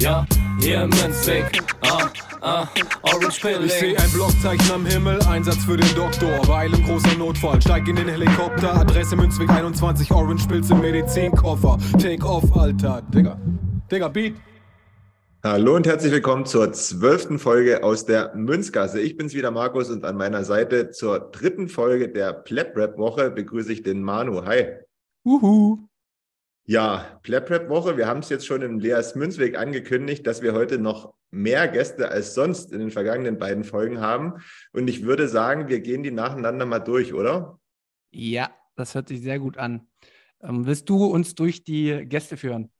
[0.00, 0.26] ja,
[0.60, 2.08] hier im Münzweg, ah,
[2.40, 2.66] ah,
[3.02, 3.68] Orange Ich Pilling.
[3.68, 6.40] seh ein Blockzeichen am Himmel, Einsatz für den Doktor.
[6.48, 8.74] Weil im großer Notfall, steig in den Helikopter.
[8.74, 11.78] Adresse Münzweg 21, Orange Pilz im Medizinkoffer.
[12.00, 13.02] Take off, Alter.
[13.14, 13.38] Digga.
[13.90, 14.34] Digga, Beat.
[15.42, 19.00] Hallo und herzlich willkommen zur zwölften Folge aus der Münzgasse.
[19.00, 23.30] Ich bin's wieder, Markus, und an meiner Seite zur dritten Folge der Pleb Rap Woche
[23.30, 24.44] begrüße ich den Manu.
[24.44, 24.66] Hi.
[25.24, 25.89] Uhu.
[26.70, 27.96] Ja, Pleb Rap Woche.
[27.96, 32.12] Wir haben es jetzt schon im Leas Münzweg angekündigt, dass wir heute noch mehr Gäste
[32.12, 34.34] als sonst in den vergangenen beiden Folgen haben.
[34.72, 37.58] Und ich würde sagen, wir gehen die nacheinander mal durch, oder?
[38.12, 39.88] Ja, das hört sich sehr gut an.
[40.40, 42.70] Ähm, willst du uns durch die Gäste führen?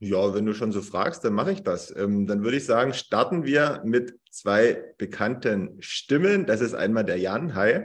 [0.00, 1.94] Ja, wenn du schon so fragst, dann mache ich das.
[1.96, 6.44] Ähm, dann würde ich sagen, starten wir mit zwei bekannten Stimmen.
[6.44, 7.54] Das ist einmal der Jan.
[7.54, 7.82] Hi.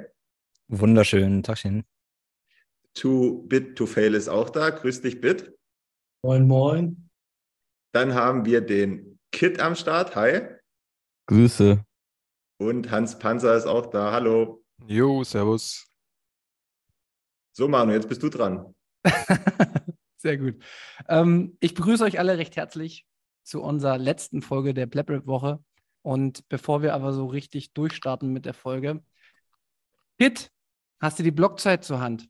[0.68, 1.84] Wunderschön, Tagchen.
[2.96, 4.70] Too Bit to Fail ist auch da.
[4.70, 5.54] Grüß dich, Bit.
[6.24, 7.10] Moin, moin.
[7.92, 10.16] Dann haben wir den Kit am Start.
[10.16, 10.42] Hi.
[11.28, 11.84] Grüße.
[12.58, 14.12] Und Hans Panzer ist auch da.
[14.12, 14.64] Hallo.
[14.88, 15.88] Jo, servus.
[17.52, 18.74] So, Manu, jetzt bist du dran.
[20.18, 20.64] Sehr gut.
[21.08, 23.06] Ähm, ich begrüße euch alle recht herzlich
[23.44, 25.64] zu unserer letzten Folge der Blab Rap Woche.
[26.02, 29.04] Und bevor wir aber so richtig durchstarten mit der Folge,
[30.18, 30.52] Kit,
[31.00, 32.28] hast du die Blockzeit zur Hand?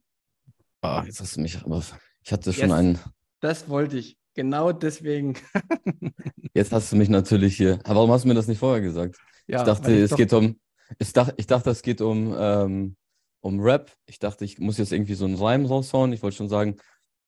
[0.82, 1.82] Ah, jetzt hast du mich, aber
[2.22, 2.78] ich hatte schon Yes.
[2.78, 2.98] einen.
[3.40, 4.16] Das wollte ich.
[4.34, 5.34] Genau deswegen.
[6.54, 7.78] Jetzt hast du mich natürlich hier.
[7.84, 9.16] Aber warum hast du mir das nicht vorher gesagt?
[9.46, 10.58] ja, ich dachte, weil es doch- geht um.
[10.98, 12.96] Ich dachte, ich dachte, es geht um, ähm,
[13.40, 13.92] um Rap.
[14.06, 16.12] Ich dachte, ich muss jetzt irgendwie so einen Reim raushauen.
[16.12, 16.76] Ich wollte schon sagen,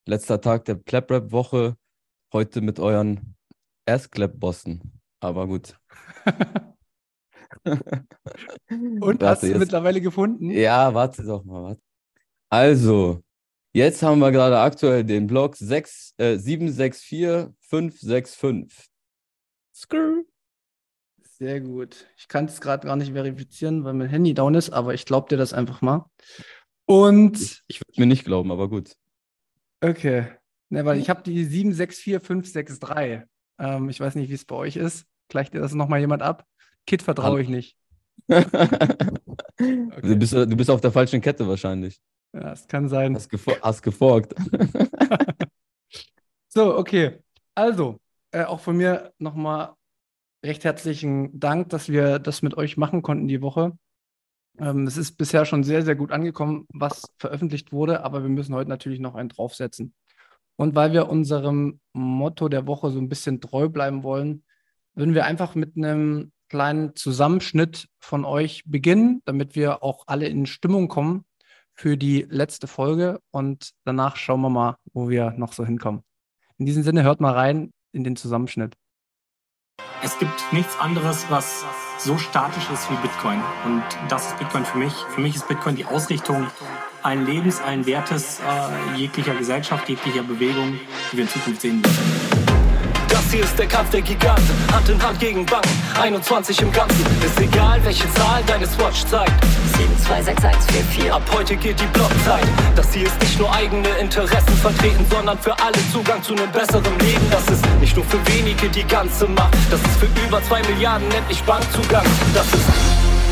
[0.07, 1.77] letzter Tag der Clap-Rap-Woche.
[2.33, 3.35] Heute mit euren
[3.87, 5.01] Ass-Clap-Bossen.
[5.21, 5.79] Aber gut.
[7.65, 10.51] Und Warte, hast du jetzt- mittlerweile gefunden?
[10.51, 11.81] Ja, warte doch mal, warte.
[12.51, 13.23] Also,
[13.73, 18.89] jetzt haben wir gerade aktuell den Block 6, äh, 764565.
[19.75, 20.23] Skrr.
[21.23, 22.07] Sehr gut.
[22.17, 25.29] Ich kann es gerade gar nicht verifizieren, weil mein Handy down ist, aber ich glaube
[25.29, 26.11] dir das einfach mal.
[26.85, 28.97] Und Ich würde mir nicht glauben, aber gut.
[29.81, 30.27] Okay.
[30.71, 33.23] Ne, weil ich habe die 764563.
[33.59, 35.07] Ähm, ich weiß nicht, wie es bei euch ist.
[35.29, 36.45] Gleicht dir das nochmal jemand ab?
[36.87, 37.77] Kit vertraue ich nicht.
[39.61, 42.01] Du, bist, du bist auf der falschen Kette wahrscheinlich.
[42.33, 43.15] Ja, es kann sein.
[43.15, 44.35] Hast, gefo hast geforkt.
[46.51, 47.21] So, okay.
[47.55, 48.01] Also,
[48.33, 49.75] äh, auch von mir nochmal
[50.45, 53.79] recht herzlichen Dank, dass wir das mit euch machen konnten die Woche.
[54.59, 58.55] Ähm, es ist bisher schon sehr, sehr gut angekommen, was veröffentlicht wurde, aber wir müssen
[58.55, 59.95] heute natürlich noch einen draufsetzen.
[60.57, 64.43] Und weil wir unserem Motto der Woche so ein bisschen treu bleiben wollen,
[64.95, 70.47] würden wir einfach mit einem kleinen Zusammenschnitt von euch beginnen, damit wir auch alle in
[70.47, 71.25] Stimmung kommen
[71.79, 73.21] für die letzte Folge.
[73.31, 76.03] Und danach schauen wir mal, wo wir noch so hinkommen.
[76.59, 78.75] In diesem Sinne, hört mal rein in den Zusammenschnitt.
[80.03, 81.65] Es gibt nichts anderes, was
[81.99, 83.41] so statisch ist wie Bitcoin.
[83.65, 84.93] Und das ist Bitcoin für mich.
[84.93, 86.49] Für mich ist Bitcoin die Ausrichtung
[87.03, 90.79] allen Lebens, allen Wertes, äh, jeglicher Gesellschaft, jeglicher Bewegung,
[91.13, 92.08] die wir in Zukunft sehen werden.
[93.29, 95.69] Das hier ist der Kampf der Giganten, Hand in Hand gegen Banken,
[96.01, 97.05] 21 im Ganzen.
[97.23, 99.35] Ist egal, welche Zahl deine Swatch zeigt.
[99.77, 101.13] 726144.
[101.13, 102.49] Ab heute geht die Blockzeit.
[102.75, 106.99] Das hier ist nicht nur eigene Interessen vertreten, sondern für alle Zugang zu einem besseren
[107.01, 107.31] Leben.
[107.31, 109.53] Das ist nicht nur für wenige die ganze Macht.
[109.71, 112.07] Das ist für über zwei Milliarden endlich Bankzugang.
[112.33, 112.65] Das ist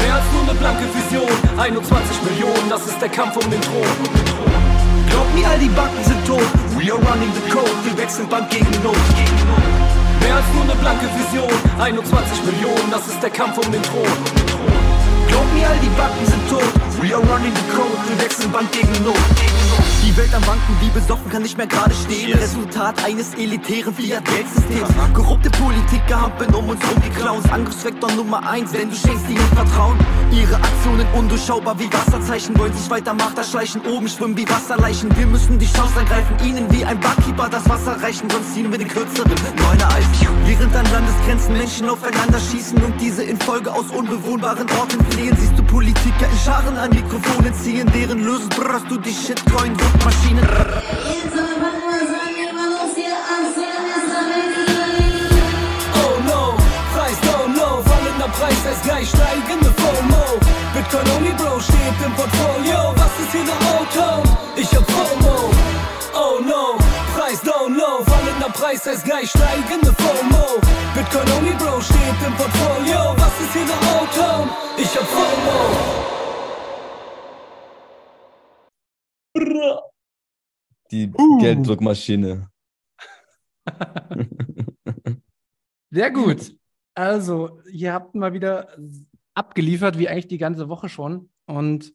[0.03, 3.89] Mehr als nur eine blanke Vision, 21 Millionen, das ist der Kampf um den Thron.
[5.09, 6.45] Glaub mir, all die Banken sind tot.
[6.77, 7.73] We are running the code.
[7.83, 8.95] Wir wechseln Bank gegen Not.
[10.37, 11.49] Als nur eine blanke Vision,
[11.81, 14.05] 21 Millionen, das ist der Kampf um den Thron.
[15.29, 16.96] Glaub mir, all die Banken sind tot.
[17.07, 17.97] We are running the code.
[18.09, 19.15] Wir wechseln Bank gegen Not.
[20.05, 22.37] Die Welt am Banken wie besoffen kann nicht mehr gerade stehen.
[22.37, 24.89] Resultat eines elitären Fiat-Geldsystems.
[25.15, 27.49] Korrupte Politiker hampeln um uns rum, die Clowns.
[27.49, 29.97] Angriffsvektor Nummer eins, denn du schenkst ihnen Vertrauen.
[30.33, 32.59] Ihre Aktionen undurchschaubar wie Wasserzeichen.
[32.59, 35.17] Wollen sich weiter Macht erschleichen, oben schwimmen wie Wasserleichen.
[35.17, 38.29] Wir müssen die Chance ergreifen, ihnen wie ein Barkeeper das Wasser reichen.
[38.29, 40.07] Sonst ziehen wir den kürzeren, neuner Eis.
[40.45, 45.57] Während an Landesgrenzen Menschen aufeinander schießen und diese in Folge aus unbewohnbaren Orten fliehen, siehst
[45.57, 50.49] du Politiker in Scharen an Mikrofonen ziehen, deren Lösen brrrst du die Shitcoin-Suchtmaschinen.
[56.03, 56.55] Oh no,
[56.95, 60.25] Preis down low, fallender Preis, es gleich steigende FOMO.
[60.73, 64.23] Bitcoin only Bro steht im Portfolio, was ist hier der Auto?
[64.57, 65.51] Ich hab FOMO.
[66.15, 66.79] Oh no,
[67.15, 70.47] Preis down low, fallender Preis, es gleich steigende FOMO.
[70.95, 74.49] Bitcoin only Bro steht im Portfolio, was ist hier der Auto?
[74.79, 76.07] Ich hab FOMO.
[80.91, 82.49] Die Gelddruckmaschine.
[85.91, 86.57] Sehr gut.
[86.95, 88.77] Also, ihr habt mal wieder
[89.35, 91.31] abgeliefert, wie eigentlich die ganze Woche schon.
[91.47, 91.93] Und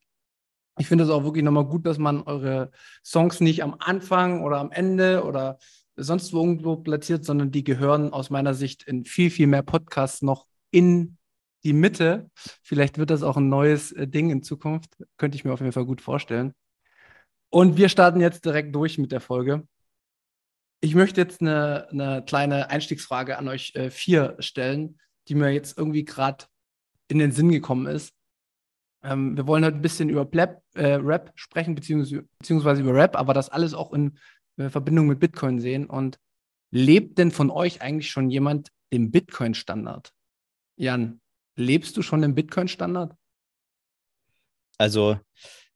[0.77, 2.71] ich finde es auch wirklich nochmal gut, dass man eure
[3.03, 5.57] Songs nicht am Anfang oder am Ende oder
[5.95, 10.21] sonst wo irgendwo platziert, sondern die gehören aus meiner Sicht in viel, viel mehr Podcasts
[10.21, 11.17] noch in
[11.63, 12.29] die Mitte.
[12.63, 14.97] Vielleicht wird das auch ein neues äh, Ding in Zukunft.
[15.17, 16.53] Könnte ich mir auf jeden Fall gut vorstellen.
[17.51, 19.67] Und wir starten jetzt direkt durch mit der Folge.
[20.79, 25.77] Ich möchte jetzt eine, eine kleine Einstiegsfrage an euch äh, vier stellen, die mir jetzt
[25.77, 26.45] irgendwie gerade
[27.09, 28.15] in den Sinn gekommen ist.
[29.03, 33.17] Ähm, wir wollen heute ein bisschen über Plap, äh, Rap sprechen, beziehungsweise, beziehungsweise über Rap,
[33.17, 34.17] aber das alles auch in
[34.55, 35.87] äh, Verbindung mit Bitcoin sehen.
[35.87, 36.19] Und
[36.71, 40.13] lebt denn von euch eigentlich schon jemand den Bitcoin-Standard?
[40.77, 41.19] Jan,
[41.57, 43.13] lebst du schon den Bitcoin-Standard?
[44.77, 45.19] Also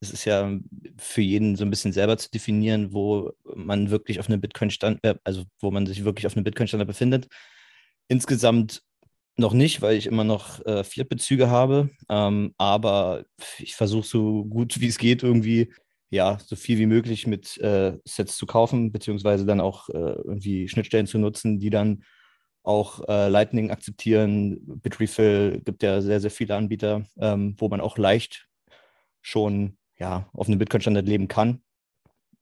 [0.05, 0.57] es ist ja
[0.97, 5.15] für jeden so ein bisschen selber zu definieren, wo man wirklich auf einem Bitcoin-Stand, äh,
[5.23, 7.27] also wo man sich wirklich auf einem Bitcoin-Standard befindet.
[8.07, 8.83] Insgesamt
[9.37, 11.89] noch nicht, weil ich immer noch äh, Fiat-Bezüge habe.
[12.09, 13.25] Ähm, aber
[13.59, 15.73] ich versuche so gut wie es geht irgendwie,
[16.09, 20.67] ja, so viel wie möglich mit äh, Sets zu kaufen, beziehungsweise dann auch äh, irgendwie
[20.69, 22.03] Schnittstellen zu nutzen, die dann
[22.63, 24.59] auch äh, Lightning akzeptieren.
[24.81, 28.47] Bitrefill gibt ja sehr, sehr viele Anbieter, ähm, wo man auch leicht
[29.21, 31.61] schon ja, auf einem Bitcoin-Standard leben kann.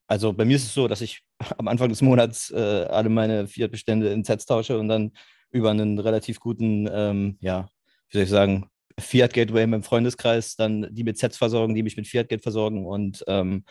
[0.08, 1.24] Also bei mir ist es so, dass ich
[1.58, 5.12] am Anfang des Monats äh, alle meine Fiat-Bestände in Sets tausche und dann
[5.52, 7.70] über einen relativ guten, ähm, ja,
[8.10, 8.68] wie soll ich sagen,
[9.00, 12.86] Fiat-Gateway in meinem Freundeskreis dann die mit Sets versorgen, die mich mit Fiat-Geld versorgen.
[12.86, 13.64] Und ähm,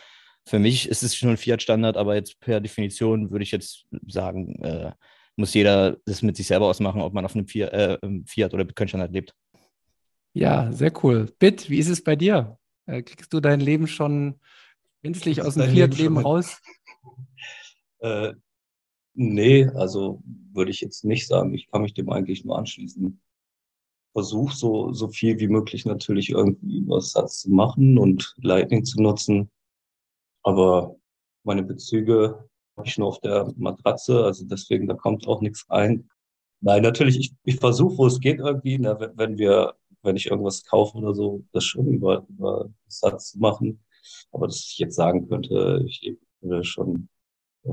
[0.47, 4.57] für mich ist es schon ein Fiat-Standard, aber jetzt per Definition würde ich jetzt sagen,
[4.63, 4.93] äh,
[5.37, 8.65] muss jeder das mit sich selber ausmachen, ob man auf einem Fiat, äh, Fiat oder
[8.65, 9.35] Bitcoin-Standard lebt.
[10.35, 11.31] Ja, sehr cool.
[11.39, 12.59] Bit, wie ist es bei dir?
[12.87, 14.41] Äh, kriegst du dein Leben schon
[15.03, 16.61] gänzlich aus dem Fiat-Leben raus?
[18.05, 18.35] Äh,
[19.15, 21.55] nee, also würde ich jetzt nicht sagen.
[21.55, 23.23] Ich kann mich dem eigentlich nur anschließen.
[24.13, 29.01] Versuch so, so viel wie möglich natürlich irgendwie was Satz zu machen und Lightning zu
[29.01, 29.53] nutzen.
[30.43, 30.97] Aber
[31.45, 36.11] meine Bezüge habe ich nur auf der Matratze, also deswegen, da kommt auch nichts rein.
[36.61, 40.27] Nein, natürlich, ich, ich versuche, wo es geht irgendwie, ne, wenn, wenn wir, wenn ich
[40.27, 43.85] irgendwas kaufe oder so, das schon über, über Satz zu machen.
[44.33, 47.09] Aber dass ich jetzt sagen könnte, ich lebe schon
[47.65, 47.71] äh,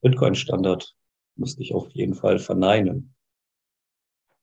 [0.00, 0.94] Bitcoin-Standard,
[1.36, 3.14] müsste ich auf jeden Fall verneinen.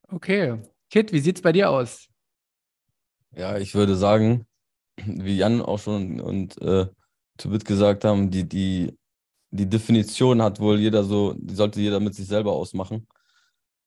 [0.10, 0.62] Okay.
[0.90, 2.08] Kit, wie sieht es bei dir aus?
[3.36, 4.46] Ja, ich würde sagen,
[4.98, 6.88] wie Jan auch schon und äh,
[7.38, 8.96] Tubit gesagt haben, die, die,
[9.50, 13.08] die Definition hat wohl jeder so, die sollte jeder mit sich selber ausmachen.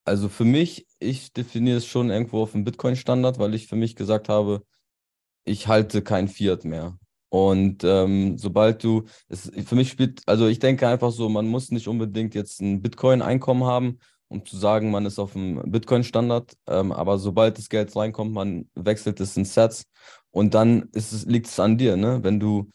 [0.07, 3.97] Also für mich, ich definiere es schon irgendwo auf dem Bitcoin-Standard, weil ich für mich
[3.97, 4.63] gesagt habe,
[5.43, 6.97] ich halte kein Fiat mehr.
[7.29, 11.71] Und ähm, sobald du, es, für mich spielt, also ich denke einfach so, man muss
[11.71, 13.99] nicht unbedingt jetzt ein Bitcoin-Einkommen haben,
[14.29, 16.55] um zu sagen, man ist auf dem Bitcoin-Standard.
[16.67, 19.83] Ähm, aber sobald das Geld reinkommt, man wechselt es in Sets
[20.31, 22.23] und dann es, liegt es an dir, ne?
[22.23, 22.69] Wenn du,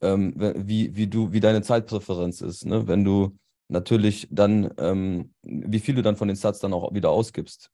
[0.00, 2.88] ähm, wie, wie du, wie deine Zeitpräferenz ist, ne?
[2.88, 3.38] Wenn du
[3.72, 7.70] natürlich dann, ähm, wie viel du dann von den Sets dann auch wieder ausgibst.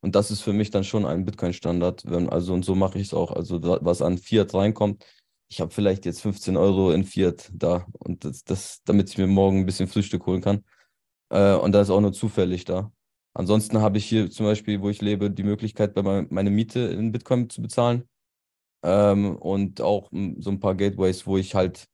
[0.00, 2.06] Und das ist für mich dann schon ein Bitcoin-Standard.
[2.30, 3.32] Also, und so mache ich es auch.
[3.32, 5.04] Also, was an Fiat reinkommt,
[5.48, 9.26] ich habe vielleicht jetzt 15 Euro in Fiat da und das, das, damit ich mir
[9.26, 10.64] morgen ein bisschen Frühstück holen kann.
[11.30, 12.92] Äh, und das ist auch nur zufällig da.
[13.34, 16.80] Ansonsten habe ich hier zum Beispiel, wo ich lebe, die Möglichkeit, bei mein, meine Miete
[16.80, 18.08] in Bitcoin zu bezahlen.
[18.82, 21.86] Ähm, und auch m, so ein paar Gateways, wo ich halt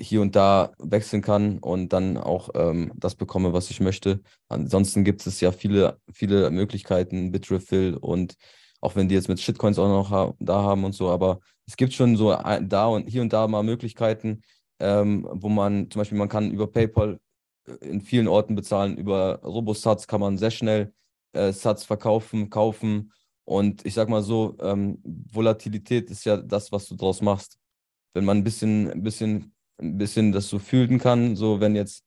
[0.00, 4.20] hier und da wechseln kann und dann auch ähm, das bekomme, was ich möchte.
[4.48, 8.34] Ansonsten gibt es ja viele, viele Möglichkeiten, Bitrefill und
[8.80, 11.76] auch wenn die jetzt mit Shitcoins auch noch ha da haben und so, aber es
[11.76, 12.30] gibt schon so
[12.62, 14.42] da und hier und da mal Möglichkeiten,
[14.80, 17.20] ähm, wo man zum Beispiel, man kann über PayPal
[17.66, 20.92] äh, in vielen Orten bezahlen, über Robosats kann man sehr schnell
[21.32, 23.12] äh, Sats verkaufen, kaufen
[23.44, 27.58] und ich sag mal so, ähm, Volatilität ist ja das, was du draus machst.
[28.14, 31.36] Wenn man ein bisschen, ein bisschen ein bisschen das so fühlen kann.
[31.36, 32.04] So, wenn jetzt,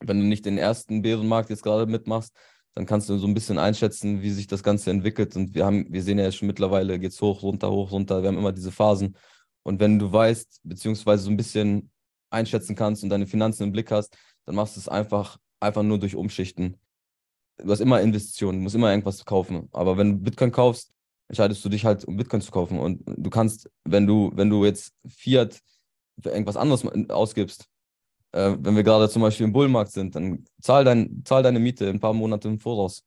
[0.00, 2.32] wenn du nicht den ersten Bärenmarkt jetzt gerade mitmachst,
[2.74, 5.36] dann kannst du so ein bisschen einschätzen, wie sich das Ganze entwickelt.
[5.36, 8.22] Und wir haben, wir sehen ja schon mittlerweile, geht es hoch, runter, hoch, runter.
[8.22, 9.16] Wir haben immer diese Phasen.
[9.62, 11.90] Und wenn du weißt, beziehungsweise so ein bisschen
[12.30, 14.16] einschätzen kannst und deine Finanzen im Blick hast,
[14.46, 16.78] dann machst du es einfach, einfach nur durch Umschichten.
[17.58, 19.68] Du hast immer Investitionen, du musst immer irgendwas kaufen.
[19.72, 20.90] Aber wenn du Bitcoin kaufst,
[21.28, 22.78] entscheidest du dich halt, um Bitcoin zu kaufen.
[22.78, 25.60] Und du kannst, wenn du, wenn du jetzt Fiat
[26.20, 27.68] für irgendwas anderes ausgibst,
[28.32, 31.88] äh, wenn wir gerade zum Beispiel im Bullmarkt sind, dann zahl, dein, zahl deine Miete
[31.88, 33.04] ein paar Monate im Voraus.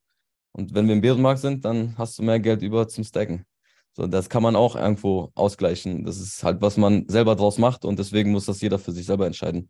[0.51, 3.45] Und wenn wir im Bärenmarkt sind, dann hast du mehr Geld über zum Stacken.
[3.93, 6.03] So, das kann man auch irgendwo ausgleichen.
[6.05, 9.05] Das ist halt, was man selber draus macht und deswegen muss das jeder für sich
[9.05, 9.69] selber entscheiden.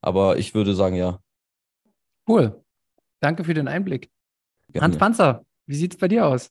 [0.00, 1.20] Aber ich würde sagen, ja.
[2.28, 2.62] Cool.
[3.20, 4.10] Danke für den Einblick.
[4.68, 4.84] Gerne.
[4.84, 6.50] Hans Panzer, wie sieht es bei dir aus?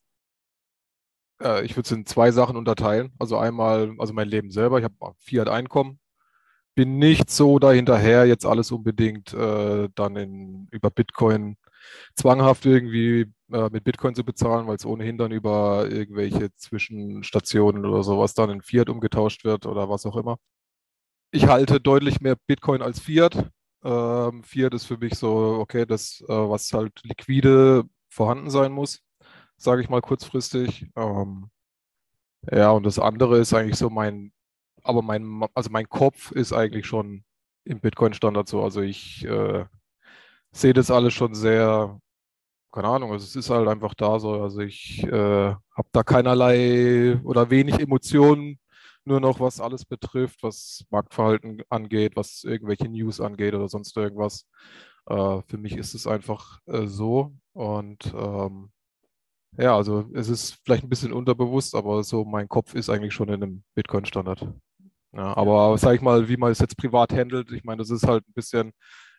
[1.41, 3.11] Äh, ich würde es in zwei Sachen unterteilen.
[3.19, 4.79] Also einmal, also mein Leben selber.
[4.79, 5.99] Ich habe Fiat-Einkommen,
[6.75, 11.57] bin nicht so dahinterher, jetzt alles unbedingt äh, dann in, über Bitcoin
[12.15, 18.03] zwanghaft irgendwie äh, mit Bitcoin zu bezahlen, weil es ohnehin dann über irgendwelche Zwischenstationen oder
[18.03, 20.37] sowas dann in Fiat umgetauscht wird oder was auch immer.
[21.31, 23.49] Ich halte deutlich mehr Bitcoin als Fiat.
[23.83, 29.01] Ähm, Fiat ist für mich so, okay, das, äh, was halt liquide vorhanden sein muss,
[29.57, 30.87] sage ich mal kurzfristig.
[30.95, 31.49] Ähm,
[32.51, 34.33] ja, und das andere ist eigentlich so mein
[34.83, 37.23] aber mein, also mein Kopf ist eigentlich schon
[37.65, 38.63] im Bitcoin-Standard so.
[38.63, 39.65] Also ich äh,
[40.51, 41.99] sehe das alles schon sehr,
[42.71, 44.41] keine Ahnung, also es ist halt einfach da so.
[44.41, 48.59] Also ich äh, habe da keinerlei oder wenig Emotionen,
[49.05, 54.47] nur noch was alles betrifft, was Marktverhalten angeht, was irgendwelche News angeht oder sonst irgendwas.
[55.07, 57.33] Äh, für mich ist es einfach äh, so.
[57.53, 58.71] Und ähm,
[59.57, 63.29] ja, also es ist vielleicht ein bisschen unterbewusst, aber so mein Kopf ist eigentlich schon
[63.29, 64.47] in einem Bitcoin-Standard.
[65.13, 68.07] Ja, aber sag ich mal, wie man es jetzt privat handelt, ich meine, das ist
[68.07, 68.71] halt ein bisschen,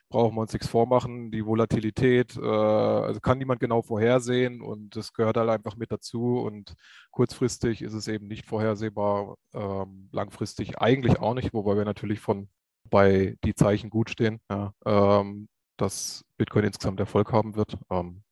[0.09, 5.13] brauchen wir uns nichts vormachen, die Volatilität, äh, also kann niemand genau vorhersehen und das
[5.13, 6.75] gehört halt einfach mit dazu und
[7.11, 12.49] kurzfristig ist es eben nicht vorhersehbar, ähm, langfristig eigentlich auch nicht, wobei wir natürlich von
[12.91, 17.77] bei die Zeichen gut stehen, ja, ähm, dass Bitcoin insgesamt Erfolg haben wird.
[17.91, 18.23] Ähm,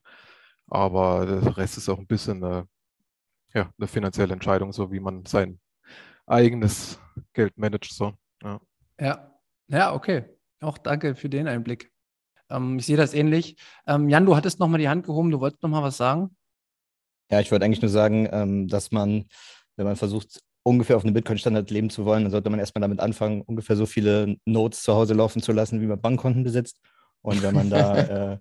[0.69, 2.67] aber der Rest ist auch ein bisschen eine,
[3.55, 5.61] ja, eine finanzielle Entscheidung, so wie man sein
[6.30, 6.99] eigenes
[7.32, 7.92] Geld managt.
[7.92, 8.14] So.
[8.42, 8.60] Ja.
[9.00, 9.34] ja,
[9.68, 10.25] ja, okay.
[10.60, 11.90] Auch danke für den Einblick.
[12.50, 13.56] Ähm, ich sehe das ähnlich.
[13.87, 16.37] Ähm, Jan, du hattest nochmal die Hand gehoben, du wolltest nochmal was sagen?
[17.30, 19.26] Ja, ich wollte eigentlich nur sagen, ähm, dass man,
[19.76, 23.00] wenn man versucht, ungefähr auf einem Bitcoin-Standard leben zu wollen, dann sollte man erstmal damit
[23.00, 26.80] anfangen, ungefähr so viele Nodes zu Hause laufen zu lassen, wie man Bankkonten besitzt.
[27.22, 27.99] Und wenn man da
[28.32, 28.38] äh,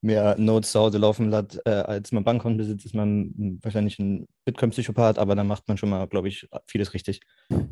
[0.00, 4.26] mehr Nodes zu Hause laufen hat, äh, als man Bankkonten besitzt, ist man wahrscheinlich ein
[4.44, 7.20] Bitcoin-Psychopath, aber dann macht man schon mal, glaube ich, vieles richtig.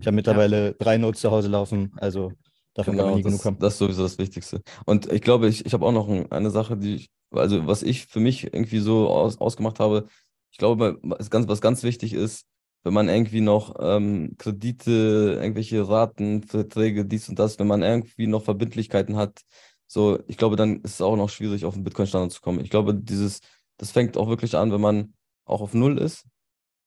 [0.01, 0.73] Ich habe mittlerweile ja.
[0.79, 2.33] drei Nodes zu Hause laufen, also
[2.75, 3.59] davon genau, kann man nie das, genug haben.
[3.59, 4.61] Das ist sowieso das Wichtigste.
[4.85, 8.07] Und ich glaube, ich, ich habe auch noch eine Sache, die ich, also was ich
[8.07, 10.07] für mich irgendwie so aus, ausgemacht habe,
[10.51, 12.47] ich glaube, was ganz, was ganz wichtig ist,
[12.83, 18.27] wenn man irgendwie noch ähm, Kredite, irgendwelche Raten, Verträge, dies und das, wenn man irgendwie
[18.27, 19.43] noch Verbindlichkeiten hat,
[19.87, 22.61] so, ich glaube, dann ist es auch noch schwierig, auf den Bitcoin-Standard zu kommen.
[22.61, 23.41] Ich glaube, dieses,
[23.77, 25.15] das fängt auch wirklich an, wenn man
[25.45, 26.27] auch auf Null ist.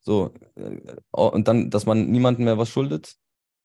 [0.02, 3.16] So, äh, und dann, dass man niemandem mehr was schuldet,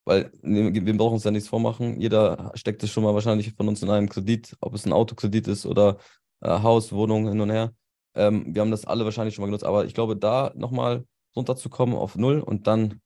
[0.05, 1.99] weil wir brauchen uns ja nichts vormachen.
[1.99, 5.47] Jeder steckt es schon mal wahrscheinlich von uns in einem Kredit, ob es ein Autokredit
[5.47, 5.97] ist oder
[6.41, 7.73] äh, Haus, Wohnung hin und her.
[8.13, 11.95] Ähm, wir haben das alle wahrscheinlich schon mal genutzt, aber ich glaube, da nochmal runterzukommen
[11.95, 13.01] auf Null und dann,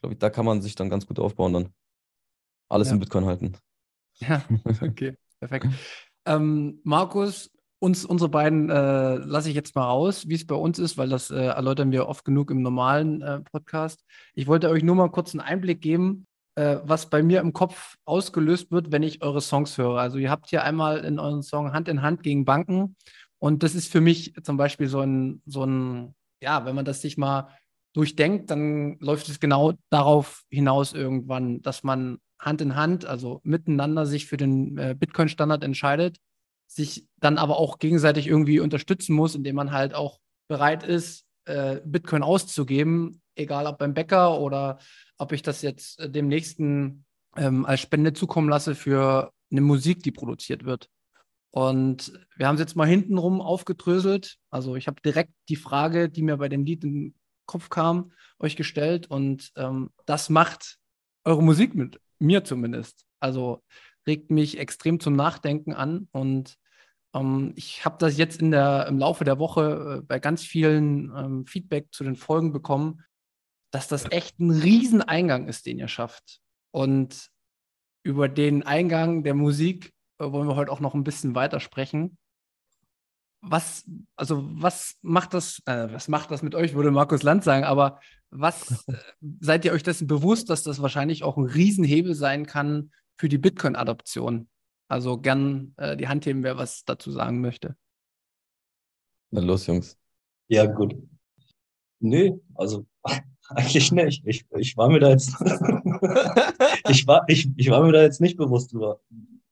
[0.00, 1.74] glaube ich, da kann man sich dann ganz gut aufbauen, dann
[2.68, 2.94] alles ja.
[2.94, 3.56] in Bitcoin halten.
[4.18, 4.44] Ja,
[4.82, 5.16] okay.
[5.42, 5.66] Perfekt.
[6.24, 10.78] Ähm, Markus, uns, unsere beiden äh, lasse ich jetzt mal raus, wie es bei uns
[10.78, 14.04] ist, weil das äh, erläutern wir oft genug im normalen äh, Podcast.
[14.34, 17.96] Ich wollte euch nur mal kurz einen Einblick geben, äh, was bei mir im Kopf
[18.04, 19.98] ausgelöst wird, wenn ich eure Songs höre.
[19.98, 22.94] Also ihr habt hier einmal in euren Song Hand in Hand gegen Banken
[23.40, 27.02] und das ist für mich zum Beispiel so ein, so ein, ja, wenn man das
[27.02, 27.48] sich mal
[27.94, 34.04] durchdenkt, dann läuft es genau darauf hinaus irgendwann, dass man Hand in Hand, also miteinander
[34.04, 36.18] sich für den äh, Bitcoin-Standard entscheidet,
[36.66, 40.18] sich dann aber auch gegenseitig irgendwie unterstützen muss, indem man halt auch
[40.48, 44.78] bereit ist, äh, Bitcoin auszugeben, egal ob beim Bäcker oder
[45.18, 47.04] ob ich das jetzt äh, dem nächsten
[47.36, 50.88] ähm, als Spende zukommen lasse für eine Musik, die produziert wird.
[51.50, 54.38] Und wir haben es jetzt mal hintenrum aufgedröselt.
[54.50, 57.14] Also ich habe direkt die Frage, die mir bei dem Lied im
[57.46, 59.06] Kopf kam, euch gestellt.
[59.08, 60.78] Und ähm, das macht
[61.24, 63.04] eure Musik mit mir zumindest.
[63.20, 63.62] Also
[64.06, 66.08] regt mich extrem zum Nachdenken an.
[66.12, 66.56] Und
[67.14, 71.12] ähm, ich habe das jetzt in der, im Laufe der Woche äh, bei ganz vielen
[71.16, 73.02] ähm, Feedback zu den Folgen bekommen,
[73.70, 76.40] dass das echt ein Rieseneingang ist, den ihr schafft.
[76.72, 77.28] Und
[78.04, 82.18] über den Eingang der Musik äh, wollen wir heute auch noch ein bisschen weiter sprechen.
[83.44, 83.84] Was,
[84.14, 88.00] also was macht das, äh, was macht das mit euch, würde Markus Land sagen, aber
[88.30, 88.94] was äh,
[89.40, 93.38] seid ihr euch dessen bewusst, dass das wahrscheinlich auch ein Riesenhebel sein kann für die
[93.38, 94.48] Bitcoin-Adoption?
[94.88, 97.76] Also gern äh, die Hand heben, wer was dazu sagen möchte.
[99.30, 99.98] Na los, Jungs.
[100.48, 100.94] Ja, gut.
[101.98, 102.86] Nee, also
[103.48, 104.22] eigentlich nicht.
[104.26, 105.30] Ich, ich war mir da jetzt,
[106.88, 109.00] ich war, ich, ich war mir da jetzt nicht bewusst drüber.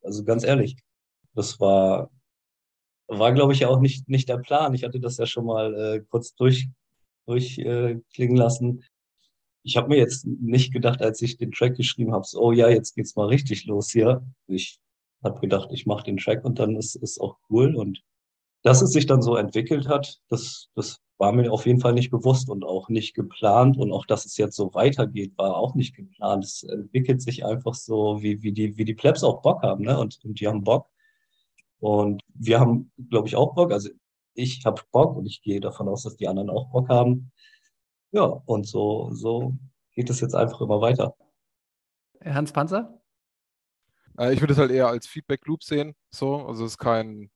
[0.02, 0.76] Also ganz ehrlich.
[1.34, 2.10] Das war,
[3.18, 4.74] war glaube ich ja auch nicht, nicht der Plan.
[4.74, 6.68] Ich hatte das ja schon mal äh, kurz durch,
[7.26, 8.84] durchklingen äh, lassen.
[9.62, 12.68] Ich habe mir jetzt nicht gedacht, als ich den Track geschrieben habe, so, oh ja,
[12.68, 14.24] jetzt geht's mal richtig los hier.
[14.46, 14.78] Ich
[15.22, 17.74] habe gedacht, ich mache den Track und dann ist es auch cool.
[17.74, 18.02] Und
[18.62, 22.10] dass es sich dann so entwickelt hat, das, das war mir auf jeden Fall nicht
[22.10, 23.76] bewusst und auch nicht geplant.
[23.76, 26.44] Und auch, dass es jetzt so weitergeht, war auch nicht geplant.
[26.44, 29.84] Es entwickelt sich einfach so, wie, wie, die, wie die Plebs auch Bock haben.
[29.84, 29.98] Ne?
[29.98, 30.88] Und, und die haben Bock.
[31.80, 33.72] Und wir haben, glaube ich, auch Bock.
[33.72, 33.90] Also
[34.34, 37.32] ich habe Bock und ich gehe davon aus, dass die anderen auch Bock haben.
[38.12, 39.56] Ja, und so, so
[39.94, 41.14] geht es jetzt einfach immer weiter.
[42.24, 43.00] Hans Panzer?
[44.18, 45.94] Äh, ich würde es halt eher als Feedback Loop sehen.
[46.10, 47.30] So, also es ist kein,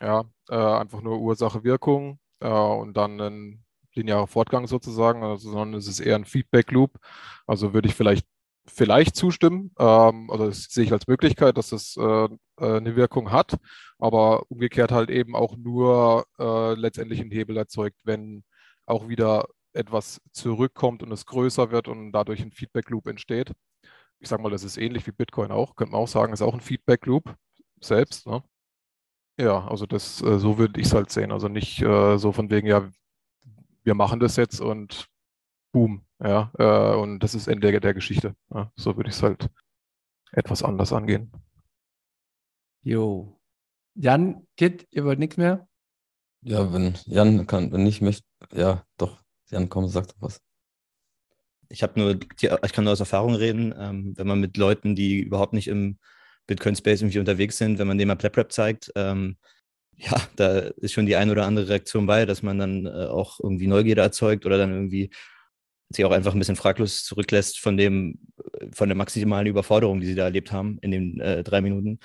[0.00, 5.88] ja, äh, einfach nur Ursache-Wirkung äh, und dann ein linearer Fortgang sozusagen, also, sondern es
[5.88, 6.98] ist eher ein Feedback Loop.
[7.46, 8.26] Also würde ich vielleicht
[8.68, 9.72] vielleicht zustimmen.
[9.78, 12.28] Ähm, also das sehe ich als Möglichkeit, dass es äh, äh,
[12.58, 13.56] eine Wirkung hat,
[13.98, 18.44] aber umgekehrt halt eben auch nur äh, letztendlich einen Hebel erzeugt, wenn
[18.86, 23.52] auch wieder etwas zurückkommt und es größer wird und dadurch ein Feedback Loop entsteht
[24.20, 26.54] ich sage mal, das ist ähnlich wie Bitcoin auch, könnte man auch sagen, ist auch
[26.54, 27.34] ein Feedback Loop
[27.80, 28.26] selbst.
[28.26, 28.42] Ne?
[29.38, 31.30] Ja, also das, äh, so würde ich es halt sehen.
[31.30, 32.90] Also nicht äh, so von wegen, ja,
[33.84, 35.08] wir machen das jetzt und
[35.72, 38.34] boom, ja, äh, und das ist Ende der Geschichte.
[38.52, 38.72] Ja?
[38.76, 39.48] So würde ich es halt
[40.32, 41.32] etwas anders angehen.
[42.82, 43.40] Jo.
[43.94, 45.68] Jan, Kit, ihr wollt nichts mehr?
[46.42, 50.40] Ja, wenn Jan kann, wenn nicht möchte, ja, doch, Jan, komm, sag doch was
[51.68, 55.20] ich habe nur, ich kann nur aus Erfahrung reden, ähm, wenn man mit Leuten, die
[55.20, 55.98] überhaupt nicht im
[56.46, 59.36] Bitcoin-Space irgendwie unterwegs sind, wenn man denen mal PlapRap zeigt, ähm,
[59.96, 63.40] ja, da ist schon die ein oder andere Reaktion bei, dass man dann äh, auch
[63.40, 65.10] irgendwie Neugierde erzeugt oder dann irgendwie
[65.90, 68.18] sich auch einfach ein bisschen fraglos zurücklässt von dem,
[68.72, 71.98] von der maximalen Überforderung, die sie da erlebt haben in den äh, drei Minuten.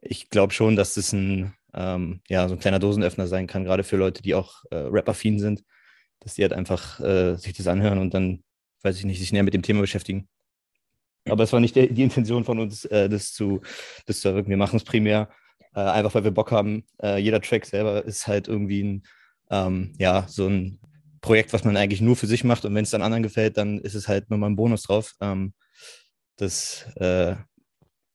[0.00, 3.84] Ich glaube schon, dass das ein, ähm, ja, so ein kleiner Dosenöffner sein kann, gerade
[3.84, 5.62] für Leute, die auch äh, Rap-affin sind,
[6.20, 8.42] dass die halt einfach äh, sich das anhören und dann
[8.82, 10.28] weiß ich nicht, sich näher mit dem Thema beschäftigen.
[11.28, 13.60] Aber es war nicht die, die Intention von uns, äh, das, zu,
[14.06, 14.50] das zu erwirken.
[14.50, 15.28] Wir machen es primär
[15.74, 16.84] äh, einfach, weil wir Bock haben.
[17.00, 19.02] Äh, jeder Track selber ist halt irgendwie ein,
[19.50, 20.80] ähm, ja, so ein
[21.22, 22.66] Projekt, was man eigentlich nur für sich macht.
[22.66, 25.14] Und wenn es dann anderen gefällt, dann ist es halt nochmal ein Bonus drauf.
[25.20, 25.54] Ähm,
[26.36, 27.36] das äh,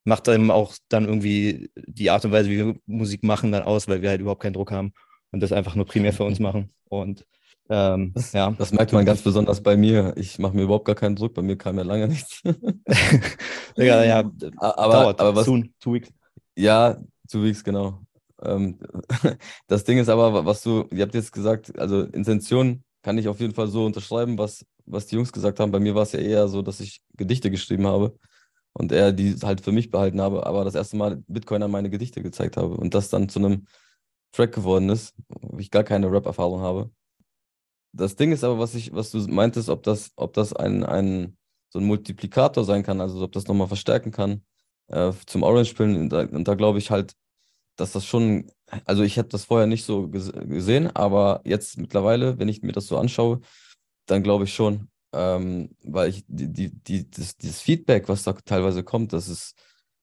[0.03, 3.87] macht dann auch dann irgendwie die Art und Weise, wie wir Musik machen, dann aus,
[3.87, 4.93] weil wir halt überhaupt keinen Druck haben
[5.31, 6.69] und das einfach nur primär für uns machen.
[6.85, 7.25] Und
[7.69, 8.51] ähm, das, ja.
[8.51, 10.13] das merkt man ganz besonders bei mir.
[10.17, 12.41] Ich mache mir überhaupt gar keinen Druck, bei mir kam ja lange nichts.
[13.75, 14.19] ja, ja,
[14.57, 16.09] aber, dauert, aber was, soon, two weeks.
[16.55, 16.97] Ja,
[17.29, 18.01] two weeks, genau.
[18.41, 18.79] Ähm,
[19.67, 23.39] das Ding ist aber, was du, ihr habt jetzt gesagt, also Intention kann ich auf
[23.39, 25.71] jeden Fall so unterschreiben, was, was die Jungs gesagt haben.
[25.71, 28.19] Bei mir war es ja eher so, dass ich Gedichte geschrieben habe
[28.73, 31.89] und eher die halt für mich behalten habe, aber das erste Mal Bitcoin an meine
[31.89, 33.65] Gedichte gezeigt habe und das dann zu einem
[34.33, 36.91] Track geworden ist, wo ich gar keine Rap-Erfahrung habe.
[37.93, 41.37] Das Ding ist aber, was ich, was du meintest, ob das, ob das ein, ein
[41.69, 44.41] so ein Multiplikator sein kann, also ob das nochmal verstärken kann
[44.87, 45.95] äh, zum Orange-Pillen.
[45.95, 47.13] Und da, da glaube ich halt,
[47.77, 48.51] dass das schon,
[48.85, 52.87] also ich hätte das vorher nicht so gesehen, aber jetzt mittlerweile, wenn ich mir das
[52.87, 53.39] so anschaue,
[54.07, 58.33] dann glaube ich schon, ähm, weil ich die, die, die, das, dieses Feedback, was da
[58.33, 59.55] teilweise kommt, das ist,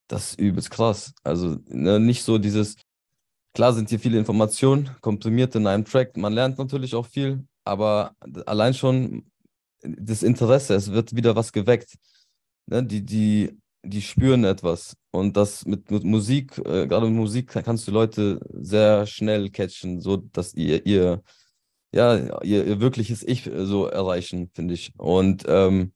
[0.09, 1.13] das ist übelst krass.
[1.23, 2.77] Also ne, nicht so dieses,
[3.55, 8.15] klar sind hier viele Informationen komprimiert in einem Track, man lernt natürlich auch viel, aber
[8.47, 9.31] allein schon
[9.83, 11.97] das Interesse, es wird wieder was geweckt.
[12.67, 12.83] Ne?
[12.85, 14.97] Die, die, die spüren etwas.
[15.11, 20.01] Und das mit, mit Musik, äh, gerade mit Musik kannst du Leute sehr schnell catchen,
[20.01, 21.23] so dass ihr, ihr
[21.95, 24.93] ja, ihr, ihr wirkliches Ich so erreichen, finde ich.
[24.99, 25.93] Und, ähm,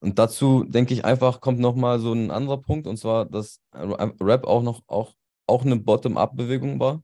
[0.00, 4.46] und dazu denke ich einfach, kommt nochmal so ein anderer Punkt, und zwar, dass Rap
[4.46, 5.14] auch noch auch,
[5.46, 7.02] auch eine Bottom-up-Bewegung war.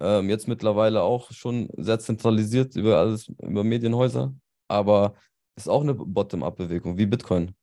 [0.00, 4.34] Ähm, jetzt mittlerweile auch schon sehr zentralisiert über alles, über Medienhäuser,
[4.68, 5.14] aber
[5.56, 7.54] ist auch eine Bottom-up-Bewegung, wie Bitcoin.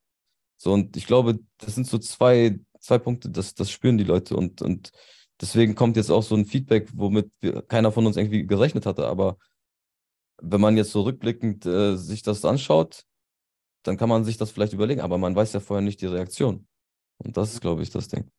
[0.63, 4.37] So, und ich glaube, das sind so zwei, zwei Punkte, das, das spüren die Leute
[4.37, 4.91] und, und
[5.41, 9.05] deswegen kommt jetzt auch so ein Feedback, womit wir, keiner von uns irgendwie gerechnet hatte,
[9.07, 9.35] aber
[10.41, 13.03] wenn man jetzt so rückblickend äh, sich das anschaut,
[13.83, 16.65] dann kann man sich das vielleicht überlegen, aber man weiß ja vorher nicht die Reaktion.
[17.17, 18.31] Und das ist, glaube ich, das Ding.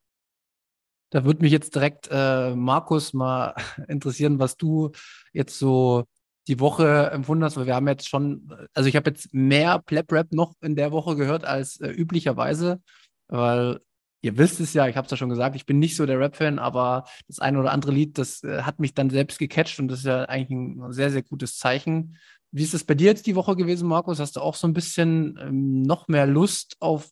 [1.11, 3.55] Da würde mich jetzt direkt äh, Markus mal
[3.87, 4.93] interessieren, was du
[5.35, 6.05] jetzt so
[6.47, 10.13] die Woche empfunden hast, weil wir haben jetzt schon, also ich habe jetzt mehr Pleb
[10.13, 12.83] Rap noch in der Woche gehört als äh, üblicherweise,
[13.29, 13.81] weil
[14.25, 16.19] ihr wisst es ja, ich habe es ja schon gesagt, ich bin nicht so der
[16.19, 19.89] Rap-Fan, aber das eine oder andere Lied, das äh, hat mich dann selbst gecatcht und
[19.89, 22.17] das ist ja eigentlich ein sehr, sehr gutes Zeichen.
[22.51, 24.21] Wie ist es bei dir jetzt die Woche gewesen, Markus?
[24.21, 27.11] Hast du auch so ein bisschen ähm, noch mehr Lust auf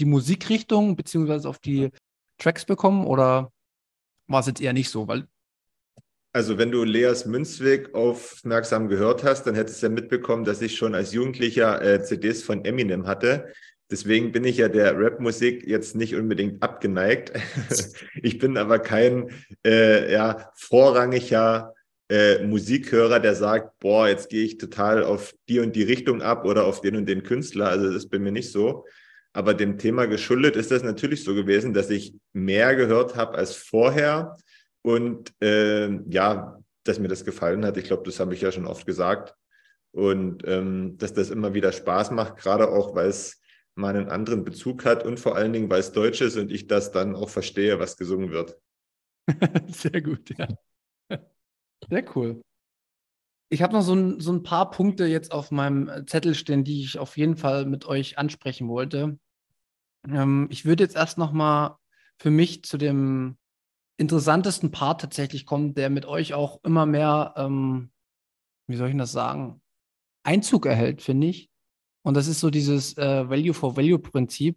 [0.00, 1.90] die Musikrichtung beziehungsweise auf die
[2.38, 3.52] Tracks bekommen oder
[4.26, 5.08] war es jetzt eher nicht so?
[5.08, 5.28] Weil
[6.32, 10.76] also wenn du Leas Münzweg aufmerksam gehört hast, dann hättest du ja mitbekommen, dass ich
[10.76, 13.52] schon als Jugendlicher äh, CDs von Eminem hatte.
[13.90, 17.32] Deswegen bin ich ja der Rap-Musik jetzt nicht unbedingt abgeneigt.
[18.22, 19.30] ich bin aber kein
[19.66, 21.74] äh, ja, vorrangiger
[22.08, 26.44] äh, Musikhörer, der sagt, boah, jetzt gehe ich total auf die und die Richtung ab
[26.44, 27.68] oder auf den und den Künstler.
[27.68, 28.84] Also das ist bei mir nicht so.
[29.32, 33.54] Aber dem Thema geschuldet ist das natürlich so gewesen, dass ich mehr gehört habe als
[33.54, 34.36] vorher
[34.82, 37.76] und äh, ja, dass mir das gefallen hat.
[37.76, 39.34] Ich glaube, das habe ich ja schon oft gesagt.
[39.92, 43.40] Und ähm, dass das immer wieder Spaß macht, gerade auch, weil es
[43.74, 46.66] mal einen anderen Bezug hat und vor allen Dingen, weil es Deutsch ist und ich
[46.66, 48.58] das dann auch verstehe, was gesungen wird.
[49.68, 50.48] Sehr gut, ja.
[51.88, 52.40] Sehr cool.
[53.52, 56.84] Ich habe noch so ein, so ein paar Punkte jetzt auf meinem Zettel stehen, die
[56.84, 59.18] ich auf jeden Fall mit euch ansprechen wollte.
[60.08, 61.78] Ähm, ich würde jetzt erst noch mal
[62.18, 63.38] für mich zu dem
[64.00, 67.90] interessantesten Part tatsächlich kommen, der mit euch auch immer mehr, ähm,
[68.66, 69.60] wie soll ich das sagen,
[70.22, 71.50] Einzug erhält, finde ich.
[72.02, 74.56] Und das ist so dieses äh, Value-for-Value-Prinzip.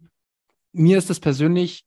[0.72, 1.84] Mir ist das persönlich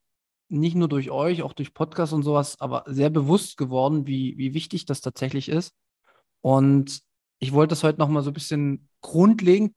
[0.49, 4.53] nicht nur durch euch, auch durch Podcasts und sowas, aber sehr bewusst geworden, wie, wie
[4.53, 5.73] wichtig das tatsächlich ist.
[6.41, 7.01] Und
[7.39, 9.73] ich wollte das heute nochmal so ein bisschen grundlegend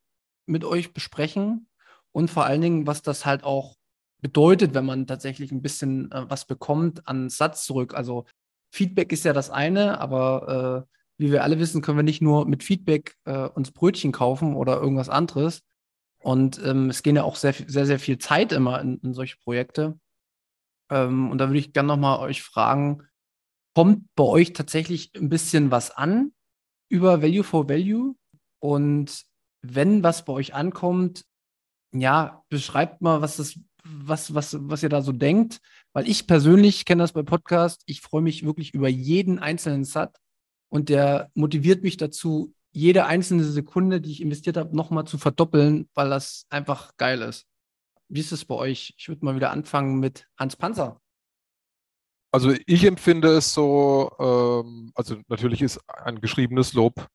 [0.47, 1.69] mit euch besprechen
[2.12, 3.77] und vor allen Dingen, was das halt auch
[4.20, 7.94] bedeutet, wenn man tatsächlich ein bisschen äh, was bekommt an Satz zurück.
[7.94, 8.26] Also
[8.72, 12.46] Feedback ist ja das eine, aber äh, wie wir alle wissen, können wir nicht nur
[12.46, 15.62] mit Feedback äh, uns Brötchen kaufen oder irgendwas anderes,
[16.22, 19.38] und ähm, es gehen ja auch sehr, sehr, sehr viel Zeit immer in, in solche
[19.38, 19.98] Projekte.
[20.90, 23.06] Ähm, und da würde ich gerne nochmal euch fragen,
[23.74, 26.33] kommt bei euch tatsächlich ein bisschen was an
[26.90, 28.14] über Value for Value?
[28.59, 29.24] Und
[29.62, 31.24] wenn was bei euch ankommt,
[31.92, 35.61] ja, beschreibt mal, was das, was, was, was ihr da so denkt.
[35.93, 37.83] Weil ich persönlich kenne das bei Podcast.
[37.87, 40.16] Ich freue mich wirklich über jeden einzelnen Sat
[40.69, 45.88] und der motiviert mich dazu, jede einzelne Sekunde, die ich investiert habe, nochmal zu verdoppeln,
[45.95, 47.47] weil das einfach geil ist.
[48.09, 48.95] Wie ist es bei euch?
[48.97, 51.01] Ich würde mal wieder anfangen mit Hans Panzer.
[52.33, 57.09] Also ich empfinde es so, ähm, also natürlich ist ein geschriebenes Lob,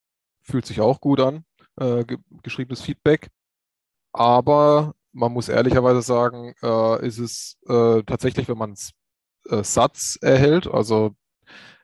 [0.43, 1.45] fühlt sich auch gut an,
[1.79, 3.29] äh, ge geschriebenes Feedback.
[4.11, 8.91] Aber man muss ehrlicherweise sagen, äh, ist es äh, tatsächlich, wenn man es
[9.49, 11.15] äh, Satz erhält, also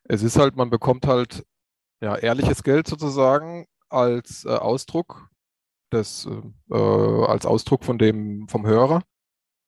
[0.03, 1.45] es ist halt, man bekommt halt
[2.01, 5.29] ja, ehrliches Geld sozusagen als äh, Ausdruck
[5.93, 6.27] des,
[6.69, 9.03] äh, als Ausdruck von dem, vom Hörer.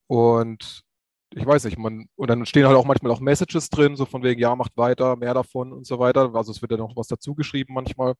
[0.07, 0.83] Und
[1.31, 4.23] ich weiß nicht, man, und dann stehen halt auch manchmal auch Messages drin, so von
[4.23, 6.33] wegen, ja, macht weiter, mehr davon und so weiter.
[6.35, 8.15] Also es wird ja noch was dazu geschrieben manchmal.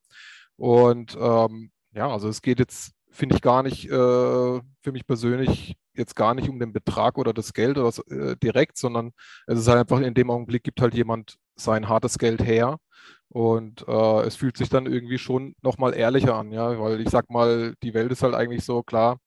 [0.56, 5.76] Und ähm, ja, also es geht jetzt, finde ich gar nicht, äh, für mich persönlich
[5.94, 9.12] jetzt gar nicht um den Betrag oder das Geld oder so, äh, direkt, sondern
[9.46, 12.78] es ist halt einfach in dem Augenblick gibt halt jemand sein hartes Geld her
[13.28, 17.30] und äh, es fühlt sich dann irgendwie schon nochmal ehrlicher an, ja, weil ich sag
[17.30, 19.18] mal, die Welt ist halt eigentlich so klar,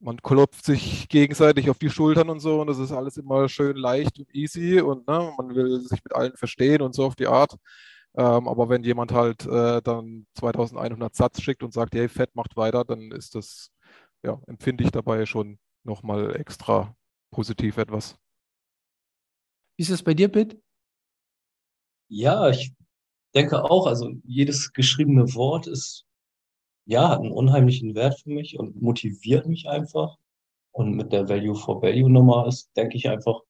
[0.00, 3.76] man klopft sich gegenseitig auf die Schultern und so und das ist alles immer schön
[3.76, 7.26] leicht und easy und ne, man will sich mit allen verstehen und so auf die
[7.26, 7.56] Art.
[8.16, 12.56] Ähm, aber wenn jemand halt äh, dann 2100 Satz schickt und sagt, hey, Fett macht
[12.56, 13.70] weiter, dann ist das,
[14.22, 16.94] ja, empfinde ich dabei schon nochmal extra
[17.32, 18.16] positiv etwas.
[19.76, 20.60] Wie ist es bei dir, Bit?
[22.08, 22.72] Ja, ich
[23.34, 26.06] denke auch, also jedes geschriebene Wort ist,
[26.86, 30.16] ja, hat einen unheimlichen Wert für mich und motiviert mich einfach.
[30.70, 33.40] Und mit der Value for Value Nummer ist, denke ich einfach,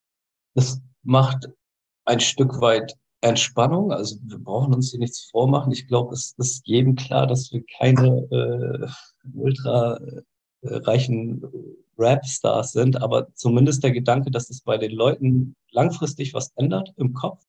[0.54, 1.48] das macht
[2.06, 3.90] ein Stück weit Entspannung.
[3.90, 5.72] Also wir brauchen uns hier nichts vormachen.
[5.72, 8.86] Ich glaube, es ist jedem klar, dass wir keine äh,
[9.34, 10.20] ultra äh,
[10.62, 11.42] reichen
[11.98, 17.14] Rap-Stars sind, aber zumindest der Gedanke, dass es bei den Leuten langfristig was ändert im
[17.14, 17.42] Kopf,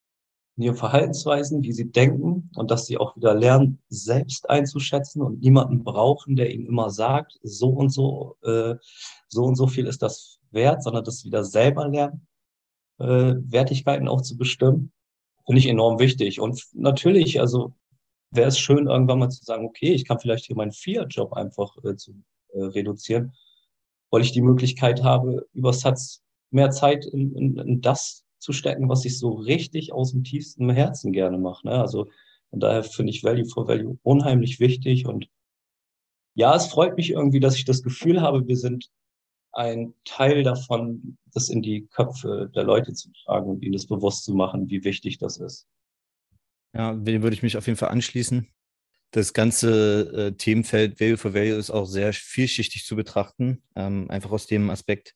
[0.55, 5.41] in ihren Verhaltensweisen, wie sie denken und dass sie auch wieder lernen, selbst einzuschätzen und
[5.41, 8.75] niemanden brauchen, der ihnen immer sagt, so und so, äh,
[9.27, 12.27] so und so viel ist das wert, sondern das wieder selber lernen,
[12.99, 14.93] äh, Wertigkeiten auch zu bestimmen,
[15.45, 16.39] finde ich enorm wichtig.
[16.39, 17.73] Und natürlich, also
[18.31, 21.75] wäre es schön, irgendwann mal zu sagen, okay, ich kann vielleicht hier meinen Fiat-Job einfach
[21.83, 22.13] äh, zu
[22.53, 23.33] äh, reduzieren,
[24.09, 28.89] weil ich die Möglichkeit habe, über Satz mehr Zeit in, in, in das zu stecken,
[28.89, 31.67] was ich so richtig aus dem tiefsten Herzen gerne mache.
[31.67, 31.79] Ne?
[31.79, 32.09] Also
[32.49, 35.27] von daher finde ich Value for Value unheimlich wichtig und
[36.37, 38.89] ja, es freut mich irgendwie, dass ich das Gefühl habe, wir sind
[39.55, 44.25] ein Teil davon, das in die Köpfe der Leute zu tragen und ihnen das bewusst
[44.25, 45.67] zu machen, wie wichtig das ist.
[46.73, 48.47] Ja, dem würde ich mich auf jeden Fall anschließen.
[49.11, 53.63] Das ganze äh, Themenfeld Value for Value ist auch sehr vielschichtig zu betrachten.
[53.75, 55.15] Ähm, einfach aus dem Aspekt,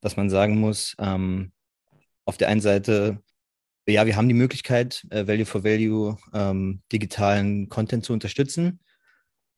[0.00, 1.52] dass man sagen muss, ähm,
[2.24, 3.20] auf der einen Seite,
[3.88, 8.78] ja, wir haben die Möglichkeit, äh, Value for Value ähm, digitalen Content zu unterstützen.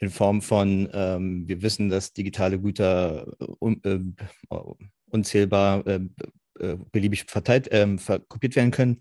[0.03, 4.01] In Form von, ähm, wir wissen, dass digitale Güter äh, un, äh,
[5.09, 6.01] unzählbar äh,
[6.59, 8.99] äh, beliebig verteilt, ähm, kopiert werden können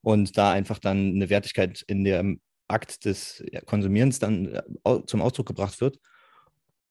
[0.00, 5.46] und da einfach dann eine Wertigkeit in dem Akt des Konsumierens dann äh, zum Ausdruck
[5.46, 5.98] gebracht wird.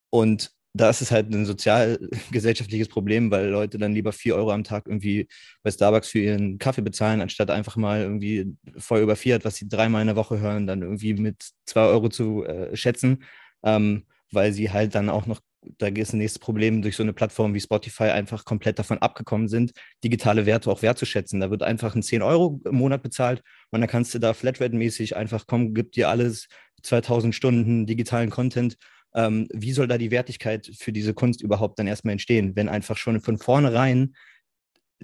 [0.09, 4.65] Und da ist es halt ein sozial-gesellschaftliches Problem, weil Leute dann lieber vier Euro am
[4.65, 5.29] Tag irgendwie
[5.61, 9.69] bei Starbucks für ihren Kaffee bezahlen, anstatt einfach mal irgendwie voll über Fiat, was sie
[9.69, 13.23] dreimal in der Woche hören, dann irgendwie mit zwei Euro zu äh, schätzen,
[13.63, 15.39] ähm, weil sie halt dann auch noch,
[15.77, 19.47] da ist das nächste Problem, durch so eine Plattform wie Spotify einfach komplett davon abgekommen
[19.47, 19.71] sind,
[20.03, 21.39] digitale Werte auch wertzuschätzen.
[21.39, 25.15] Da wird einfach ein 10 Euro im Monat bezahlt und dann kannst du da Flatrate-mäßig
[25.15, 26.47] einfach kommen, gibt dir alles
[26.81, 28.77] 2000 Stunden digitalen Content
[29.15, 32.97] ähm, wie soll da die Wertigkeit für diese Kunst überhaupt dann erstmal entstehen, wenn einfach
[32.97, 34.15] schon von vornherein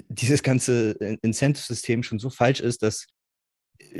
[0.07, 0.91] dieses ganze
[1.21, 3.07] Incentive-System schon so falsch ist, dass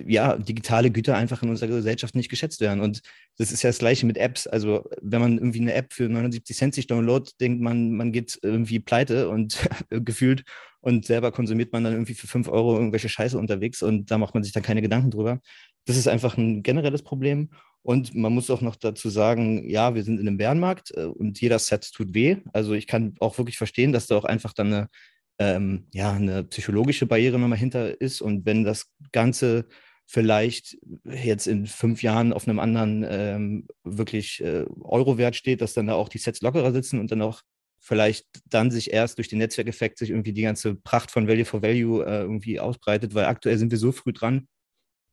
[0.06, 2.82] ja, digitale Güter einfach in unserer Gesellschaft nicht geschätzt werden.
[2.82, 3.02] Und
[3.38, 4.48] das ist ja das Gleiche mit Apps.
[4.48, 8.40] Also, wenn man irgendwie eine App für 79 Cent sich downloadet, denkt man, man geht
[8.42, 10.44] irgendwie pleite und gefühlt
[10.82, 14.34] und selber konsumiert man dann irgendwie für 5 Euro irgendwelche Scheiße unterwegs und da macht
[14.34, 15.40] man sich dann keine Gedanken drüber.
[15.86, 17.50] Das ist einfach ein generelles Problem.
[17.82, 21.40] Und man muss auch noch dazu sagen, ja, wir sind in einem Bärenmarkt äh, und
[21.40, 22.38] jeder Set tut weh.
[22.54, 24.90] Also ich kann auch wirklich verstehen, dass da auch einfach dann eine,
[25.40, 28.22] ähm, ja, eine psychologische Barriere nochmal hinter ist.
[28.22, 29.68] Und wenn das Ganze
[30.06, 35.88] vielleicht jetzt in fünf Jahren auf einem anderen ähm, wirklich äh, Euro-Wert steht, dass dann
[35.88, 37.42] da auch die Sets lockerer sitzen und dann auch
[37.80, 41.62] vielleicht dann sich erst durch den Netzwerkeffekt sich irgendwie die ganze Pracht von Value for
[41.62, 44.48] Value äh, irgendwie ausbreitet, weil aktuell sind wir so früh dran,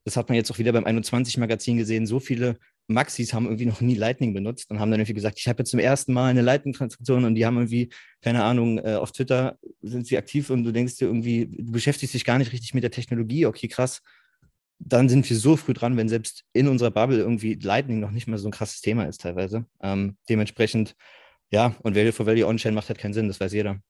[0.05, 2.59] das hat man jetzt auch wieder beim 21-Magazin gesehen, so viele
[2.89, 5.71] Maxis haben irgendwie noch nie Lightning benutzt und haben dann irgendwie gesagt, ich habe jetzt
[5.71, 10.07] zum ersten Mal eine Lightning-Transaktion und die haben irgendwie, keine Ahnung, äh, auf Twitter sind
[10.07, 12.91] sie aktiv und du denkst dir irgendwie, du beschäftigst dich gar nicht richtig mit der
[12.91, 14.03] Technologie, okay, krass.
[14.79, 18.29] Dann sind wir so früh dran, wenn selbst in unserer Bubble irgendwie Lightning noch nicht
[18.29, 19.67] mehr so ein krasses Thema ist teilweise.
[19.83, 20.95] Ähm, dementsprechend,
[21.51, 23.81] ja, und Value for Value On-Chain macht halt keinen Sinn, das weiß jeder.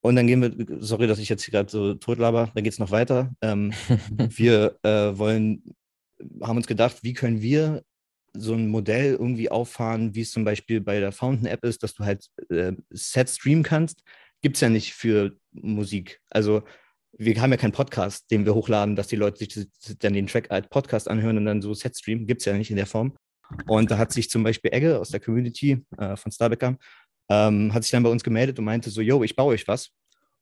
[0.00, 2.90] Und dann gehen wir, sorry, dass ich jetzt gerade so totlaber, da geht es noch
[2.90, 3.34] weiter.
[3.40, 3.72] Ähm,
[4.18, 5.74] wir äh, wollen,
[6.42, 7.82] haben uns gedacht, wie können wir
[8.36, 12.04] so ein Modell irgendwie auffahren, wie es zum Beispiel bei der Fountain-App ist, dass du
[12.04, 14.02] halt äh, Set streamen kannst.
[14.42, 16.20] Gibt es ja nicht für Musik.
[16.30, 16.62] Also
[17.16, 19.68] wir haben ja keinen Podcast, den wir hochladen, dass die Leute sich
[19.98, 22.26] dann den Track als Podcast anhören und dann so Set streamen.
[22.26, 23.14] Gibt es ja nicht in der Form.
[23.66, 26.76] Und da hat sich zum Beispiel Egge aus der Community äh, von Starbecker
[27.28, 29.90] ähm, hat sich dann bei uns gemeldet und meinte so, yo, ich baue euch was.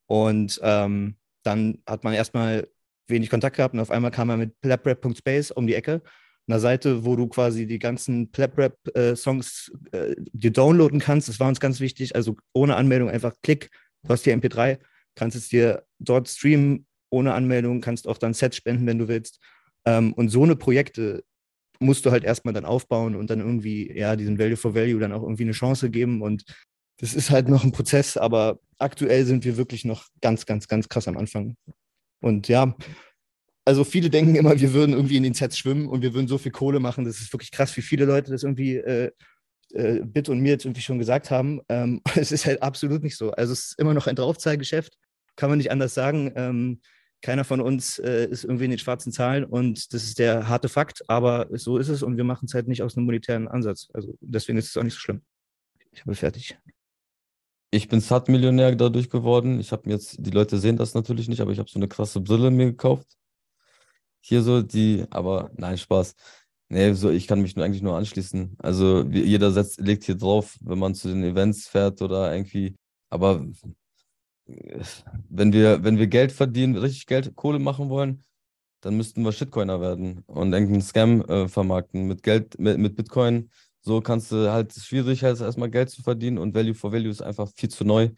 [0.07, 2.69] Und ähm, dann hat man erstmal
[3.09, 6.03] wenig Kontakt gehabt und auf einmal kam er mit plaprap.space um die Ecke,
[6.49, 11.29] einer Seite, wo du quasi die ganzen Plaprap-Songs äh, äh, dir downloaden kannst.
[11.29, 12.17] Das war uns ganz wichtig.
[12.17, 13.71] Also ohne Anmeldung einfach klick,
[14.03, 14.79] du hast hier MP3,
[15.15, 19.39] kannst es dir dort streamen, ohne Anmeldung, kannst auch dann Sets spenden, wenn du willst.
[19.85, 21.25] Ähm, und so eine Projekte
[21.79, 25.13] musst du halt erstmal dann aufbauen und dann irgendwie, ja, diesen Value for Value dann
[25.13, 26.23] auch irgendwie eine Chance geben.
[26.23, 26.45] Und
[26.99, 30.89] das ist halt noch ein Prozess, aber aktuell sind wir wirklich noch ganz, ganz, ganz
[30.89, 31.57] krass am Anfang.
[32.21, 32.77] Und ja,
[33.65, 36.39] also viele denken immer, wir würden irgendwie in den Sets schwimmen und wir würden so
[36.39, 37.05] viel Kohle machen.
[37.05, 39.11] Das ist wirklich krass, wie viele Leute das irgendwie äh,
[39.73, 41.61] äh, Bitt und mir jetzt irgendwie schon gesagt haben.
[41.69, 43.31] Ähm, es ist halt absolut nicht so.
[43.33, 44.99] Also es ist immer noch ein Draufzahlgeschäft,
[45.37, 46.33] kann man nicht anders sagen.
[46.35, 46.81] Ähm,
[47.23, 50.69] keiner von uns äh, ist irgendwie in den schwarzen Zahlen und das ist der harte
[50.69, 53.89] Fakt, aber so ist es und wir machen es halt nicht aus einem monetären Ansatz.
[53.95, 55.23] Also deswegen ist es auch nicht so schlimm.
[55.93, 56.59] Ich habe fertig.
[57.71, 59.61] ich bin Sat-Millionär dadurch geworden.
[59.61, 61.87] Ich habe mir jetzt, die Leute sehen das natürlich nicht, aber ich habe so eine
[61.87, 63.17] krasse Brille mir gekauft.
[64.23, 66.15] Hier so die, aber nein, Spaß.
[66.69, 68.57] Nee, so, ich kann mich nur, eigentlich nur anschließen.
[68.59, 72.77] Also wie- jeder setzt, legt hier drauf, wenn man zu den Events fährt oder irgendwie.
[73.11, 73.45] Aber
[75.29, 78.23] wenn wir, wenn wir Geld verdienen, richtig Geld, Kohle machen wollen,
[78.83, 83.51] dann müssten wir Shitcoiner werden und irgendeinen Scam äh, vermarkten mit Geld, mit, mit Bitcoin.
[83.83, 87.23] So kannst du halt, schwierig, halt erstmal Geld zu verdienen und Value for Value ist
[87.23, 88.11] einfach viel zu neu.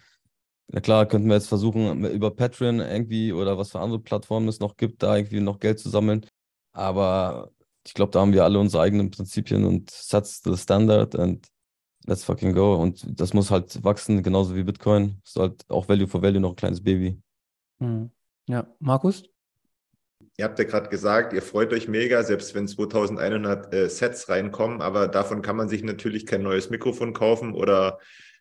[0.68, 4.60] Na klar, könnten wir jetzt versuchen, über Patreon irgendwie oder was für andere Plattformen es
[4.60, 6.26] noch gibt, da irgendwie noch Geld zu sammeln.
[6.72, 7.50] Aber
[7.86, 11.46] ich glaube, da haben wir alle unsere eigenen Prinzipien und sets the standard and
[12.06, 12.76] let's fucking go.
[12.76, 15.20] Und das muss halt wachsen, genauso wie Bitcoin.
[15.24, 17.20] Ist halt auch Value for Value noch ein kleines Baby.
[17.80, 18.10] Hm.
[18.48, 19.24] Ja, Markus?
[20.36, 24.82] Ihr habt ja gerade gesagt, ihr freut euch mega, selbst wenn 2100 äh, Sets reinkommen,
[24.82, 28.00] aber davon kann man sich natürlich kein neues Mikrofon kaufen oder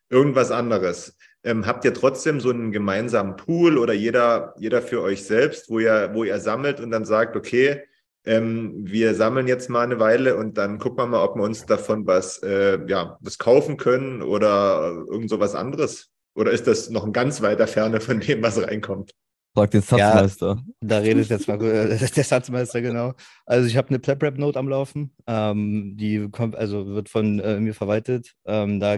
[0.09, 1.15] irgendwas anderes.
[1.43, 5.79] Ähm, habt ihr trotzdem so einen gemeinsamen Pool oder jeder, jeder für euch selbst, wo
[5.79, 7.83] ihr, wo ihr sammelt und dann sagt, okay,
[8.25, 11.65] ähm, wir sammeln jetzt mal eine Weile und dann gucken wir mal, ob wir uns
[11.65, 16.09] davon was, äh, ja, was kaufen können oder irgend so was anderes?
[16.35, 19.11] Oder ist das noch in ganz weiter Ferne von dem, was reinkommt?
[19.55, 20.63] Frag den Satzmeister.
[20.81, 23.13] Da redet jetzt mal äh, der Satzmeister, genau.
[23.45, 25.13] Also ich habe eine Plap-Rap-Note am Laufen.
[25.27, 28.33] Ähm, die kommt, also wird von äh, mir verwaltet.
[28.45, 28.97] Ähm, da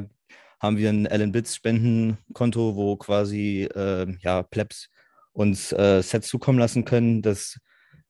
[0.60, 4.90] haben wir ein Allen Bits Spendenkonto, wo quasi äh, ja, Plebs
[5.34, 7.22] uns äh, Sets zukommen lassen können.
[7.22, 7.58] Das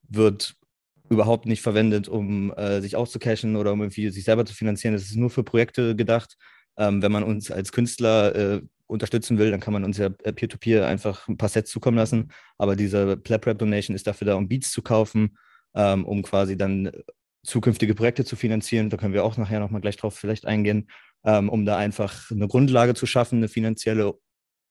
[0.08, 0.54] wird
[1.08, 4.94] überhaupt nicht verwendet, um äh, sich auszucashen oder um irgendwie sich selber zu finanzieren.
[4.94, 6.36] Das ist nur für Projekte gedacht.
[6.78, 10.32] Ähm, wenn man uns als Künstler äh, unterstützen will, dann kann man uns ja äh,
[10.32, 12.30] peer-to-peer einfach ein paar Sets zukommen lassen.
[12.58, 15.38] Aber diese Plap-Rap-Donation ist dafür da, um Beats zu kaufen,
[15.74, 16.90] ähm, um quasi dann
[17.44, 18.90] zukünftige Projekte zu finanzieren.
[18.90, 20.88] Da können wir auch nachher nochmal gleich drauf vielleicht eingehen,
[21.24, 24.14] ähm, um da einfach eine Grundlage zu schaffen, eine finanzielle,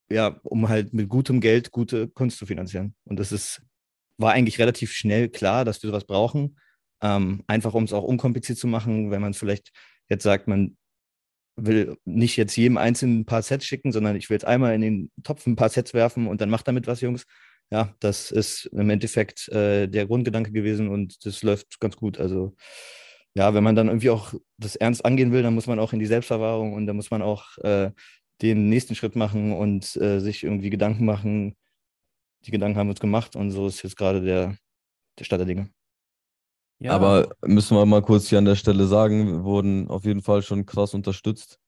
[0.09, 2.95] ja, um halt mit gutem Geld gute Kunst zu finanzieren.
[3.05, 3.61] Und das ist,
[4.17, 6.57] war eigentlich relativ schnell klar, dass wir sowas brauchen.
[7.01, 9.71] Ähm, einfach um es auch unkompliziert zu machen, wenn man vielleicht
[10.09, 10.77] jetzt sagt, man
[11.57, 14.81] will nicht jetzt jedem einzelnen ein paar Sets schicken, sondern ich will jetzt einmal in
[14.81, 17.25] den Topf ein paar Sets werfen und dann macht damit was, Jungs.
[17.71, 22.19] Ja, das ist im Endeffekt äh, der Grundgedanke gewesen und das läuft ganz gut.
[22.19, 22.55] Also
[23.35, 25.99] ja, wenn man dann irgendwie auch das ernst angehen will, dann muss man auch in
[25.99, 27.91] die Selbstverwahrung und dann muss man auch äh,
[28.41, 31.55] den nächsten Schritt machen und äh, sich irgendwie Gedanken machen.
[32.45, 34.57] Die Gedanken haben wir uns gemacht und so ist jetzt gerade der,
[35.19, 35.69] der Stand der Dinge.
[36.79, 36.91] Ja.
[36.93, 40.41] Aber müssen wir mal kurz hier an der Stelle sagen, wir wurden auf jeden Fall
[40.41, 41.59] schon krass unterstützt.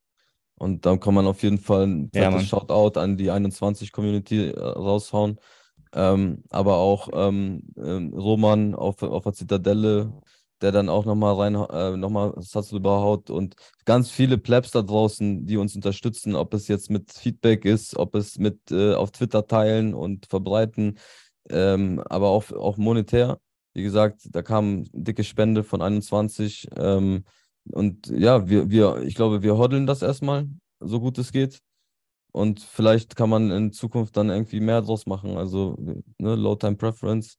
[0.56, 2.40] Und da kann man auf jeden Fall ein Ja.
[2.40, 5.40] Shoutout an die 21-Community äh, raushauen.
[5.94, 10.12] Ähm, aber auch ähm, ähm, Roman auf, auf der Zitadelle,
[10.62, 15.46] der dann auch nochmal rein, äh, nochmal Satz überhaut und ganz viele Plebs da draußen,
[15.46, 19.48] die uns unterstützen, ob es jetzt mit Feedback ist, ob es mit äh, auf Twitter
[19.48, 20.98] teilen und verbreiten,
[21.50, 23.40] ähm, aber auch, auch monetär.
[23.74, 26.68] Wie gesagt, da kam dicke Spende von 21.
[26.76, 27.24] Ähm,
[27.72, 30.48] und ja, wir, wir, ich glaube, wir hoddeln das erstmal,
[30.80, 31.62] so gut es geht.
[32.32, 35.38] Und vielleicht kann man in Zukunft dann irgendwie mehr draus machen.
[35.38, 35.76] Also,
[36.18, 37.38] ne, Low Time Preference.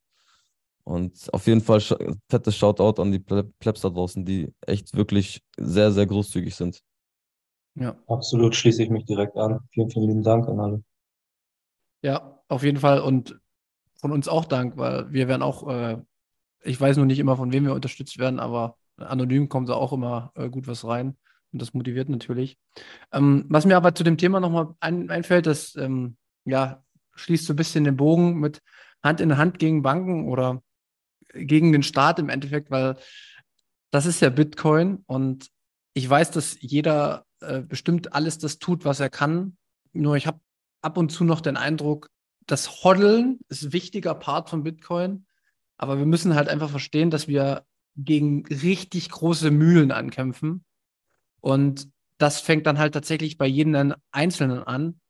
[0.88, 1.82] Und auf jeden Fall
[2.30, 6.82] fettes Shoutout an die Ple Plebs da draußen, die echt wirklich sehr, sehr großzügig sind.
[7.74, 7.94] ja.
[8.06, 9.60] Absolut, schließe ich mich direkt an.
[9.68, 10.82] Vielen, vielen lieben Dank an alle.
[12.00, 13.02] Ja, auf jeden Fall.
[13.02, 13.38] Und
[14.00, 15.98] von uns auch Dank, weil wir werden auch, äh,
[16.62, 19.92] ich weiß nur nicht immer, von wem wir unterstützt werden, aber anonym kommt da auch
[19.92, 21.18] immer äh, gut was rein.
[21.52, 22.56] Und das motiviert natürlich.
[23.12, 26.82] Ähm, was mir aber zu dem Thema nochmal ein, einfällt, das ähm, ja,
[27.14, 28.62] schließt so ein bisschen den Bogen mit
[29.02, 30.62] Hand in Hand gegen Banken oder
[31.34, 32.96] gegen den Staat im Endeffekt, weil
[33.90, 35.48] das ist ja Bitcoin und
[35.94, 39.56] ich weiß, dass jeder äh, bestimmt alles das tut, was er kann.
[39.92, 40.40] Nur ich habe
[40.82, 42.10] ab und zu noch den Eindruck,
[42.46, 45.26] das Hoddeln ist ein wichtiger Part von Bitcoin,
[45.76, 47.64] aber wir müssen halt einfach verstehen, dass wir
[47.96, 50.64] gegen richtig große Mühlen ankämpfen.
[51.40, 55.00] Und das fängt dann halt tatsächlich bei jedem Einzelnen an.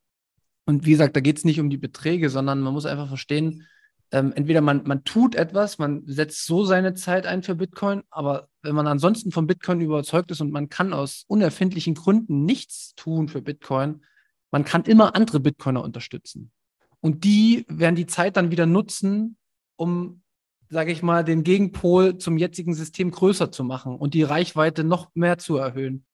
[0.64, 3.66] Und wie gesagt, da geht es nicht um die Beträge, sondern man muss einfach verstehen,
[4.10, 8.48] ähm, entweder man, man tut etwas, man setzt so seine Zeit ein für Bitcoin, aber
[8.62, 13.28] wenn man ansonsten von Bitcoin überzeugt ist und man kann aus unerfindlichen Gründen nichts tun
[13.28, 14.02] für Bitcoin,
[14.50, 16.52] man kann immer andere Bitcoiner unterstützen.
[17.00, 19.36] Und die werden die Zeit dann wieder nutzen,
[19.76, 20.22] um,
[20.70, 25.10] sage ich mal, den Gegenpol zum jetzigen System größer zu machen und die Reichweite noch
[25.14, 26.06] mehr zu erhöhen.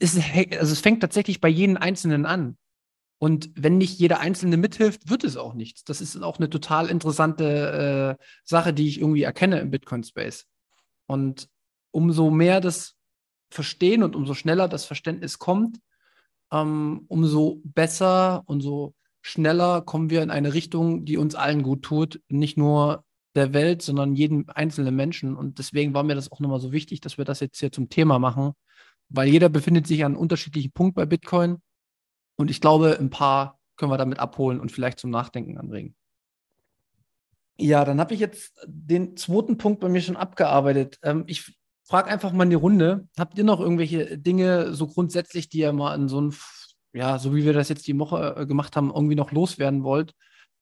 [0.00, 2.56] Es, also es fängt tatsächlich bei jedem Einzelnen an.
[3.24, 5.82] Und wenn nicht jeder Einzelne mithilft, wird es auch nichts.
[5.82, 10.44] Das ist auch eine total interessante äh, Sache, die ich irgendwie erkenne im Bitcoin-Space.
[11.06, 11.48] Und
[11.90, 12.96] umso mehr das
[13.48, 15.78] Verstehen und umso schneller das Verständnis kommt,
[16.52, 21.80] ähm, umso besser und so schneller kommen wir in eine Richtung, die uns allen gut
[21.80, 22.20] tut.
[22.28, 25.34] Nicht nur der Welt, sondern jedem einzelnen Menschen.
[25.34, 27.88] Und deswegen war mir das auch nochmal so wichtig, dass wir das jetzt hier zum
[27.88, 28.52] Thema machen,
[29.08, 31.62] weil jeder befindet sich an einem unterschiedlichen Punkt bei Bitcoin.
[32.36, 35.94] Und ich glaube, ein paar können wir damit abholen und vielleicht zum Nachdenken anregen.
[37.56, 40.98] Ja, dann habe ich jetzt den zweiten Punkt bei mir schon abgearbeitet.
[41.02, 43.08] Ähm, ich frage einfach mal in die Runde.
[43.16, 46.34] Habt ihr noch irgendwelche Dinge so grundsätzlich, die ihr mal in so ein,
[46.92, 50.14] ja, so wie wir das jetzt die Woche äh, gemacht haben, irgendwie noch loswerden wollt?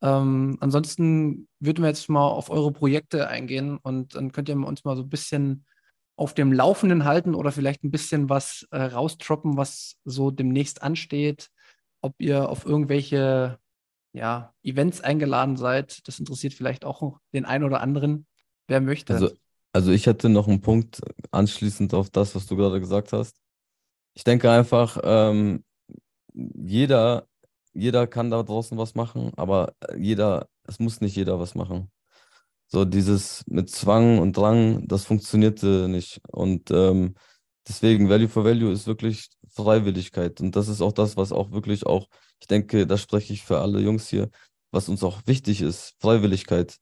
[0.03, 4.85] Ähm, ansonsten würden wir jetzt mal auf eure Projekte eingehen und dann könnt ihr uns
[4.85, 5.65] mal so ein bisschen
[6.17, 11.49] auf dem Laufenden halten oder vielleicht ein bisschen was äh, raustroppen, was so demnächst ansteht.
[12.03, 13.59] Ob ihr auf irgendwelche
[14.13, 16.07] ja, Events eingeladen seid.
[16.07, 18.27] Das interessiert vielleicht auch den einen oder anderen,
[18.69, 19.15] wer möchte.
[19.15, 19.31] Also,
[19.73, 21.01] also ich hätte noch einen Punkt
[21.31, 23.37] anschließend auf das, was du gerade gesagt hast.
[24.15, 25.65] Ich denke einfach, ähm,
[26.35, 27.27] jeder,
[27.73, 31.91] jeder kann da draußen was machen, aber jeder, es muss nicht jeder was machen.
[32.67, 36.21] So dieses mit Zwang und Drang, das funktionierte nicht.
[36.29, 37.15] Und ähm,
[37.67, 40.41] deswegen Value for Value ist wirklich Freiwilligkeit.
[40.41, 42.09] Und das ist auch das, was auch wirklich auch,
[42.41, 44.31] ich denke, da spreche ich für alle Jungs hier,
[44.71, 46.77] was uns auch wichtig ist, Freiwilligkeit.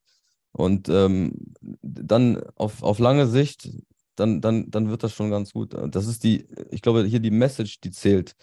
[0.53, 3.69] Und ähm, dann auf, auf lange Sicht,
[4.17, 5.75] dann, dann, dann wird das schon ganz gut.
[5.91, 8.35] Das ist die, ich glaube, hier die Message, die zählt.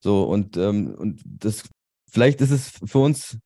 [0.00, 1.64] So, und, ähm, und das,
[2.10, 3.38] vielleicht ist es für uns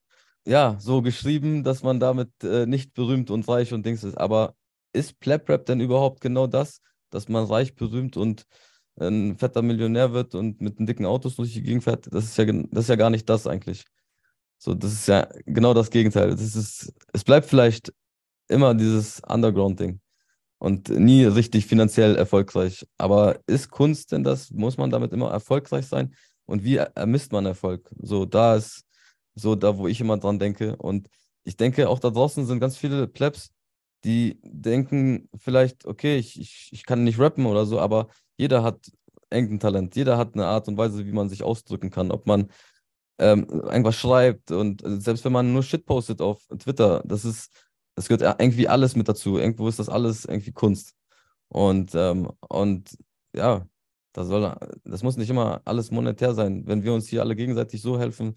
[0.47, 4.17] ja so geschrieben, dass man damit äh, nicht berühmt und reich und Dings ist.
[4.17, 4.55] Aber
[4.93, 6.81] ist Plap Rap denn überhaupt genau das,
[7.11, 8.47] dass man reich, berühmt und
[9.01, 12.37] ein fetter Millionär wird und mit einem dicken Autos durch die Gegend fährt, das ist
[12.39, 13.85] ja, das ist ja gar nicht das eigentlich.
[14.59, 16.31] So, das ist ja genau das Gegenteil.
[16.31, 17.93] Das ist, es bleibt vielleicht
[18.49, 20.01] immer dieses Underground-Ding
[20.59, 22.87] und nie richtig finanziell erfolgreich.
[22.97, 24.51] Aber ist Kunst denn das?
[24.53, 26.15] Muss man damit immer erfolgreich sein?
[26.45, 27.91] Und wie ermisst man Erfolg?
[28.01, 28.85] So, da ist
[29.35, 30.77] so da, wo ich immer dran denke.
[30.77, 31.09] Und
[31.45, 33.51] ich denke, auch da draußen sind ganz viele Plebs,
[34.05, 38.09] die denken vielleicht, okay, ich, ich, ich kann nicht rappen oder so, aber
[38.43, 38.91] jeder hat
[39.31, 42.51] irgendein Talent, jeder hat eine Art und Weise, wie man sich ausdrücken kann, ob man
[43.19, 47.53] ähm, irgendwas schreibt und äh, selbst wenn man nur Shit postet auf Twitter, das ist,
[47.95, 49.39] das gehört irgendwie alles mit dazu.
[49.39, 50.95] Irgendwo ist das alles irgendwie Kunst.
[51.49, 52.99] Und, ähm, und
[53.35, 53.67] ja,
[54.13, 56.67] das, soll, das muss nicht immer alles monetär sein.
[56.67, 58.37] Wenn wir uns hier alle gegenseitig so helfen,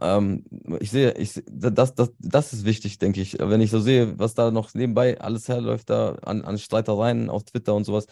[0.00, 0.44] ähm,
[0.80, 3.38] ich sehe, ich, das, das, das ist wichtig, denke ich.
[3.38, 7.44] Wenn ich so sehe, was da noch nebenbei alles herläuft, da an, an Streitereien auf
[7.44, 8.06] Twitter und sowas,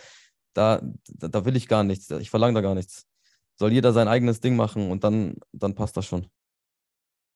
[0.58, 2.10] da, da, da will ich gar nichts.
[2.10, 3.06] Ich verlange da gar nichts.
[3.54, 6.26] Soll jeder sein eigenes Ding machen und dann, dann passt das schon.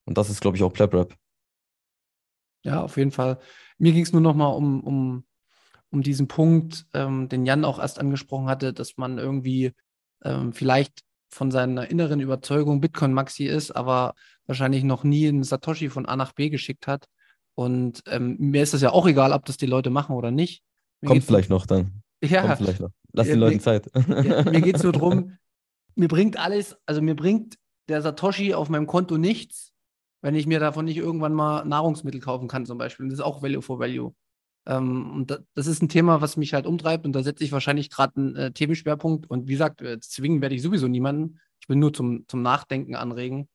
[0.04, 1.14] Und das ist, glaube ich, auch Pleb Rap.
[2.64, 3.38] Ja, auf jeden Fall.
[3.78, 5.24] Mir ging es nur noch mal um, um,
[5.90, 9.72] um diesen Punkt, ähm, den Jan auch erst angesprochen hatte, dass man irgendwie
[10.24, 14.14] ähm, vielleicht von seiner inneren Überzeugung Bitcoin Maxi ist, aber
[14.46, 17.06] wahrscheinlich noch nie einen Satoshi von A nach B geschickt hat.
[17.54, 20.62] Und ähm, mir ist das ja auch egal, ob das die Leute machen oder nicht.
[21.00, 22.01] Mir Kommt vielleicht noch dann.
[22.22, 22.42] Ja.
[22.42, 22.90] Kommt vielleicht noch.
[23.12, 23.90] Lass den Leuten mir, Zeit.
[23.94, 25.36] Ja, mir geht es nur darum,
[25.94, 27.56] mir bringt alles, also mir bringt
[27.88, 29.72] der Satoshi auf meinem Konto nichts,
[30.22, 33.04] wenn ich mir davon nicht irgendwann mal Nahrungsmittel kaufen kann, zum Beispiel.
[33.04, 34.14] Und das ist auch Value for Value.
[34.66, 37.90] Ähm, und das ist ein Thema, was mich halt umtreibt und da setze ich wahrscheinlich
[37.90, 39.28] gerade einen äh, Themenschwerpunkt.
[39.28, 41.40] Und wie gesagt, äh, zwingen werde ich sowieso niemanden.
[41.60, 43.48] Ich will nur zum, zum Nachdenken anregen.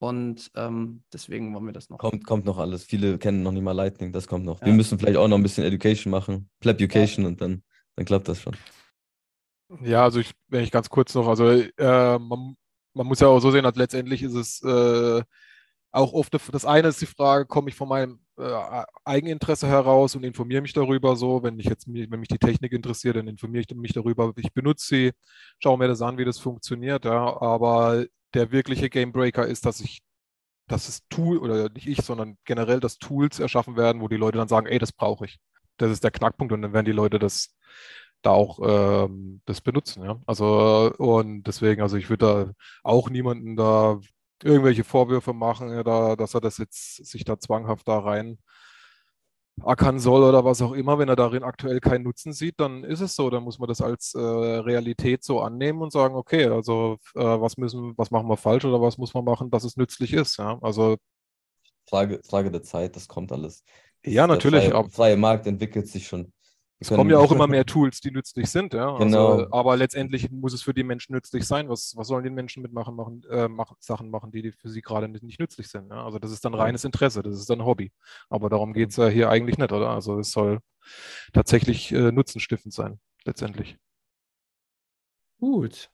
[0.00, 1.98] Und ähm, deswegen wollen wir das noch.
[1.98, 2.84] Kommt, kommt noch alles.
[2.84, 4.60] Viele kennen noch nicht mal Lightning, das kommt noch.
[4.60, 4.66] Ja.
[4.66, 6.48] Wir müssen vielleicht auch noch ein bisschen Education machen.
[6.60, 7.28] Pleb Education ja.
[7.30, 7.62] und dann,
[7.98, 8.56] dann klappt das schon.
[9.82, 12.56] Ja, also ich, wenn ich ganz kurz noch, also äh, man,
[12.94, 15.22] man, muss ja auch so sehen, dass letztendlich ist es äh,
[15.90, 20.22] auch oft, das eine ist die Frage, komme ich von meinem äh, Eigeninteresse heraus und
[20.22, 23.76] informiere mich darüber so, wenn ich jetzt, wenn mich die Technik interessiert, dann informiere ich
[23.76, 25.12] mich darüber, ich benutze sie,
[25.60, 30.02] schaue mir das an, wie das funktioniert, ja, aber der wirkliche Gamebreaker ist, dass ich
[30.68, 34.36] dass das Tool, oder nicht ich, sondern generell, dass Tools erschaffen werden, wo die Leute
[34.36, 35.38] dann sagen, ey, das brauche ich.
[35.78, 37.56] Das ist der Knackpunkt und dann werden die Leute das
[38.22, 40.20] da auch ähm, das benutzen, ja.
[40.26, 42.52] Also und deswegen, also ich würde da
[42.82, 44.00] auch niemanden da
[44.42, 48.38] irgendwelche Vorwürfe machen, ja, da, dass er das jetzt sich da zwanghaft da rein
[49.64, 53.00] ackern soll oder was auch immer, wenn er darin aktuell keinen Nutzen sieht, dann ist
[53.00, 53.30] es so.
[53.30, 57.56] Dann muss man das als äh, Realität so annehmen und sagen, okay, also äh, was
[57.56, 60.38] müssen, was machen wir falsch oder was muss man machen, dass es nützlich ist.
[60.38, 60.58] Ja?
[60.62, 60.96] Also
[61.88, 63.64] Frage, Frage der Zeit, das kommt alles.
[64.04, 64.64] Ja, natürlich.
[64.64, 66.32] Der freie, freie Markt entwickelt sich schon.
[66.80, 68.92] Es kommen ja auch immer mehr Tools, die nützlich sind, ja.
[68.92, 69.32] Also, Genau.
[69.32, 71.68] Also, aber letztendlich muss es für die Menschen nützlich sein.
[71.68, 74.80] Was, was sollen die Menschen mitmachen, machen, äh, machen, Sachen machen, die, die für sie
[74.80, 75.90] gerade nicht, nicht nützlich sind.
[75.90, 76.04] Ja?
[76.04, 77.92] Also das ist dann reines Interesse, das ist dann Hobby.
[78.28, 79.90] Aber darum geht es ja hier eigentlich nicht, oder?
[79.90, 80.60] Also es soll
[81.32, 83.76] tatsächlich äh, nutzenstiftend sein, letztendlich.
[85.40, 85.90] Gut.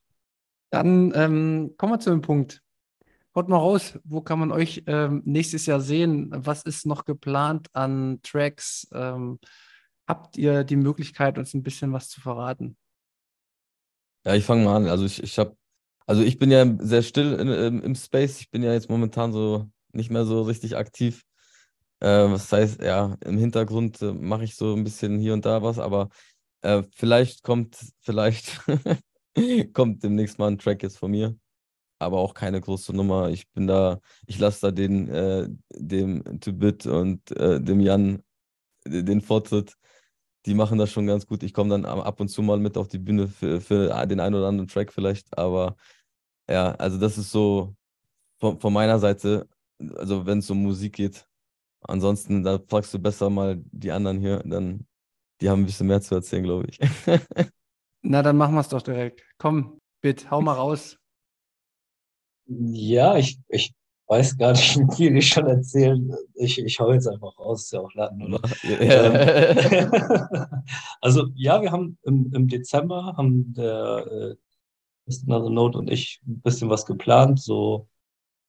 [0.70, 2.63] Dann ähm, kommen wir zu dem Punkt.
[3.36, 6.30] Haut mal raus, wo kann man euch ähm, nächstes Jahr sehen?
[6.32, 8.86] Was ist noch geplant an Tracks?
[8.92, 9.40] Ähm,
[10.06, 12.76] habt ihr die Möglichkeit, uns ein bisschen was zu verraten?
[14.24, 14.86] Ja, ich fange mal an.
[14.86, 15.56] Also ich, ich habe,
[16.06, 18.40] also ich bin ja sehr still in, im, im Space.
[18.40, 21.24] Ich bin ja jetzt momentan so nicht mehr so richtig aktiv.
[21.98, 25.60] Äh, was heißt, ja, im Hintergrund äh, mache ich so ein bisschen hier und da
[25.60, 26.08] was, aber
[26.62, 28.60] äh, vielleicht kommt, vielleicht
[29.72, 31.36] kommt demnächst mal ein Track jetzt von mir
[32.04, 33.30] aber auch keine große Nummer.
[33.30, 38.22] Ich bin da, ich lasse da den, äh, dem Tubit und äh, dem Jan
[38.86, 39.76] den Vortritt.
[40.46, 41.42] Die machen das schon ganz gut.
[41.42, 44.34] Ich komme dann ab und zu mal mit auf die Bühne für, für den einen
[44.34, 45.36] oder anderen Track vielleicht.
[45.38, 45.76] Aber
[46.48, 47.74] ja, also das ist so
[48.38, 49.48] von, von meiner Seite,
[49.96, 51.26] also wenn es um Musik geht.
[51.80, 54.86] Ansonsten, da fragst du besser mal die anderen hier, dann
[55.40, 56.78] die haben ein bisschen mehr zu erzählen, glaube ich.
[58.02, 59.22] Na, dann machen wir es doch direkt.
[59.38, 60.98] Komm, bitte, hau mal raus.
[62.46, 63.74] Ja, ich, ich
[64.06, 66.14] weiß gar nicht, wie viel ich schon erzählen.
[66.34, 68.40] Ich, ich hau jetzt einfach raus, ist ja auch Laden, oder?
[68.64, 69.90] Ähm,
[71.00, 74.34] also ja, wir haben im, im Dezember haben der äh,
[75.06, 75.34] Mr.
[75.34, 77.40] Another Note und ich ein bisschen was geplant.
[77.40, 77.88] So,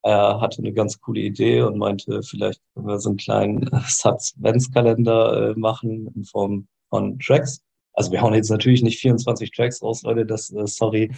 [0.02, 5.50] er hatte eine ganz coole Idee und meinte, vielleicht können wir so einen kleinen Satz-Ventskalender
[5.50, 7.62] äh, machen in Form von Tracks.
[7.92, 11.12] Also wir hauen jetzt natürlich nicht 24 Tracks raus, Leute, das, äh, sorry.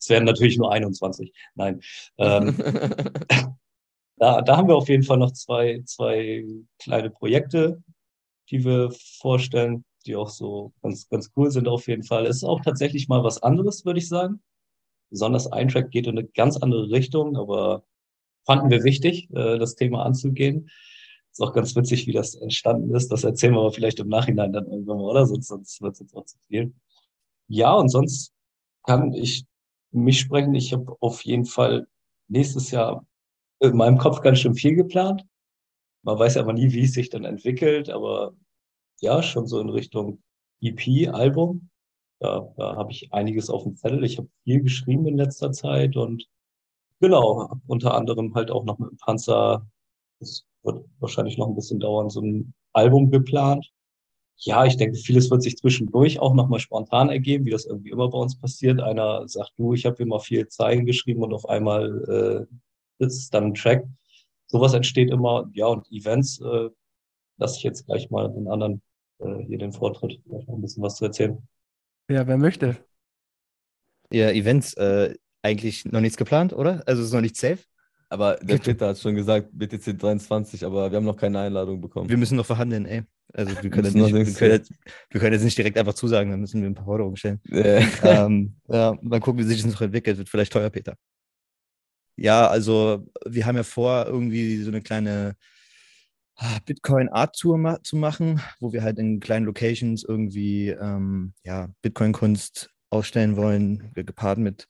[0.00, 1.32] Es werden natürlich nur 21.
[1.54, 1.80] Nein.
[2.16, 2.56] Ähm,
[4.16, 6.44] da, da haben wir auf jeden Fall noch zwei, zwei
[6.78, 7.82] kleine Projekte,
[8.50, 8.90] die wir
[9.20, 12.26] vorstellen, die auch so ganz, ganz cool sind auf jeden Fall.
[12.26, 14.42] Es ist auch tatsächlich mal was anderes, würde ich sagen.
[15.10, 17.84] Besonders ein Track geht in eine ganz andere Richtung, aber
[18.46, 20.70] fanden wir wichtig, äh, das Thema anzugehen.
[21.30, 23.12] Ist auch ganz witzig, wie das entstanden ist.
[23.12, 25.26] Das erzählen wir aber vielleicht im Nachhinein dann irgendwann mal, oder?
[25.26, 26.72] Sonst, sonst wird es jetzt auch zu viel.
[27.48, 28.32] Ja, und sonst
[28.84, 29.44] kann ich
[29.92, 30.54] mich sprechen.
[30.54, 31.86] Ich habe auf jeden Fall
[32.28, 33.06] nächstes Jahr
[33.60, 35.26] in meinem Kopf ganz schön viel geplant.
[36.02, 38.34] Man weiß ja aber nie, wie es sich dann entwickelt, aber
[39.00, 40.22] ja, schon so in Richtung
[40.62, 41.70] EP, Album.
[42.20, 44.04] Da, da habe ich einiges auf dem Zettel.
[44.04, 46.26] Ich habe viel geschrieben in letzter Zeit und
[47.00, 49.66] genau, unter anderem halt auch noch mit dem Panzer.
[50.20, 53.70] Das wird wahrscheinlich noch ein bisschen dauern, so ein Album geplant
[54.42, 58.08] ja, ich denke, vieles wird sich zwischendurch auch nochmal spontan ergeben, wie das irgendwie immer
[58.08, 58.80] bei uns passiert.
[58.80, 62.48] Einer sagt, du, ich habe immer viel Zeilen geschrieben und auf einmal
[63.00, 63.86] äh, ist dann ein Track.
[64.46, 66.70] Sowas entsteht immer, ja, und Events, äh,
[67.36, 68.82] lasse ich jetzt gleich mal den anderen
[69.18, 71.46] äh, hier den Vortritt, vielleicht noch ein bisschen was zu erzählen.
[72.08, 72.76] Ja, wer möchte.
[74.10, 76.82] Ja, Events, äh, eigentlich noch nichts geplant, oder?
[76.86, 77.60] Also ist noch nicht safe?
[78.12, 82.10] Aber der Peter hat schon gesagt, BTC 23, aber wir haben noch keine Einladung bekommen.
[82.10, 83.04] Wir müssen noch verhandeln, ey.
[83.32, 84.72] Also wir können, nicht, wir, können jetzt,
[85.10, 87.40] wir können, jetzt, nicht direkt einfach zusagen, dann müssen wir ein paar Forderungen stellen.
[87.52, 90.18] ähm, ja, mal gucken, wie sich das noch entwickelt.
[90.18, 90.96] Wird vielleicht teuer, Peter.
[92.16, 95.36] Ja, also wir haben ja vor, irgendwie so eine kleine
[96.34, 101.32] ah, Bitcoin Art Tour ma zu machen, wo wir halt in kleinen Locations irgendwie ähm,
[101.44, 104.66] ja, Bitcoin-Kunst ausstellen wollen, gepaart mit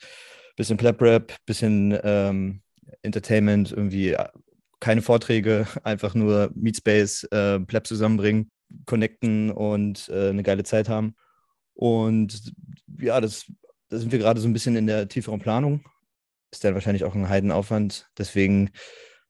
[0.57, 2.61] bisschen Plap Rap, bisschen ähm,
[3.03, 4.29] Entertainment, irgendwie äh,
[4.81, 8.51] keine Vorträge, einfach nur Meetspace, äh, Pleb zusammenbringen,
[8.87, 11.15] connecten und äh, eine geile Zeit haben.
[11.75, 12.53] Und
[12.99, 13.51] ja, das,
[13.89, 15.85] da sind wir gerade so ein bisschen in der tieferen Planung.
[16.53, 18.11] Ist dann wahrscheinlich auch ein Heidenaufwand.
[18.19, 18.71] Deswegen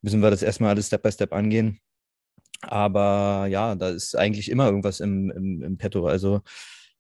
[0.03, 1.81] müssen wir das erstmal alles Step by Step angehen.
[2.63, 6.07] Aber ja, da ist eigentlich immer irgendwas im, im, im Petto.
[6.07, 6.43] Also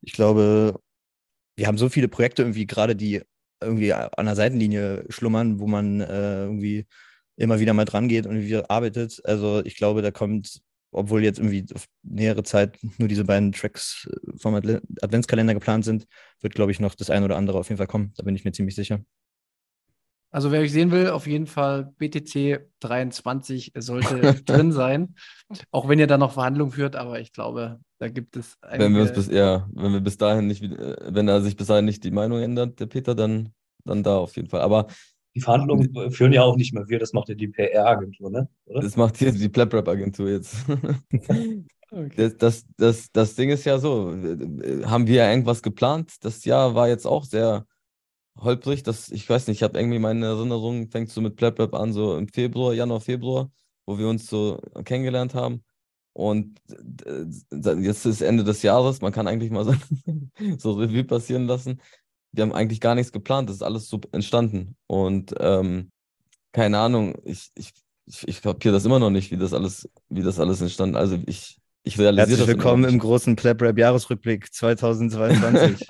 [0.02, 0.80] ich glaube,
[1.56, 3.22] wir haben so viele Projekte irgendwie gerade, die
[3.60, 6.86] irgendwie an der Seitenlinie schlummern, wo man äh, irgendwie
[7.36, 9.20] immer wieder mal dran geht und wieder arbeitet.
[9.24, 10.60] Also ich glaube, da kommt,
[10.92, 16.06] obwohl jetzt irgendwie auf nähere Zeit nur diese beiden Tracks äh, vom Adventskalender geplant sind,
[16.40, 18.12] wird, glaube ich, noch das ein oder andere auf jeden Fall kommen.
[18.16, 19.00] Da bin ich mir ziemlich sicher.
[20.32, 25.14] Also wer euch sehen will, auf jeden Fall BTC 23 sollte drin sein.
[25.72, 29.02] Auch wenn ihr da noch Verhandlungen führt, aber ich glaube, da gibt es Wenn wir
[29.02, 32.04] uns bis, ja, wenn wir bis dahin nicht, äh, wenn er sich bis dahin nicht
[32.04, 33.50] die Meinung ändert, der Peter, dann,
[33.84, 34.60] dann da auf jeden Fall.
[34.60, 34.86] Aber
[35.34, 38.48] die Verhandlungen führen ja auch nicht mehr wir, das macht ja die PR-Agentur, ne?
[38.66, 38.80] Oder?
[38.80, 40.56] Das macht hier die Plaprap-Agentur jetzt.
[41.90, 42.12] okay.
[42.16, 44.12] das, das, das, das Ding ist ja so,
[44.84, 46.14] haben wir ja irgendwas geplant?
[46.22, 47.66] Das Jahr war jetzt auch sehr
[48.42, 48.82] holprig.
[48.82, 52.16] Das, ich weiß nicht, ich habe irgendwie meine Erinnerung, fängt so mit Plaprap an, so
[52.16, 53.50] im Februar, Januar, Februar,
[53.86, 55.62] wo wir uns so kennengelernt haben.
[56.12, 56.60] Und
[57.52, 59.74] jetzt ist Ende des Jahres, man kann eigentlich mal so,
[60.58, 61.80] so Revue passieren lassen
[62.32, 64.76] wir haben eigentlich gar nichts geplant, das ist alles so entstanden.
[64.86, 65.90] Und ähm,
[66.52, 67.72] keine Ahnung, ich, ich,
[68.06, 71.18] ich, ich kapiere das immer noch nicht, wie das alles, wie das alles entstanden Also
[71.26, 75.86] ich, ich realisiere Herzlich das willkommen im großen Pleb Rap Jahresrückblick 2022.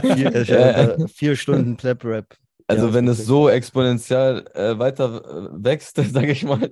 [0.00, 5.64] vier, äh, vier, Stunden Pleb Rap Also Ja, wenn es so exponentiell äh, weiter äh,
[5.64, 6.68] wächst, sage ich mal,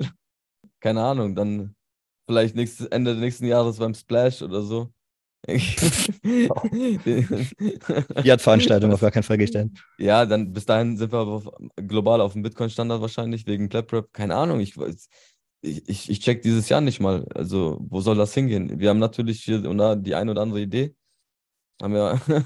[0.80, 1.74] keine Ahnung, dann
[2.26, 4.92] vielleicht nächstes, Ende nächsten Jahres beim Splash oder so.
[5.48, 6.48] Die
[8.30, 9.72] hat Veranstaltung auf gar keinen Fall gestellt.
[9.98, 14.12] Ja, dann bis dahin sind wir aber auf, global auf dem Bitcoin-Standard wahrscheinlich wegen ClapRap.
[14.12, 14.76] Keine Ahnung, ich.
[15.64, 17.24] Ich, ich, check dieses Jahr nicht mal.
[17.34, 18.80] Also, wo soll das hingehen?
[18.80, 20.94] Wir haben natürlich hier und da die eine oder andere Idee.
[21.80, 22.44] Haben ja ein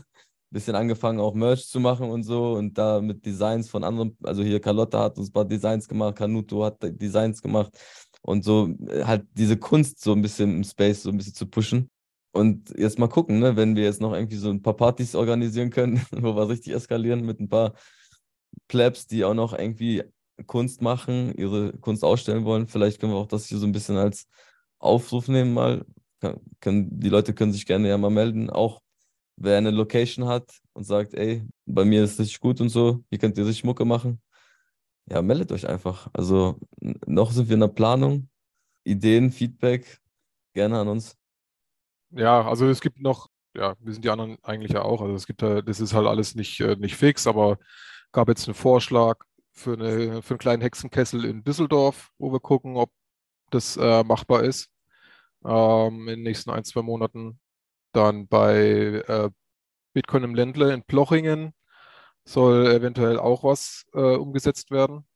[0.57, 4.17] bisschen angefangen, auch Merch zu machen und so und da mit Designs von anderen.
[4.25, 7.79] Also, hier Carlotta hat uns ein paar Designs gemacht, Canuto hat Designs gemacht
[8.23, 11.47] und so äh, halt diese Kunst so ein bisschen im Space so ein bisschen zu
[11.47, 11.91] pushen.
[12.33, 15.71] Und jetzt mal gucken, ne, wenn wir jetzt noch irgendwie so ein paar Partys organisieren
[15.71, 17.75] können, wo wir richtig eskalieren mit ein paar
[18.69, 20.05] Plebs, die auch noch irgendwie
[20.47, 22.67] Kunst machen, ihre Kunst ausstellen wollen.
[22.67, 24.27] Vielleicht können wir auch das hier so ein bisschen als
[24.79, 25.85] Aufruf nehmen mal.
[26.21, 28.51] Kann, können, die Leute können sich gerne ja mal melden.
[28.51, 28.81] Auch
[29.37, 33.19] wer eine Location hat und sagt, ey, bei mir ist es gut und so, hier
[33.19, 34.21] könnt ihr richtig Mucke machen.
[35.09, 36.09] Ja, meldet euch einfach.
[36.13, 36.59] Also
[37.07, 38.29] noch sind wir in der Planung.
[38.85, 40.01] Ideen, Feedback,
[40.53, 41.17] gerne an uns.
[42.11, 45.03] Ja, also es gibt noch, ja, wir sind die anderen eigentlich ja auch.
[45.03, 47.59] Also es gibt da, das ist halt alles nicht, äh, nicht fix, aber
[48.13, 49.19] gab jetzt einen Vorschlag
[49.53, 52.91] für, eine, für einen kleinen Hexenkessel in Düsseldorf, wo wir gucken, ob
[53.51, 54.71] das äh, machbar ist
[55.45, 57.39] ähm, in den nächsten ein, zwei Monaten.
[57.97, 59.31] Dann bei äh,
[59.95, 61.55] Bitcoin im Ländle in Plochingen
[62.25, 65.07] soll eventuell auch was äh, umgesetzt werden.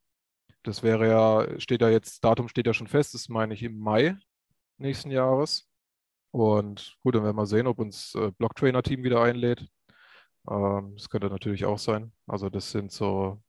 [0.62, 3.78] Das wäre ja, steht ja jetzt, Datum steht ja schon fest, das meine ich im
[3.78, 4.16] Mai
[4.78, 5.68] nächsten Jahres.
[6.30, 9.68] Und gut, dann werden wir sehen, ob uns äh, Blocktrainer-Team wieder einlädt.
[10.48, 12.12] Ähm, das könnte natürlich auch sein.
[12.26, 13.42] Also das sind so,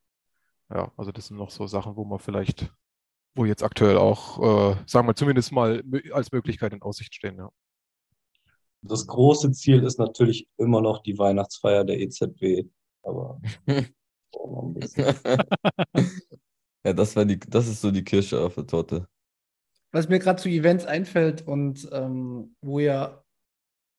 [0.70, 2.72] ja, also das sind noch so Sachen, wo man vielleicht,
[3.34, 7.50] wo jetzt aktuell auch, äh, sagen wir zumindest mal als Möglichkeit in Aussicht stehen, ja.
[8.82, 12.68] Das große Ziel ist natürlich immer noch die Weihnachtsfeier der EZB.
[13.02, 13.40] Aber
[14.34, 15.14] auch noch ein bisschen.
[16.84, 19.08] Ja, das war die, das ist so die Kirsche auf der Torte.
[19.92, 23.22] Was mir gerade zu Events einfällt und ähm, wo ihr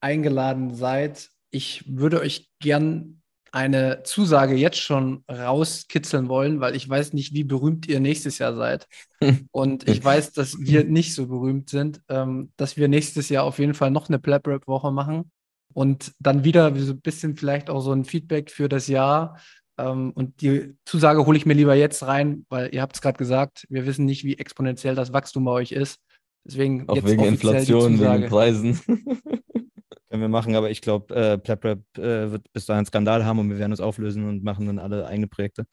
[0.02, 3.23] eingeladen seid, ich würde euch gern
[3.54, 8.56] eine Zusage jetzt schon rauskitzeln wollen, weil ich weiß nicht, wie berühmt ihr nächstes Jahr
[8.56, 8.88] seid.
[9.52, 13.60] Und ich weiß, dass wir nicht so berühmt sind, ähm, dass wir nächstes Jahr auf
[13.60, 15.32] jeden Fall noch eine Plap-Rap-Woche machen
[15.74, 19.40] und dann wieder so ein bisschen vielleicht auch so ein Feedback für das Jahr.
[19.78, 23.18] Ähm, und die Zusage hole ich mir lieber jetzt rein, weil ihr habt es gerade
[23.18, 26.00] gesagt, wir wissen nicht, wie exponentiell das Wachstum bei euch ist.
[26.44, 28.80] Deswegen Auch wegen Inflation, wegen Preisen.
[30.14, 33.40] Können wir machen, aber ich glaube, äh, PlapRap äh, wird bis dahin einen Skandal haben
[33.40, 35.66] und wir werden uns auflösen und machen dann alle eigene Projekte.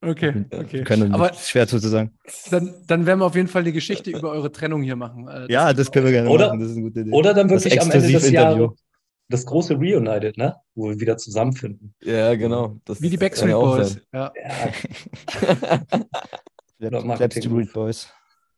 [0.00, 0.84] Okay, okay.
[0.84, 2.16] Können Aber schwer zu sagen.
[2.50, 5.28] dann, dann werden wir auf jeden Fall die Geschichte über eure Trennung hier machen.
[5.28, 6.60] Äh, Ja, das können wir gerne Oder- machen.
[6.60, 7.10] Das ist eine gute Idee.
[7.10, 8.30] Oder dann Das wirklich am Ende des.
[8.30, 8.70] Jahres
[9.28, 10.54] das große Reunited, ne?
[10.74, 11.94] Wo wir wieder zusammenfinden.
[12.02, 12.78] Ja, genau.
[12.86, 13.98] Das Wie die Backstreet Boys.
[14.14, 14.32] Ja,
[16.78, 18.08] Ja, Pleb- Street Boys.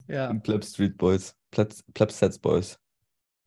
[0.09, 0.33] ja.
[0.35, 1.35] Pleb Street Boys.
[1.51, 2.79] Pleb Sets Boys.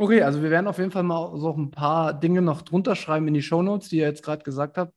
[0.02, 3.28] Okay, also wir werden auf jeden Fall mal so ein paar Dinge noch drunter schreiben
[3.28, 4.94] in die Shownotes, die ihr jetzt gerade gesagt habt,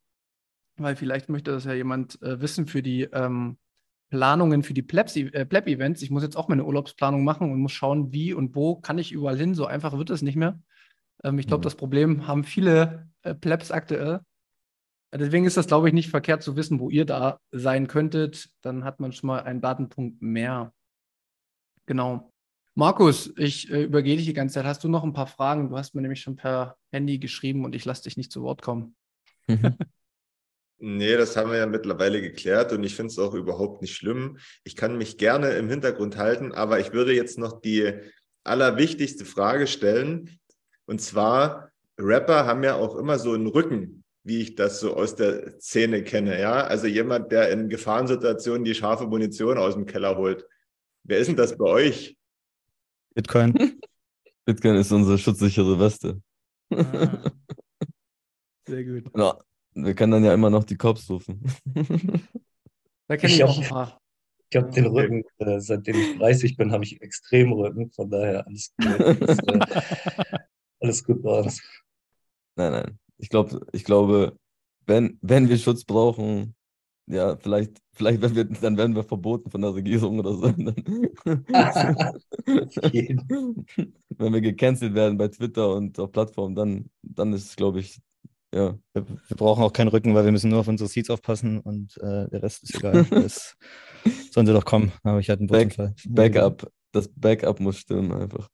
[0.79, 3.59] weil vielleicht möchte das ja jemand äh, wissen für die ähm,
[4.11, 6.03] Planungen für die Plebs, äh, Pleb-Events.
[6.03, 9.13] Ich muss jetzt auch meine Urlaubsplanung machen und muss schauen, wie und wo kann ich
[9.13, 9.55] überall hin.
[9.55, 10.61] So einfach wird es nicht mehr.
[11.25, 11.65] Ähm, ich glaube, Mhm.
[11.65, 14.21] das Problem haben viele äh, Plebs aktuell.
[15.13, 18.51] Äh, Deswegen ist das, glaube ich, nicht verkehrt zu wissen, wo ihr da sein könntet.
[18.63, 20.73] Dann hat man schon mal einen Datenpunkt mehr.
[21.87, 22.32] Genau.
[22.75, 24.65] Markus, ich äh, übergehe dich die ganze Zeit.
[24.65, 25.69] Hast du noch ein paar Fragen?
[25.69, 28.63] Du hast mir nämlich schon per Handy geschrieben und ich lasse dich nicht zu Wort
[28.63, 28.95] kommen.
[30.85, 34.39] Nee, das haben wir ja mittlerweile geklärt und ich finde es auch überhaupt nicht schlimm.
[34.65, 37.93] Ich kann mich gerne im Hintergrund halten, aber ich würde jetzt noch die
[38.43, 40.41] allerwichtigste Frage stellen.
[40.85, 41.71] Und zwar,
[42.01, 46.03] Rapper haben ja auch immer so einen Rücken, wie ich das so aus der Szene
[46.03, 46.41] kenne.
[46.41, 50.45] Ja, also jemand, der in Gefahrensituationen die scharfe Munition aus dem Keller holt.
[51.05, 52.17] Wer ist denn das bei euch?
[53.15, 53.55] Bitcoin.
[54.45, 56.21] Bitcoin ist unsere schutzsichere Weste.
[56.73, 57.31] Ah.
[58.67, 59.11] Sehr gut.
[59.17, 59.39] Ja,
[59.75, 61.43] wir können dann ja immer noch die Cops rufen.
[63.09, 64.01] Da kenne ich Ich auch ein paar.
[64.49, 67.91] Ich habe den Rücken, äh, seitdem ich 30 bin, habe ich extrem Rücken.
[67.91, 69.01] Von daher alles gut.
[69.01, 70.39] Alles, äh,
[70.81, 71.63] alles gut bei uns.
[72.57, 72.99] Nein, nein.
[73.19, 74.37] Ich glaube, ich glaube,
[74.87, 76.55] wenn, wenn wir Schutz brauchen,
[77.13, 80.47] ja, vielleicht, vielleicht wenn wir, dann werden wir verboten von der Regierung oder so.
[82.93, 83.67] Jeden.
[84.09, 88.01] wenn wir gecancelt werden bei Twitter und auf Plattformen, dann, dann ist es, glaube ich,
[88.55, 88.79] ja.
[88.93, 91.97] Wir, wir brauchen auch keinen Rücken, weil wir müssen nur auf unsere Seeds aufpassen und
[91.99, 93.05] äh, der Rest ist egal.
[93.11, 93.57] Das
[94.31, 94.93] sollen sie doch kommen.
[95.03, 95.77] Aber ich hatte einen Back-.
[96.09, 96.71] Backup.
[96.93, 98.49] Das Backup muss stimmen einfach.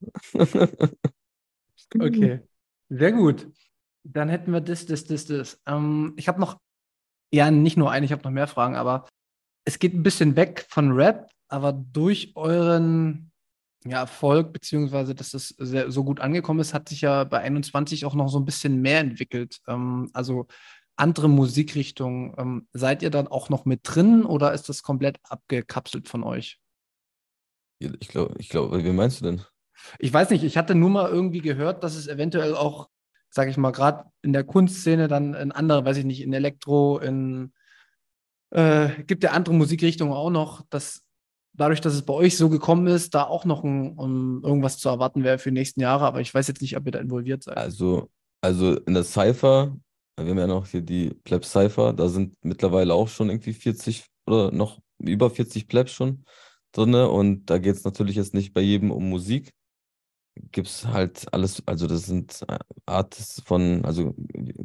[1.98, 2.40] Okay.
[2.88, 3.48] Sehr gut.
[4.04, 5.60] Dann hätten wir das, das, das, das.
[5.66, 6.60] Ähm, ich habe noch
[7.32, 9.06] Ja, nicht nur eine, ich habe noch mehr Fragen, aber
[9.64, 13.30] es geht ein bisschen weg von Rap, aber durch euren
[13.84, 18.04] ja, Erfolg, beziehungsweise dass es sehr, so gut angekommen ist, hat sich ja bei 21
[18.04, 19.60] auch noch so ein bisschen mehr entwickelt.
[19.66, 20.46] Ähm, also
[20.98, 22.34] andere Musikrichtungen.
[22.36, 26.58] Ähm, seid ihr dann auch noch mit drin oder ist das komplett abgekapselt von euch?
[27.78, 29.42] Ich glaube, ich glaube, wie meinst du denn?
[30.00, 32.88] Ich weiß nicht, ich hatte nur mal irgendwie gehört, dass es eventuell auch,
[33.30, 36.98] sage ich mal, gerade in der Kunstszene dann in andere, weiß ich nicht, in Elektro,
[36.98, 37.52] in
[38.50, 41.02] äh, gibt ja andere Musikrichtungen auch noch, dass
[41.52, 44.88] dadurch, dass es bei euch so gekommen ist, da auch noch ein, um irgendwas zu
[44.88, 47.42] erwarten wäre für die nächsten Jahre, aber ich weiß jetzt nicht, ob ihr da involviert
[47.42, 47.56] seid.
[47.56, 48.08] Also,
[48.40, 49.76] also in der Cypher,
[50.16, 54.06] wir haben ja noch hier die Pleb Cypher, da sind mittlerweile auch schon irgendwie 40
[54.26, 56.24] oder noch über 40 Plebs schon
[56.72, 59.52] drin und da geht es natürlich jetzt nicht bei jedem um Musik.
[60.52, 62.44] Gibt es halt alles, also das sind
[62.86, 64.14] Artists von, also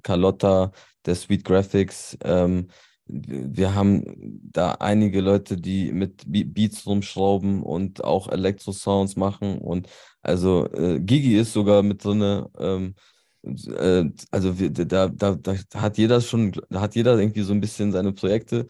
[0.03, 0.71] Carlotta,
[1.05, 2.67] der Sweet Graphics, ähm,
[3.05, 9.57] wir haben da einige Leute, die mit Beats rumschrauben und auch Elektro-Sounds machen.
[9.57, 9.89] Und
[10.21, 12.45] also äh, Gigi ist sogar mit drin.
[12.57, 12.95] Ähm,
[13.43, 17.61] äh, also wir, da, da, da hat jeder schon, da hat jeder irgendwie so ein
[17.61, 18.67] bisschen seine Projekte.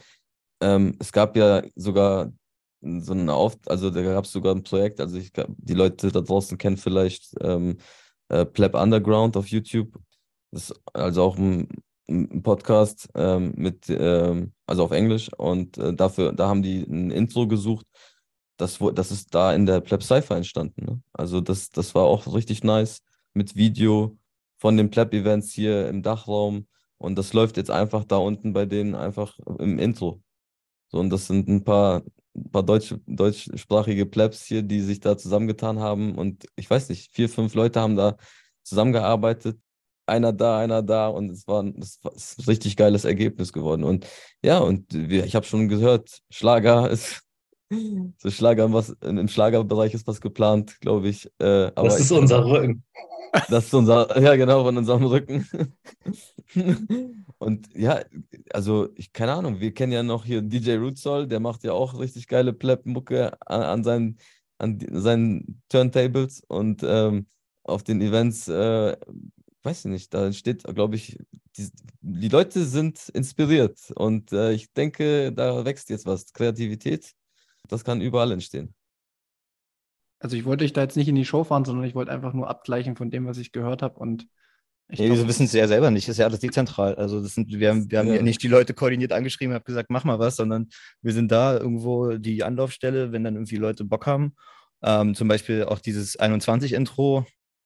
[0.61, 2.31] Ähm, es gab ja sogar
[3.01, 6.21] so ein Auf, also da gab es sogar ein Projekt, also ich die Leute da
[6.21, 7.77] draußen kennen vielleicht ähm,
[8.29, 9.97] äh, Pleb Underground auf YouTube.
[10.51, 11.67] Das ist also auch ein
[12.07, 17.11] einen Podcast ähm, mit, ähm, also auf Englisch und äh, dafür, da haben die ein
[17.11, 17.85] Intro gesucht.
[18.57, 20.85] Das, das ist da in der Pleb Cypher entstanden.
[20.85, 21.01] Ne?
[21.13, 23.01] Also das, das war auch richtig nice
[23.33, 24.17] mit Video
[24.57, 26.67] von den Pleb-Events hier im Dachraum
[26.97, 30.21] und das läuft jetzt einfach da unten bei denen einfach im Intro.
[30.89, 32.03] So, und das sind ein paar,
[32.35, 37.13] ein paar deutsch, deutschsprachige Plebs hier, die sich da zusammengetan haben und ich weiß nicht,
[37.13, 38.17] vier, fünf Leute haben da
[38.63, 39.59] zusammengearbeitet
[40.05, 43.83] einer da, einer da und es war, das war ein richtig geiles Ergebnis geworden.
[43.83, 44.07] Und
[44.43, 47.22] ja, und ich habe schon gehört, Schlager ist
[48.17, 51.27] so Schlager, was im Schlagerbereich ist was geplant, glaube ich.
[51.39, 52.83] Äh, das ist ich, unser Rücken.
[53.49, 55.47] Das ist unser, ja genau, von unserem Rücken.
[57.39, 57.99] Und ja,
[58.51, 61.99] also ich keine Ahnung, wir kennen ja noch hier DJ Rootsoll, der macht ja auch
[61.99, 64.17] richtig geile Pleb-Mucke an, an, seinen,
[64.59, 67.25] an seinen Turntables und ähm,
[67.63, 68.95] auf den Events äh,
[69.63, 71.17] weiß ich nicht, da steht, glaube ich,
[71.57, 71.69] die,
[72.01, 76.33] die, Leute sind inspiriert und äh, ich denke, da wächst jetzt was.
[76.33, 77.13] Kreativität,
[77.67, 78.73] das kann überall entstehen.
[80.19, 82.33] Also ich wollte euch da jetzt nicht in die Show fahren, sondern ich wollte einfach
[82.33, 84.27] nur abgleichen von dem, was ich gehört habe und
[84.89, 86.95] ich nee, wir wissen es ja selber nicht, ist ja alles dezentral.
[86.95, 88.21] Also das sind, wir haben, wir haben ja.
[88.21, 90.69] nicht die Leute koordiniert angeschrieben, haben gesagt, mach mal was, sondern
[91.01, 94.35] wir sind da irgendwo die Anlaufstelle, wenn dann irgendwie Leute Bock haben.
[94.83, 97.25] Ähm, zum Beispiel auch dieses 21-Intro,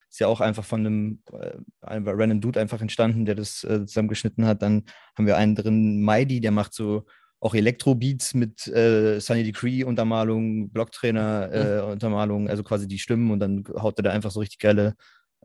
[0.10, 3.86] ist ja auch einfach von einem, äh, einem random Dude einfach entstanden, der das äh,
[3.86, 4.62] zusammengeschnitten hat.
[4.62, 4.86] Dann
[5.18, 7.06] haben wir einen drin, Maidi, der macht so
[7.40, 11.92] auch Elektro-Beats mit äh, Sunny Decree Untermalung, Blocktrainer äh, mhm.
[11.92, 14.96] Untermalung, also quasi die Stimmen und dann haut er da einfach so richtig geile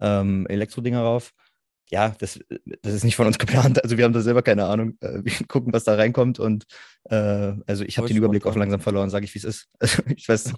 [0.01, 1.33] ähm, Elektro-Dinger rauf.
[1.91, 2.41] Ja, das,
[2.81, 3.83] das ist nicht von uns geplant.
[3.83, 4.97] Also wir haben da selber keine Ahnung.
[5.01, 6.65] Äh, wir gucken, was da reinkommt und
[7.05, 9.69] äh, also ich habe den Überblick auch langsam verloren, sage ich, wie es ist.
[9.81, 10.55] Also ich weiß,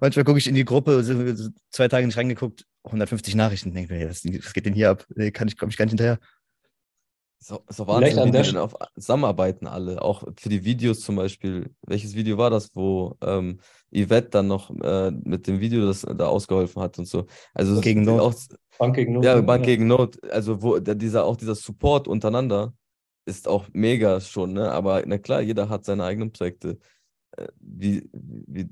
[0.00, 4.24] manchmal gucke ich in die Gruppe, zwei Tage nicht reingeguckt, 150 Nachrichten, denke mir, was,
[4.24, 5.06] was, geht denn hier ab?
[5.14, 6.18] Nee, kann ich, komme ich gar nicht hinterher.
[7.44, 11.74] So, so Wahnsinn, wie die denn auf, zusammenarbeiten alle, auch für die Videos zum Beispiel.
[11.86, 13.60] Welches Video war das, wo ähm,
[13.94, 17.26] Yvette dann noch äh, mit dem Video das da ausgeholfen hat und so.
[17.52, 18.20] Also gegen Not.
[18.20, 18.34] Auch,
[18.78, 19.24] Bank gegen Not.
[19.26, 19.74] Ja, Bank ja.
[19.74, 20.24] gegen Not.
[20.32, 22.72] Also wo der, dieser, auch dieser Support untereinander
[23.26, 24.72] ist auch mega schon, ne?
[24.72, 26.78] Aber na klar, jeder hat seine eigenen Projekte.
[27.36, 28.70] Äh, wie, wie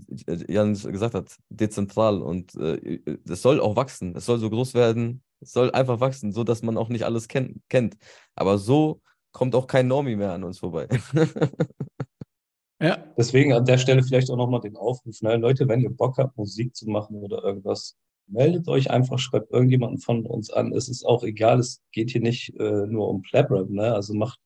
[0.49, 4.17] Jan gesagt hat, dezentral und äh, das soll auch wachsen.
[4.17, 7.29] Es soll so groß werden, es soll einfach wachsen, so dass man auch nicht alles
[7.29, 7.97] kenn kennt.
[8.35, 9.01] Aber so
[9.33, 10.89] kommt auch kein Normi mehr an uns vorbei.
[12.81, 13.05] ja.
[13.17, 15.37] Deswegen an der Stelle vielleicht auch nochmal den Aufruf, ne?
[15.37, 19.99] Leute, wenn ihr Bock habt, Musik zu machen oder irgendwas, meldet euch einfach, schreibt irgendjemanden
[19.99, 20.73] von uns an.
[20.73, 23.95] Es ist auch egal, es geht hier nicht äh, nur um Plabrap, ne?
[23.95, 24.39] Also macht,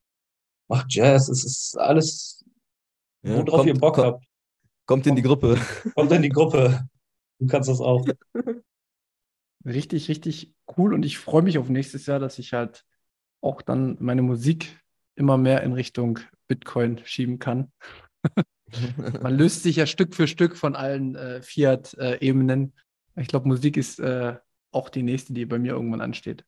[0.68, 2.44] macht Jazz, es ist alles
[3.22, 4.24] ja, worauf kommt, ihr Bock kommt, habt.
[4.86, 5.59] Kommt in die Gruppe.
[5.94, 6.88] Kommt in die Gruppe.
[7.38, 8.07] Du kannst das auch.
[9.67, 10.95] Richtig, richtig cool.
[10.95, 12.85] Und ich freue mich auf nächstes Jahr, dass ich halt
[13.41, 14.81] auch dann meine Musik
[15.17, 17.73] immer mehr in Richtung Bitcoin schieben kann.
[19.23, 22.73] Man löst sich ja Stück für Stück von allen äh, Fiat-Ebenen.
[23.17, 24.37] ich glaube, Musik ist äh,
[24.71, 26.45] auch die nächste, die bei mir irgendwann ansteht.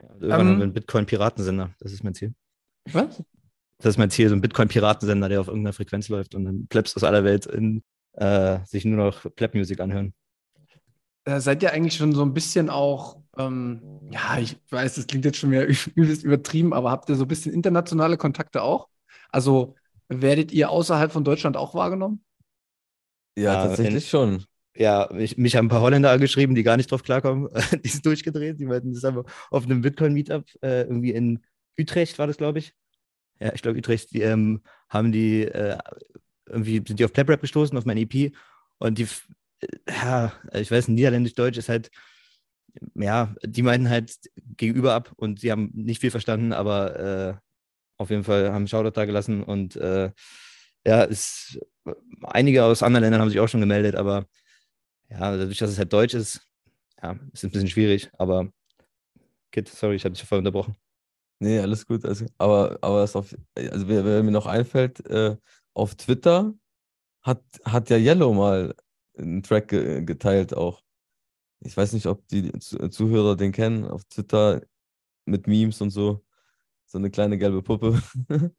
[0.00, 1.70] Ja, irgendwann ähm, haben wir einen Bitcoin-Piratensender.
[1.78, 2.34] Das ist mein Ziel.
[2.92, 3.22] Was?
[3.78, 6.96] Das ist mein Ziel, so ein Bitcoin-Piratensender, der auf irgendeiner Frequenz läuft und dann Plebs
[6.96, 10.14] aus aller Welt in, äh, sich nur noch Pleb-Musik anhören.
[11.26, 15.24] Äh, seid ihr eigentlich schon so ein bisschen auch Ähm, ja, ich weiß, das klingt
[15.26, 15.64] jetzt schon wieder
[15.94, 18.88] übelst übertrieben, aber habt ihr so ein bisschen internationale Kontakte auch?
[19.30, 19.76] Also
[20.08, 22.24] werdet ihr außerhalb von Deutschland auch wahrgenommen?
[23.36, 24.44] Ja, Ja, tatsächlich in- schon.
[24.76, 27.48] Ja, mich, mich haben ein paar Holländer angeschrieben, die gar nicht drauf klarkommen.
[27.84, 28.60] die sind durchgedreht.
[28.60, 31.42] Die meinten, das haben wir auf einem Bitcoin-Meetup äh, irgendwie in
[31.78, 32.74] Utrecht war das, glaube ich.
[33.40, 35.78] Ja, ich glaube, Utrecht, die ähm, haben die äh,
[36.46, 38.32] irgendwie sind die auf PlapRap gestoßen, auf mein EP.
[38.78, 39.08] Und die,
[39.88, 41.90] ja, ich weiß, Niederländisch-Deutsch ist halt,
[42.94, 44.14] ja, die meinten halt
[44.56, 47.34] gegenüber ab und sie haben nicht viel verstanden, aber äh,
[47.98, 50.12] auf jeden Fall haben Shoutout da gelassen und äh,
[50.86, 51.58] ja, es,
[52.22, 54.26] einige aus anderen Ländern haben sich auch schon gemeldet, aber
[55.10, 56.46] ja, dadurch, dass es halt Deutsch ist,
[57.02, 58.50] ja, ist ein bisschen schwierig, aber
[59.52, 60.76] Kid, sorry, ich habe dich voll unterbrochen.
[61.38, 62.04] Nee, alles gut.
[62.04, 65.36] Also, aber, aber das auf, also wer, wer mir noch einfällt, äh,
[65.74, 66.54] auf Twitter
[67.22, 68.74] hat, hat ja Yellow mal
[69.16, 70.82] einen Track ge geteilt auch.
[71.60, 74.62] Ich weiß nicht, ob die Zu- Zuhörer den kennen, auf Twitter
[75.24, 76.24] mit Memes und so.
[76.86, 78.00] So eine kleine gelbe Puppe.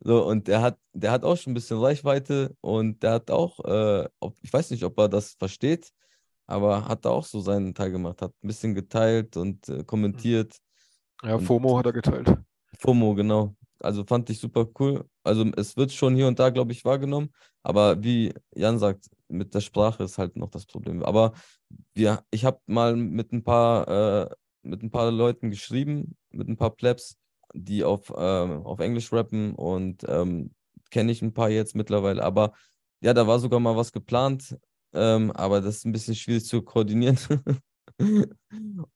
[0.00, 3.58] So, und der hat, der hat auch schon ein bisschen Reichweite und der hat auch,
[3.64, 5.90] äh, ob, ich weiß nicht, ob er das versteht,
[6.46, 10.56] aber hat da auch so seinen Teil gemacht, hat ein bisschen geteilt und äh, kommentiert.
[11.24, 12.32] Ja, Und- FOMO hat er geteilt.
[12.78, 13.56] FOMO, genau.
[13.80, 15.04] Also fand ich super cool.
[15.28, 17.30] Also es wird schon hier und da, glaube ich, wahrgenommen.
[17.62, 21.02] Aber wie Jan sagt, mit der Sprache ist halt noch das Problem.
[21.02, 21.32] Aber
[21.94, 26.56] wir, ich habe mal mit ein paar, äh, mit ein paar Leuten geschrieben, mit ein
[26.56, 27.16] paar Plebs,
[27.54, 30.54] die auf, ähm, auf Englisch rappen und ähm,
[30.90, 32.22] kenne ich ein paar jetzt mittlerweile.
[32.24, 32.52] Aber
[33.00, 34.56] ja, da war sogar mal was geplant.
[34.94, 37.18] Ähm, aber das ist ein bisschen schwierig zu koordinieren.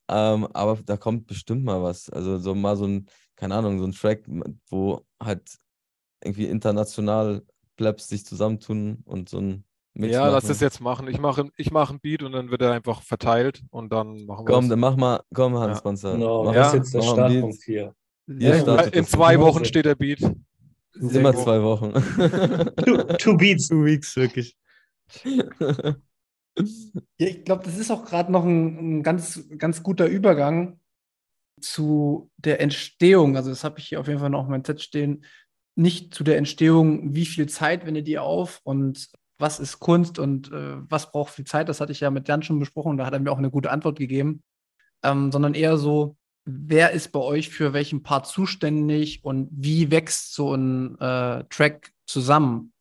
[0.09, 2.09] ähm, aber da kommt bestimmt mal was.
[2.11, 3.07] Also so mal so ein,
[3.37, 4.25] keine Ahnung, so ein Track,
[4.69, 5.59] wo halt
[6.25, 7.43] irgendwie international
[7.77, 9.65] Plebs sich zusammentun und so ein
[9.95, 10.49] Mix Ja, lass machen.
[10.49, 11.09] das jetzt machen.
[11.09, 14.47] Ich mache ich mach einen Beat und dann wird er einfach verteilt und dann machen
[14.47, 14.71] wir Komm, das.
[14.71, 15.83] dann mach mal, komm, Hans Ja.
[15.83, 16.13] Panzer.
[16.15, 17.95] Genau, mach, Ja, das ist jetzt der Startpunkt hier.
[18.29, 19.39] Startet In zwei.
[19.41, 20.21] Wochen steht der Beat.
[20.95, 21.43] Sehr Immer gut.
[21.43, 21.93] zwei Wochen.
[22.85, 23.69] Two, two Beats.
[23.69, 24.57] Two Weeks, wirklich.
[25.25, 25.97] Ja,
[27.17, 30.79] ich glaube, das ist auch gerade noch ein, ein ganz, ganz guter Übergang
[31.61, 33.37] zu der Entstehung.
[33.37, 35.25] Also, das habe ich hier auf jeden Fall noch auf meinem Set stehen.
[35.75, 39.09] Nicht zu der Entstehung, wie viel Zeit wendet ihr auf und
[39.39, 41.69] was ist Kunst und äh, was braucht viel Zeit.
[41.69, 42.97] Das hatte ich ja mit Jan schon besprochen.
[42.97, 44.43] Da hat er mir auch eine gute Antwort gegeben.
[45.03, 50.35] Ähm, sondern eher so, wer ist bei euch für welchen Part zuständig und wie wächst
[50.35, 52.73] so ein äh, Track zusammen?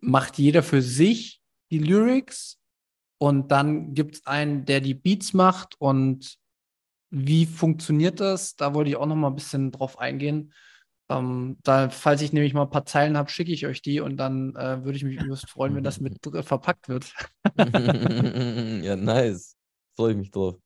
[0.00, 2.58] Macht jeder für sich die Lyrics
[3.18, 6.38] und dann gibt es einen, der die Beats macht und
[7.10, 8.56] wie funktioniert das?
[8.56, 10.52] Da wollte ich auch noch mal ein bisschen drauf eingehen.
[11.10, 14.18] Ähm, da, falls ich nämlich mal ein paar Zeilen habe, schicke ich euch die und
[14.18, 17.12] dann äh, würde ich mich übelst freuen, wenn das mit verpackt wird.
[18.84, 19.56] ja, nice.
[19.96, 20.56] Freue ich mich drauf.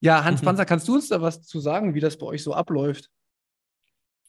[0.00, 2.54] Ja, Hans Panzer, kannst du uns da was zu sagen, wie das bei euch so
[2.54, 3.10] abläuft?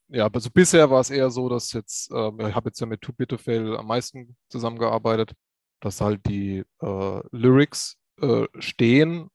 [0.07, 3.01] Ja, also bisher war es eher so, dass jetzt, ähm, ich habe jetzt ja mit
[3.01, 5.33] Too Bit to Fail am meisten zusammengearbeitet,
[5.79, 9.29] dass halt die äh, Lyrics äh, stehen,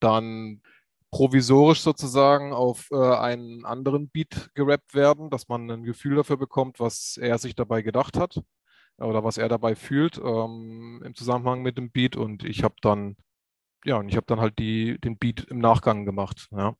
[0.00, 0.62] dann
[1.16, 6.78] provisorisch sozusagen auf äh, einen anderen Beat gerappt werden, dass man ein Gefühl dafür bekommt,
[6.78, 8.42] was er sich dabei gedacht hat
[8.98, 13.16] oder was er dabei fühlt ähm, im Zusammenhang mit dem Beat und ich habe dann,
[13.86, 16.74] ja, und ich habe dann halt die, den Beat im Nachgang gemacht, ja.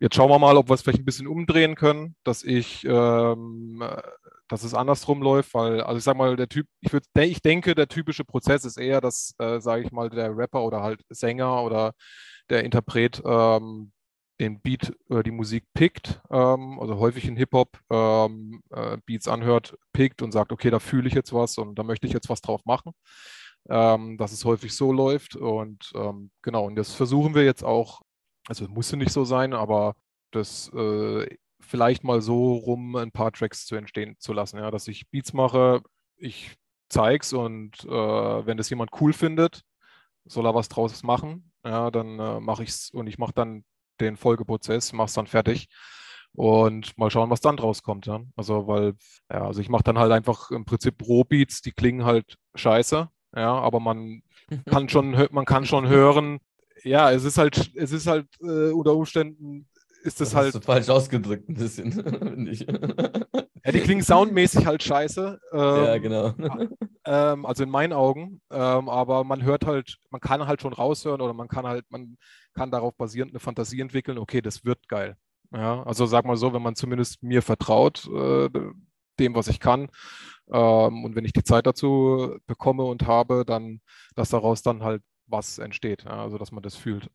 [0.00, 3.82] Jetzt schauen wir mal, ob wir es vielleicht ein bisschen umdrehen können, dass ich, ähm,
[3.82, 4.02] äh,
[4.48, 7.74] dass es andersrum läuft, weil, also ich sag mal, der Typ, ich würde, ich denke,
[7.74, 11.62] der typische Prozess ist eher, dass, äh, sage ich mal, der Rapper oder halt Sänger
[11.62, 11.92] oder
[12.50, 13.92] der Interpret ähm,
[14.40, 19.76] den Beat oder die Musik pickt, ähm, also häufig in Hip-Hop ähm, äh, Beats anhört,
[19.92, 22.40] pickt und sagt, okay, da fühle ich jetzt was und da möchte ich jetzt was
[22.40, 22.92] drauf machen.
[23.68, 28.02] Ähm, dass es häufig so läuft und ähm, genau, und das versuchen wir jetzt auch
[28.48, 29.96] also musste nicht so sein, aber
[30.30, 31.26] das äh,
[31.60, 35.32] vielleicht mal so rum ein paar Tracks zu entstehen zu lassen, ja, dass ich Beats
[35.32, 35.82] mache,
[36.16, 36.56] ich
[36.88, 37.88] zeig's und äh,
[38.46, 39.62] wenn das jemand cool findet,
[40.24, 43.64] soll er was draus machen, ja, dann äh, mache ich's und ich mache dann
[44.00, 45.68] den Folgeprozess, mach's dann fertig
[46.32, 48.20] und mal schauen, was dann draus kommt, ja.
[48.36, 48.94] Also weil,
[49.30, 53.52] ja, also ich mache dann halt einfach im Prinzip Rohbeats, die klingen halt scheiße, ja,
[53.54, 54.22] aber man
[54.66, 56.40] kann schon, man kann schon hören,
[56.82, 59.68] ja, es ist halt, es ist halt äh, unter Umständen
[60.02, 61.92] ist es halt, falsch ausgedrückt, ein bisschen.
[61.92, 62.66] finde ich.
[63.64, 65.38] Ja, die klingen soundmäßig halt scheiße.
[65.52, 66.34] ja, Ähm, genau.
[67.06, 68.40] ähm, also in meinen Augen.
[68.50, 72.16] Ähm, aber man hört halt, man kann halt schon raushören oder man kann halt, man
[72.54, 75.16] kann darauf basierend eine Fantasie entwickeln, okay, das wird geil.
[75.52, 78.48] Ja, also sag mal so, wenn man zumindest mir vertraut, äh,
[79.20, 79.88] dem, was ich kann,
[80.52, 83.80] ähm, und wenn ich die Zeit dazu bekomme und habe, dann,
[84.14, 86.04] dass daraus dann halt was entsteht.
[86.04, 87.10] Ja, also dass man das fühlt.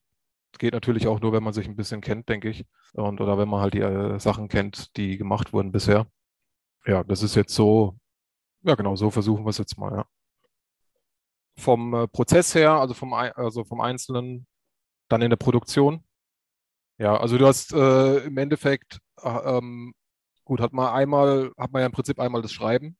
[0.57, 2.65] Geht natürlich auch nur, wenn man sich ein bisschen kennt, denke ich.
[2.93, 6.07] Und oder wenn man halt die äh, Sachen kennt, die gemacht wurden bisher.
[6.85, 7.97] Ja, das ist jetzt so,
[8.63, 10.05] ja genau, so versuchen wir es jetzt mal, ja.
[11.57, 14.47] Vom äh, Prozess her, also vom, also vom Einzelnen,
[15.09, 16.03] dann in der Produktion.
[16.97, 19.93] Ja, also du hast äh, im Endeffekt, äh, ähm,
[20.45, 22.97] gut, hat man einmal, hat man ja im Prinzip einmal das Schreiben,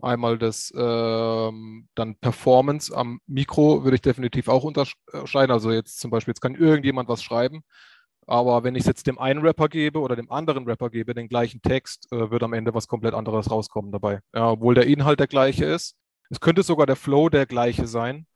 [0.00, 5.52] einmal das ähm, dann Performance am Mikro würde ich definitiv auch unterscheiden.
[5.52, 7.62] Also jetzt zum Beispiel, jetzt kann irgendjemand was schreiben,
[8.26, 11.28] aber wenn ich es jetzt dem einen Rapper gebe oder dem anderen Rapper gebe, den
[11.28, 14.20] gleichen Text, äh, wird am Ende was komplett anderes rauskommen dabei.
[14.34, 15.96] Ja, obwohl der Inhalt der gleiche ist.
[16.28, 18.26] Es könnte sogar der Flow der gleiche sein.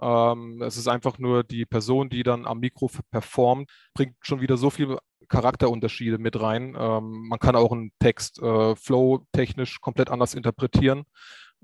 [0.00, 4.56] Ähm, es ist einfach nur die Person, die dann am Mikro performt, bringt schon wieder
[4.56, 6.74] so viele Charakterunterschiede mit rein.
[6.78, 11.04] Ähm, man kann auch einen Text äh, flow-technisch komplett anders interpretieren.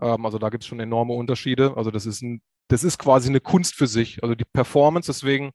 [0.00, 1.76] Ähm, also da gibt es schon enorme Unterschiede.
[1.76, 4.22] Also das ist, ein, das ist quasi eine Kunst für sich.
[4.22, 5.50] Also die Performance, deswegen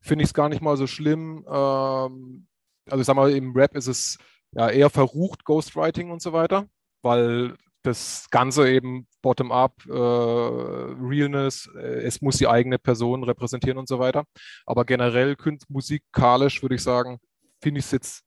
[0.00, 1.44] finde ich es gar nicht mal so schlimm.
[1.48, 2.46] Ähm,
[2.86, 4.18] also ich sag mal, im Rap ist es
[4.52, 6.66] ja eher verrucht, Ghostwriting und so weiter,
[7.02, 13.88] weil das Ganze eben bottom-up, äh, Realness, äh, es muss die eigene Person repräsentieren und
[13.88, 14.24] so weiter.
[14.66, 15.36] Aber generell
[15.68, 17.18] musikalisch würde ich sagen,
[17.62, 18.24] finde ich es jetzt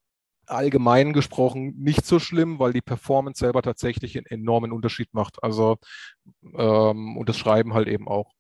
[0.48, 5.42] allgemein gesprochen nicht so schlimm, weil die Performance selber tatsächlich einen enormen Unterschied macht.
[5.44, 5.78] Also
[6.58, 8.32] ähm, und das Schreiben halt eben auch.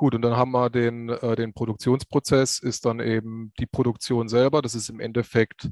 [0.00, 4.62] Gut, und dann haben wir den, äh, den Produktionsprozess, ist dann eben die Produktion selber.
[4.62, 5.68] Das ist im Endeffekt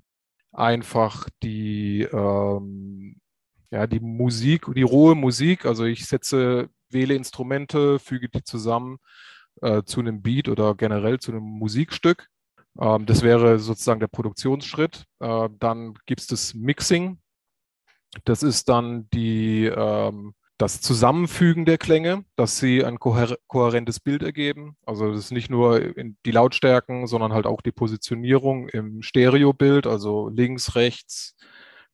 [0.53, 3.19] einfach die ähm,
[3.71, 8.99] ja, die Musik, die rohe Musik, also ich setze, wähle Instrumente, füge die zusammen
[9.63, 12.29] äh, zu einem Beat oder generell zu einem Musikstück.
[12.79, 15.07] Ähm, das wäre sozusagen der Produktionsschritt.
[15.21, 17.19] Äh, dann gibt es das Mixing.
[18.27, 24.25] Das ist dann die, ähm, das Zusammenfügen der Klänge, dass sie ein kohär kohärentes Bild
[24.25, 24.77] ergeben.
[24.85, 30.29] Also das ist nicht nur die Lautstärken, sondern halt auch die Positionierung im Stereobild, also
[30.29, 31.37] links, rechts,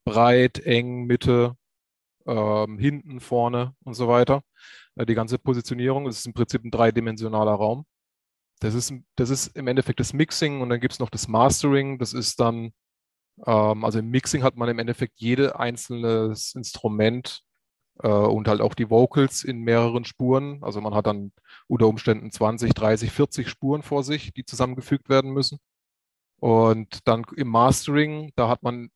[0.04, 1.56] breit, eng, Mitte
[2.26, 4.42] ähm, hinten, vorne und so weiter.
[4.96, 7.84] Äh, die ganze Positionierung ist im Prinzip ein dreidimensionaler Raum.
[8.60, 11.98] Das ist, das ist im Endeffekt das Mixing und dann gibt es noch das Mastering.
[11.98, 12.72] Das ist dann,
[13.46, 17.44] ähm, also im Mixing hat man im Endeffekt jede einzelne Instrument
[18.02, 20.62] äh, und halt auch die Vocals in mehreren Spuren.
[20.62, 21.32] Also man hat dann
[21.66, 25.58] unter Umständen 20, 30, 40 Spuren vor sich, die zusammengefügt werden müssen.
[26.40, 28.90] Und dann im Mastering, da hat man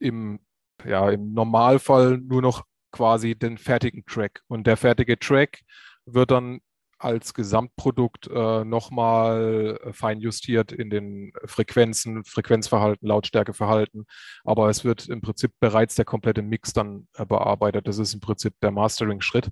[0.00, 0.40] im
[0.84, 4.42] ja, im Normalfall nur noch quasi den fertigen Track.
[4.48, 5.60] Und der fertige Track
[6.06, 6.60] wird dann
[7.00, 14.06] als Gesamtprodukt äh, nochmal fein justiert in den Frequenzen, Frequenzverhalten, Lautstärkeverhalten.
[14.44, 17.88] Aber es wird im Prinzip bereits der komplette Mix dann äh, bearbeitet.
[17.88, 19.50] Das ist im Prinzip der Mastering-Schritt.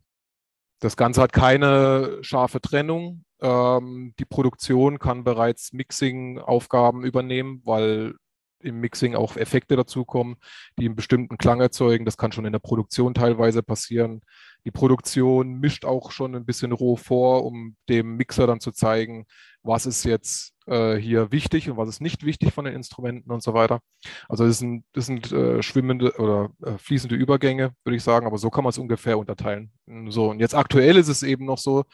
[0.80, 3.24] Das Ganze hat keine scharfe Trennung.
[3.40, 8.14] Ähm, die Produktion kann bereits Mixing-Aufgaben übernehmen, weil
[8.60, 10.36] im Mixing auch Effekte dazukommen,
[10.78, 12.04] die einen bestimmten Klang erzeugen.
[12.04, 14.22] Das kann schon in der Produktion teilweise passieren.
[14.64, 19.26] Die Produktion mischt auch schon ein bisschen roh vor, um dem Mixer dann zu zeigen,
[19.62, 23.42] was ist jetzt äh, hier wichtig und was ist nicht wichtig von den Instrumenten und
[23.42, 23.80] so weiter.
[24.28, 28.38] Also das sind, das sind äh, schwimmende oder äh, fließende Übergänge, würde ich sagen, aber
[28.38, 29.72] so kann man es ungefähr unterteilen.
[30.08, 31.84] So, und jetzt aktuell ist es eben noch so,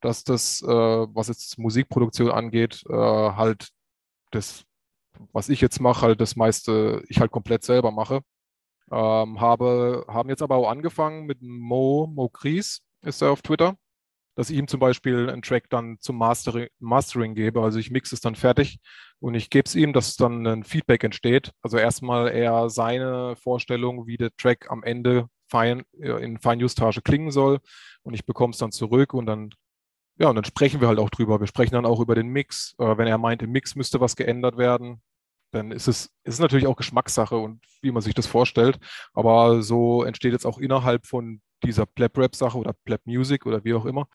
[0.00, 3.68] dass das, äh, was jetzt Musikproduktion angeht, äh, halt
[4.30, 4.64] das
[5.32, 8.22] was ich jetzt mache, halt das meiste ich halt komplett selber mache.
[8.90, 13.76] Ähm, habe, haben jetzt aber auch angefangen mit Mo, Mo Kries, ist er auf Twitter,
[14.36, 17.62] dass ich ihm zum Beispiel einen Track dann zum Mastering, Mastering gebe.
[17.62, 18.80] Also ich mixe es dann fertig
[19.20, 21.52] und ich gebe es ihm, dass dann ein Feedback entsteht.
[21.62, 27.60] Also erstmal eher seine Vorstellung, wie der Track am Ende fein, in Feinjustage klingen soll
[28.02, 29.50] und ich bekomme es dann zurück und dann
[30.18, 31.40] ja, und dann sprechen wir halt auch drüber.
[31.40, 32.74] Wir sprechen dann auch über den Mix.
[32.78, 35.00] Äh, wenn er meint, im Mix müsste was geändert werden,
[35.52, 38.78] dann ist es ist natürlich auch Geschmackssache und wie man sich das vorstellt.
[39.14, 44.06] Aber so entsteht jetzt auch innerhalb von dieser Plap-Rap-Sache oder Plap-Music oder wie auch immer,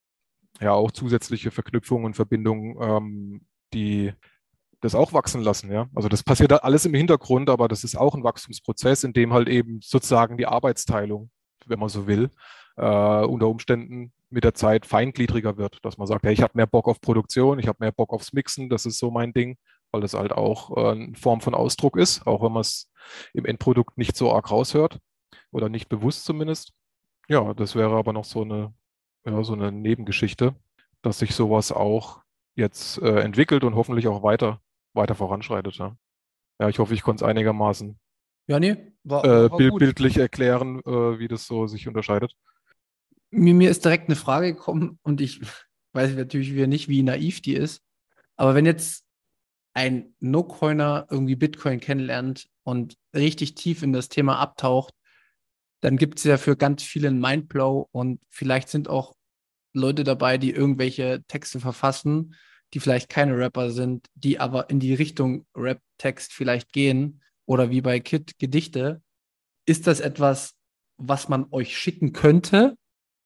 [0.59, 4.13] ja auch zusätzliche Verknüpfungen und Verbindungen, ähm, die
[4.81, 5.71] das auch wachsen lassen.
[5.71, 5.87] Ja?
[5.95, 9.49] Also das passiert alles im Hintergrund, aber das ist auch ein Wachstumsprozess, in dem halt
[9.49, 11.31] eben sozusagen die Arbeitsteilung,
[11.65, 12.29] wenn man so will,
[12.75, 16.67] äh, unter Umständen mit der Zeit feingliedriger wird, dass man sagt, hey, ich habe mehr
[16.67, 19.57] Bock auf Produktion, ich habe mehr Bock aufs Mixen, das ist so mein Ding
[19.91, 22.89] weil das halt auch äh, eine Form von Ausdruck ist, auch wenn man es
[23.33, 24.99] im Endprodukt nicht so arg raushört
[25.51, 26.73] oder nicht bewusst zumindest.
[27.29, 28.73] Ja, das wäre aber noch so eine,
[29.25, 30.55] ja, so eine Nebengeschichte,
[31.01, 32.21] dass sich sowas auch
[32.55, 34.61] jetzt äh, entwickelt und hoffentlich auch weiter,
[34.93, 35.75] weiter voranschreitet.
[35.75, 35.95] Ja,
[36.59, 37.99] ja ich hoffe, ich konnte es einigermaßen
[38.49, 42.33] ja, nee, war, äh, war bild, bildlich erklären, äh, wie das so sich unterscheidet.
[43.31, 45.41] Mir, mir ist direkt eine Frage gekommen und ich
[45.93, 47.81] weiß natürlich wieder nicht, wie naiv die ist.
[48.35, 49.03] Aber wenn jetzt
[49.73, 54.93] ein No-Coiner irgendwie Bitcoin kennenlernt und richtig tief in das Thema abtaucht,
[55.81, 59.13] dann gibt es ja für ganz viele einen Mindblow und vielleicht sind auch
[59.73, 62.35] Leute dabei, die irgendwelche Texte verfassen,
[62.73, 67.81] die vielleicht keine Rapper sind, die aber in die Richtung Rap-Text vielleicht gehen oder wie
[67.81, 69.01] bei Kid Gedichte.
[69.65, 70.55] Ist das etwas,
[70.97, 72.75] was man euch schicken könnte,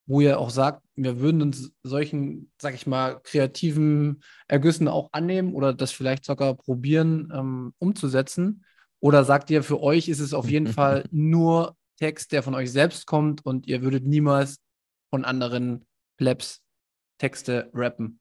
[0.06, 5.54] wo ihr auch sagt, wir würden uns solchen, sag ich mal, kreativen Ergüssen auch annehmen
[5.54, 8.66] oder das vielleicht sogar probieren ähm, umzusetzen?
[9.00, 12.72] Oder sagt ihr, für euch ist es auf jeden Fall nur Text, der von euch
[12.72, 14.58] selbst kommt und ihr würdet niemals
[15.10, 15.86] von anderen
[16.18, 16.62] Plebs
[17.20, 18.20] Texte rappen?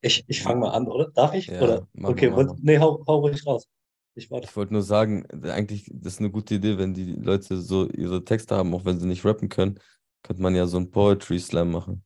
[0.00, 1.10] Ich, ich fange mal an, oder?
[1.14, 1.48] Darf ich?
[1.48, 1.88] Ja, oder?
[1.92, 3.66] mach Okay, mach wollt- nee, hau, hau ruhig raus.
[4.14, 4.46] Ich warte.
[4.48, 8.24] Ich wollte nur sagen, eigentlich das ist eine gute Idee, wenn die Leute so ihre
[8.24, 9.78] Texte haben, auch wenn sie nicht rappen können,
[10.22, 12.04] könnte man ja so einen Poetry Slam machen.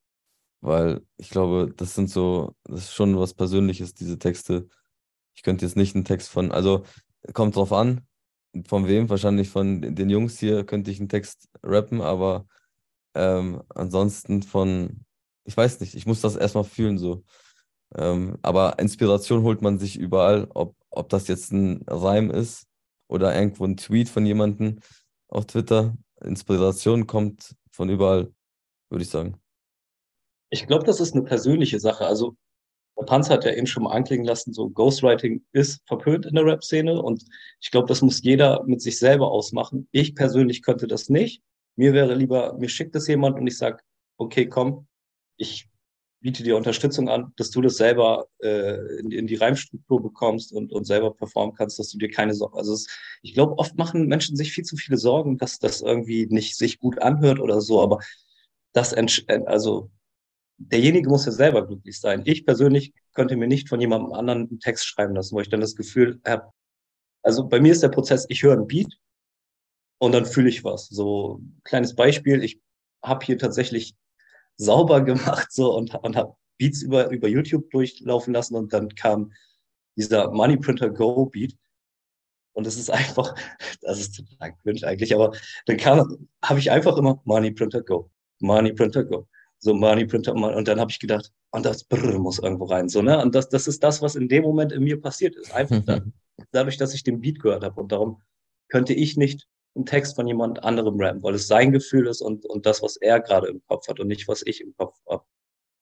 [0.61, 4.69] Weil ich glaube, das sind so, das ist schon was Persönliches, diese Texte.
[5.35, 6.85] Ich könnte jetzt nicht einen Text von, also
[7.33, 8.07] kommt drauf an,
[8.67, 12.47] von wem, wahrscheinlich von den Jungs hier könnte ich einen Text rappen, aber
[13.15, 15.05] ähm, ansonsten von,
[15.45, 17.25] ich weiß nicht, ich muss das erstmal fühlen so.
[17.95, 22.67] Ähm, aber Inspiration holt man sich überall, ob, ob das jetzt ein Reim ist
[23.09, 24.81] oder irgendwo ein Tweet von jemandem
[25.29, 25.97] auf Twitter.
[26.23, 28.33] Inspiration kommt von überall,
[28.91, 29.41] würde ich sagen.
[30.51, 32.07] Ich glaube, das ist eine persönliche Sache.
[32.07, 32.37] Also,
[32.99, 36.45] der Panzer hat ja eben schon mal anklingen lassen, so Ghostwriting ist verpönt in der
[36.45, 37.25] Rap-Szene und
[37.61, 39.89] ich glaube, das muss jeder mit sich selber ausmachen.
[39.93, 41.43] Ich persönlich könnte das nicht.
[41.77, 43.83] Mir wäre lieber, mir schickt es jemand und ich sage,
[44.19, 44.87] okay, komm,
[45.39, 45.71] ich
[46.23, 50.73] biete dir Unterstützung an, dass du das selber äh, in, in die Reimstruktur bekommst und,
[50.73, 52.57] und selber performen kannst, dass du dir keine Sorgen.
[52.57, 52.87] Also es,
[53.23, 56.79] ich glaube, oft machen Menschen sich viel zu viele Sorgen, dass das irgendwie nicht sich
[56.79, 57.99] gut anhört oder so, aber
[58.73, 59.91] das äh, also
[60.59, 62.23] derjenige muss ja selber glücklich sein.
[62.25, 65.61] Ich persönlich könnte mir nicht von jemandem anderen einen Text schreiben lassen, wo ich dann
[65.61, 66.53] das Gefühl habe,
[67.23, 68.95] also bei mir ist der Prozess, ich höre ein Beat
[69.99, 70.89] und dann fühle ich was.
[70.89, 72.61] So kleines Beispiel, ich
[73.03, 73.95] habe hier tatsächlich
[74.63, 79.33] sauber gemacht so und, und habe Beats über, über YouTube durchlaufen lassen und dann kam
[79.97, 81.57] dieser Money Printer Go Beat.
[82.55, 83.35] Und es ist einfach,
[83.81, 85.33] das ist total cringe eigentlich, aber
[85.67, 88.11] dann kam, habe ich einfach immer Money Printer Go,
[88.41, 89.27] Money Printer Go,
[89.59, 92.91] so Money Printer Mon- und dann habe ich gedacht, und das Brrr muss irgendwo rein,
[92.91, 95.53] so ne, und das, das ist das, was in dem Moment in mir passiert ist,
[95.55, 96.03] einfach da,
[96.53, 98.21] dadurch, dass ich den Beat gehört habe und darum
[98.69, 102.45] könnte ich nicht einen Text von jemand anderem rappen, weil es sein Gefühl ist und,
[102.47, 105.25] und das, was er gerade im Kopf hat und nicht, was ich im Kopf habe.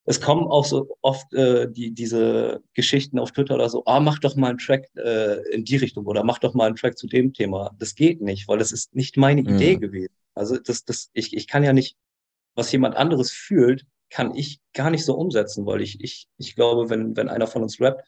[0.06, 4.18] Es kommen auch so oft äh, die, diese Geschichten auf Twitter oder so, ah, mach
[4.18, 7.06] doch mal einen Track äh, in die Richtung oder mach doch mal einen Track zu
[7.06, 7.70] dem Thema.
[7.78, 9.48] Das geht nicht, weil das ist nicht meine Mhm.
[9.54, 10.14] Idee gewesen.
[10.34, 11.96] Also das, das, ich, ich kann ja nicht,
[12.54, 16.90] was jemand anderes fühlt, kann ich gar nicht so umsetzen, weil ich, ich, ich glaube,
[16.90, 18.02] wenn, wenn einer von uns rappt,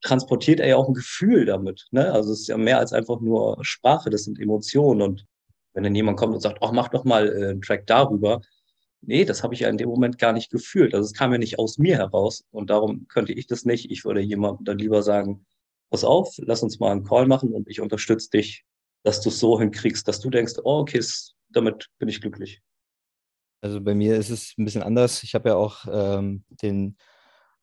[0.00, 1.86] transportiert er ja auch ein Gefühl damit.
[1.90, 2.12] Ne?
[2.12, 5.02] Also es ist ja mehr als einfach nur Sprache, das sind Emotionen.
[5.02, 5.26] Und
[5.74, 8.40] wenn dann jemand kommt und sagt, ach, mach doch mal äh, einen Track darüber,
[9.00, 10.94] nee, das habe ich ja in dem Moment gar nicht gefühlt.
[10.94, 13.90] Also es kam ja nicht aus mir heraus und darum könnte ich das nicht.
[13.90, 15.46] Ich würde jemandem dann lieber sagen,
[15.90, 18.64] pass auf, lass uns mal einen Call machen und ich unterstütze dich,
[19.04, 21.02] dass du es so hinkriegst, dass du denkst, oh, okay,
[21.50, 22.60] damit bin ich glücklich.
[23.60, 25.22] Also bei mir ist es ein bisschen anders.
[25.22, 26.96] Ich habe ja auch ähm, den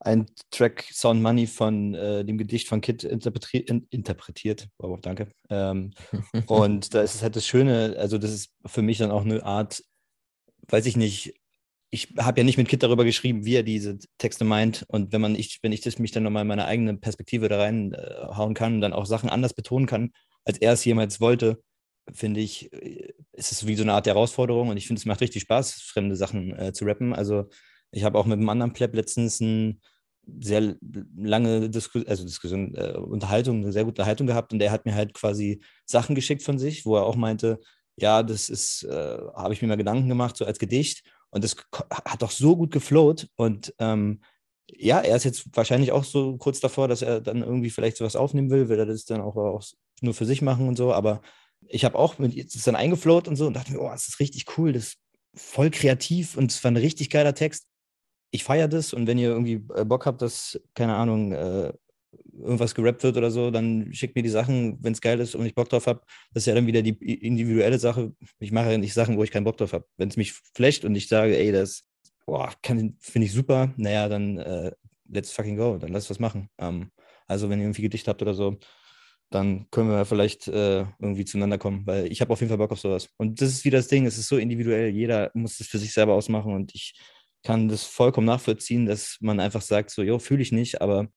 [0.06, 4.68] einen Track Sound Money von äh, dem Gedicht von Kid interpretiert, in, interpretiert.
[4.78, 5.30] Wow, danke.
[5.50, 5.92] Ähm,
[6.48, 9.44] und da ist es halt das Schöne, also das ist für mich dann auch eine
[9.44, 9.84] Art,
[10.68, 11.34] weiß ich nicht,
[11.90, 14.86] ich habe ja nicht mit Kid darüber geschrieben, wie er diese Texte meint.
[14.90, 17.58] Und wenn man ich, wenn ich das mich dann nochmal in meine eigene Perspektive da
[17.58, 20.12] reinhauen kann und dann auch Sachen anders betonen kann,
[20.44, 21.62] als er es jemals wollte,
[22.14, 25.22] finde ich, äh, ist es wie so eine Art Herausforderung und ich finde, es macht
[25.22, 27.14] richtig Spaß, fremde Sachen äh, zu rappen.
[27.14, 27.50] Also
[27.92, 29.82] ich habe auch mit einem anderen Pleb letztens ein
[30.40, 30.76] sehr
[31.16, 34.96] lange Disku also Diskussion, äh, Unterhaltung, eine sehr gute Unterhaltung gehabt und der hat mir
[34.96, 37.60] halt quasi Sachen geschickt von sich, wo er auch meinte,
[37.98, 41.56] ja, das ist, äh, habe ich mir mal Gedanken gemacht, so als Gedicht und das
[41.92, 44.22] hat doch so gut geflowt und ähm,
[44.72, 48.16] ja, er ist jetzt wahrscheinlich auch so kurz davor, dass er dann irgendwie vielleicht sowas
[48.16, 49.64] aufnehmen will, will er das dann auch, auch
[50.02, 51.22] nur für sich machen und so, aber
[51.68, 54.20] ich habe auch mit ist dann eingeflowt und so und dachte mir, oh, das ist
[54.20, 54.98] richtig cool, das ist
[55.36, 57.68] voll kreativ und es war ein richtig geiler Text.
[58.36, 61.72] Ich feiere das und wenn ihr irgendwie äh, Bock habt, dass, keine Ahnung, äh,
[62.38, 65.46] irgendwas gerappt wird oder so, dann schickt mir die Sachen, wenn es geil ist und
[65.46, 66.02] ich Bock drauf habe.
[66.34, 66.92] Das ist ja dann wieder die
[67.26, 68.14] individuelle Sache.
[68.40, 69.86] Ich mache ja nicht Sachen, wo ich keinen Bock drauf habe.
[69.96, 71.88] Wenn es mich flecht und ich sage, ey, das
[73.00, 74.72] finde ich super, naja, dann äh,
[75.10, 76.50] let's fucking go, dann lass was machen.
[76.58, 76.92] Ähm,
[77.28, 78.58] also wenn ihr irgendwie Gedicht habt oder so,
[79.30, 82.72] dann können wir vielleicht äh, irgendwie zueinander kommen, weil ich habe auf jeden Fall Bock
[82.72, 83.08] auf sowas.
[83.18, 85.94] Und das ist wieder das Ding, es ist so individuell, jeder muss das für sich
[85.94, 86.96] selber ausmachen und ich
[87.46, 91.08] kann das vollkommen nachvollziehen, dass man einfach sagt, so, jo, fühle ich nicht, aber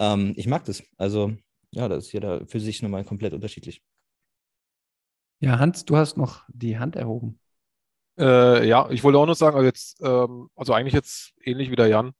[0.00, 0.82] Ähm, ich mag das.
[0.96, 1.34] Also,
[1.72, 3.82] ja, das ist jeder für sich nochmal komplett unterschiedlich.
[5.40, 7.40] Ja, Hans, du hast noch die Hand erhoben.
[8.18, 11.76] Äh, ja, ich wollte auch noch sagen, also jetzt, ähm, also eigentlich jetzt ähnlich wie
[11.76, 12.12] der Jan.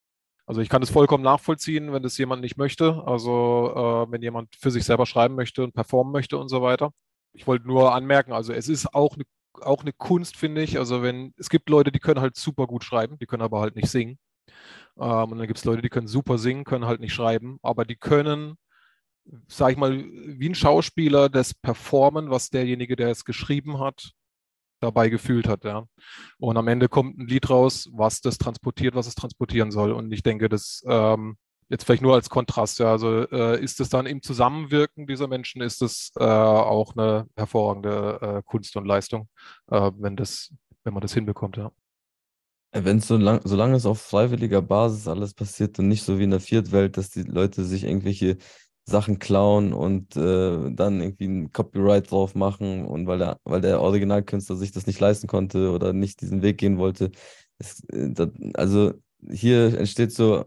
[0.46, 3.02] Also ich kann es vollkommen nachvollziehen, wenn das jemand nicht möchte.
[3.06, 6.92] Also äh, wenn jemand für sich selber schreiben möchte und performen möchte und so weiter.
[7.32, 9.24] Ich wollte nur anmerken, also es ist auch eine
[9.62, 10.78] auch eine Kunst, finde ich.
[10.78, 13.76] Also wenn, es gibt Leute, die können halt super gut schreiben, die können aber halt
[13.76, 14.18] nicht singen.
[14.98, 17.84] Ähm, und dann gibt es Leute, die können super singen, können halt nicht schreiben, aber
[17.84, 18.56] die können,
[19.48, 24.12] sag ich mal, wie ein Schauspieler das performen, was derjenige, der es geschrieben hat,
[24.80, 25.86] dabei gefühlt hat, ja.
[26.38, 29.92] Und am Ende kommt ein Lied raus, was das transportiert, was es transportieren soll.
[29.92, 31.36] Und ich denke, das ähm,
[31.68, 32.90] jetzt vielleicht nur als Kontrast, ja.
[32.90, 38.18] Also äh, ist es dann im Zusammenwirken dieser Menschen, ist es äh, auch eine hervorragende
[38.20, 39.28] äh, Kunst und Leistung,
[39.70, 40.52] äh, wenn das,
[40.84, 41.70] wenn man das hinbekommt, ja.
[42.72, 46.24] Wenn es so lang, solange es auf freiwilliger Basis alles passiert und nicht so wie
[46.24, 48.36] in der Viertwelt, dass die Leute sich irgendwelche
[48.84, 53.80] Sachen klauen und äh, dann irgendwie ein Copyright drauf machen und weil der, weil der
[53.80, 57.10] Originalkünstler sich das nicht leisten konnte oder nicht diesen Weg gehen wollte.
[57.58, 58.14] Es, äh,
[58.54, 58.92] also
[59.30, 60.44] hier entsteht so,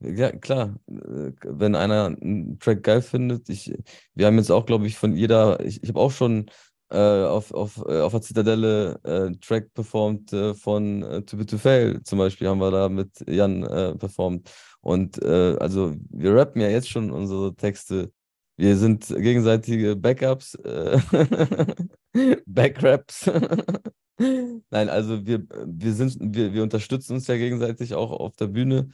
[0.00, 3.72] ja klar, äh, wenn einer einen Track geil findet, ich,
[4.14, 6.50] wir haben jetzt auch, glaube ich, von jeder, ich, ich habe auch schon
[6.90, 11.50] äh, auf, auf, äh, auf der Zitadelle äh, Track performt äh, von äh, Too Bit
[11.50, 14.50] to Fail zum Beispiel, haben wir da mit Jan äh, performt.
[14.80, 18.12] Und also wir rappen ja jetzt schon unsere Texte.
[18.58, 20.58] Wir sind gegenseitige Backups,
[22.46, 23.30] Backraps.
[24.18, 28.90] Nein, also wir, wir, sind, wir, wir unterstützen uns ja gegenseitig auch auf der Bühne.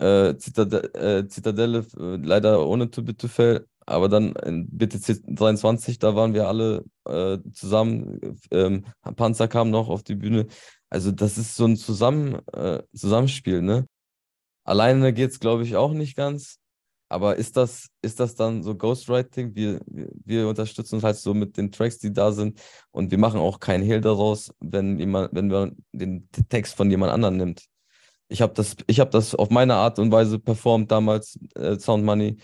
[0.00, 6.16] Äh, Zitade äh, Zitadelle äh, leider ohne to Fail, aber dann in BTC 23, da
[6.16, 8.38] waren wir alle äh, zusammen.
[8.50, 8.86] Ähm,
[9.16, 10.46] Panzer kam noch auf die Bühne.
[10.88, 13.86] Also das ist so ein Zusammen, äh, Zusammenspiel, ne?
[14.64, 16.58] Alleine geht es, glaube ich, auch nicht ganz.
[17.10, 19.54] Aber ist das, ist das dann so Ghostwriting?
[19.56, 19.80] Wir,
[20.24, 22.60] wir unterstützen uns halt so mit den Tracks, die da sind.
[22.92, 27.12] Und wir machen auch keinen Hehl daraus, wenn, jemand, wenn man den Text von jemand
[27.12, 27.69] anderem nimmt.
[28.30, 32.36] Ich habe das, hab das auf meine Art und Weise performt damals, äh, Sound Money.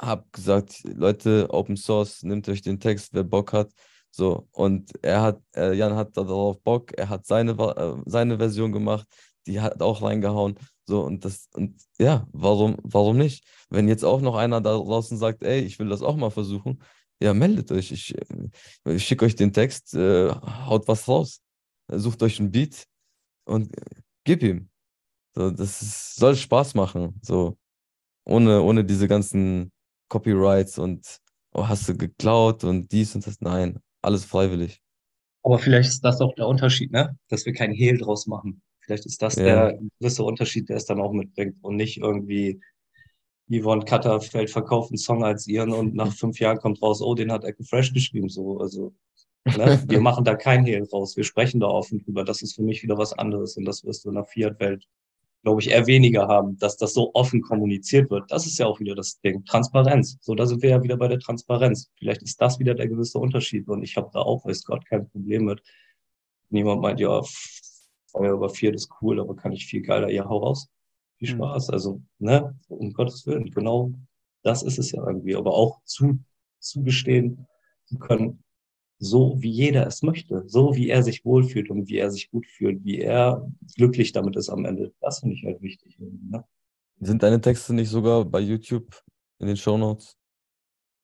[0.00, 3.72] Habe gesagt, Leute, Open Source, nehmt euch den Text, wer Bock hat.
[4.10, 8.70] So, und er hat, äh, Jan hat darauf Bock, er hat seine, äh, seine Version
[8.70, 9.08] gemacht,
[9.46, 10.56] die hat auch reingehauen.
[10.86, 13.44] So, und das, und ja, warum, warum nicht?
[13.70, 16.80] Wenn jetzt auch noch einer da draußen sagt, ey, ich will das auch mal versuchen,
[17.20, 17.90] ja, meldet euch.
[17.90, 18.14] Ich,
[18.84, 21.40] ich schicke euch den Text, äh, haut was raus.
[21.88, 22.86] Sucht euch einen Beat
[23.46, 24.68] und äh, gib ihm.
[25.34, 27.20] So, das ist, soll Spaß machen.
[27.22, 27.56] So,
[28.24, 29.72] ohne, ohne diese ganzen
[30.08, 31.20] Copyrights und
[31.52, 33.40] oh, hast du geklaut und dies und das.
[33.40, 34.80] Nein, alles freiwillig.
[35.42, 37.18] Aber vielleicht ist das auch der Unterschied, ne?
[37.28, 38.62] Dass wir kein Hehl draus machen.
[38.80, 39.44] Vielleicht ist das ja.
[39.44, 42.60] der größte Unterschied, der es dann auch mitbringt und nicht irgendwie
[43.50, 47.32] Yvonne Cutterfeld verkauft einen Song als ihren und nach fünf Jahren kommt raus, oh, den
[47.32, 48.28] hat Echo Fresh geschrieben.
[48.28, 48.94] So, also
[49.44, 49.82] ne?
[49.86, 52.24] wir machen da kein Hehl raus, wir sprechen da offen drüber.
[52.24, 54.86] Das ist für mich wieder was anderes und das wirst du in der Fiat-Welt,
[55.44, 58.30] glaube ich, eher weniger haben, dass das so offen kommuniziert wird.
[58.32, 59.44] Das ist ja auch wieder das Ding.
[59.44, 60.16] Transparenz.
[60.22, 61.90] So, da sind wir ja wieder bei der Transparenz.
[61.98, 65.06] Vielleicht ist das wieder der gewisse Unterschied und ich habe da auch, weiß Gott, kein
[65.10, 65.62] Problem mit.
[66.48, 67.20] Niemand meint, ja,
[68.06, 70.68] Feuer über vier ist cool, aber kann ich viel geiler, ja, hau raus.
[71.18, 71.36] Viel mhm.
[71.36, 71.70] Spaß.
[71.70, 73.92] Also, ne, um Gottes Willen, genau
[74.42, 75.36] das ist es ja irgendwie.
[75.36, 76.18] Aber auch zu,
[76.58, 77.46] zugestehen
[77.84, 78.42] zu können,
[78.98, 82.46] so wie jeder es möchte, so wie er sich wohlfühlt und wie er sich gut
[82.46, 83.46] fühlt, wie er
[83.76, 84.92] glücklich damit ist am Ende.
[85.00, 85.98] Das finde ich halt wichtig.
[85.98, 86.44] Ne?
[87.00, 89.02] Sind deine Texte nicht sogar bei YouTube
[89.38, 90.16] in den Show Notes?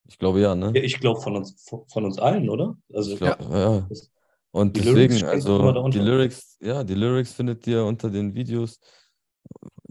[0.09, 0.73] Ich glaube ja, ne?
[0.75, 2.77] Ja, ich glaube von uns, von uns allen, oder?
[2.93, 3.77] Also, glaub, ja.
[3.77, 3.89] ja.
[4.53, 8.81] Und die deswegen, Lyrics also die Lyrics, ja, die Lyrics findet ihr unter den Videos.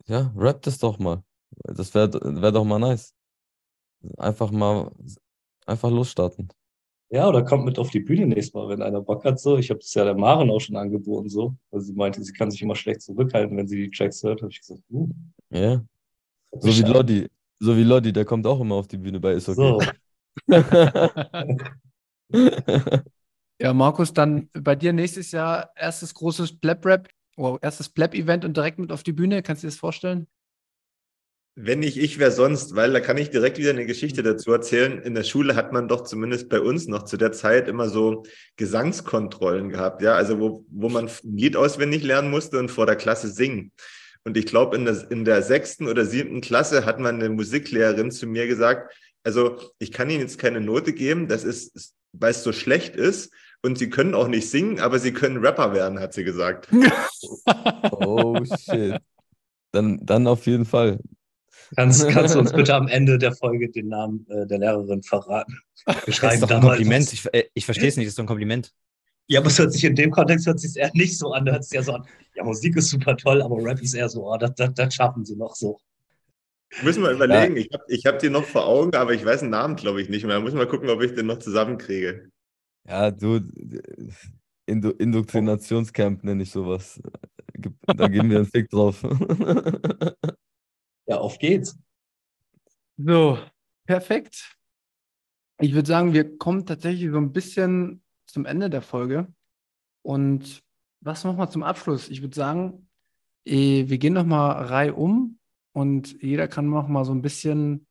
[0.07, 1.23] Ja, rappt es doch mal.
[1.63, 3.13] Das wäre wär doch mal nice.
[4.17, 4.91] Einfach mal,
[5.65, 6.49] einfach losstarten.
[7.11, 9.39] Ja, oder kommt mit auf die Bühne nächstes Mal, wenn einer Bock hat.
[9.39, 11.55] So, ich habe das ja der Maren auch schon angeboten, so.
[11.71, 14.41] Weil sie meinte, sie kann sich immer schlecht zurückhalten, wenn sie die Tracks hört.
[14.41, 15.09] Habe ich gesagt, uh.
[15.49, 15.83] Ja.
[16.51, 17.27] So wie Lodi.
[17.59, 19.55] So wie Lodi, der kommt auch immer auf die Bühne bei Ist okay.
[19.55, 19.81] So.
[23.61, 28.79] Ja, Markus, dann bei dir nächstes Jahr erstes großes Pleb-Rap, wow, erstes Pleb-Event und direkt
[28.79, 29.43] mit auf die Bühne.
[29.43, 30.27] Kannst du dir das vorstellen?
[31.55, 32.75] Wenn nicht ich, wer sonst?
[32.75, 35.01] Weil da kann ich direkt wieder eine Geschichte dazu erzählen.
[35.01, 38.23] In der Schule hat man doch zumindest bei uns noch zu der Zeit immer so
[38.55, 42.95] Gesangskontrollen gehabt, ja, also wo, wo man ein Lied auswendig lernen musste und vor der
[42.95, 43.71] Klasse singen.
[44.23, 48.11] Und ich glaube, in der, in der sechsten oder siebten Klasse hat man eine Musiklehrerin
[48.11, 48.93] zu mir gesagt,
[49.23, 53.33] also ich kann Ihnen jetzt keine Note geben, das ist, weil es so schlecht ist
[53.61, 56.69] und sie können auch nicht singen, aber sie können Rapper werden, hat sie gesagt.
[57.91, 58.97] oh shit.
[59.71, 60.99] Dann, dann auf jeden Fall.
[61.75, 65.59] Kannst, kannst du uns bitte am Ende der Folge den Namen äh, der Lehrerin verraten?
[65.85, 67.13] Wir Das schreiben ist doch ein Kompliment.
[67.13, 68.73] Ich, äh, ich verstehe es nicht, das ist doch ein Kompliment.
[69.27, 71.45] Ja, aber es hört sich in dem Kontext hört sich eher nicht so an.
[71.45, 72.05] Da hört sich ja so an,
[72.35, 75.23] ja, Musik ist super toll, aber Rap ist eher so, oh, das, das, das schaffen
[75.23, 75.79] sie noch so.
[76.83, 77.57] Müssen wir überlegen.
[77.57, 80.09] Ich habe ich hab die noch vor Augen, aber ich weiß den Namen, glaube ich,
[80.09, 80.35] nicht mehr.
[80.35, 82.29] Da muss ich mal gucken, ob ich den noch zusammenkriege.
[82.87, 83.39] Ja, du,
[84.65, 87.01] Indu Indoktrinationscamp nenne ich sowas.
[87.53, 89.03] Gib- Da geben wir einen Fick drauf.
[91.09, 91.75] Ja, auf geht's.
[92.97, 93.39] So,
[93.87, 94.55] perfekt.
[95.59, 99.27] Ich würde sagen, wir kommen tatsächlich so ein bisschen zum Ende der Folge.
[100.03, 100.61] Und
[101.01, 102.09] was noch mal zum Abschluss?
[102.09, 102.87] Ich würde sagen,
[103.43, 105.39] eh, wir gehen noch mal reihum
[105.73, 107.87] und jeder kann noch mal so ein bisschen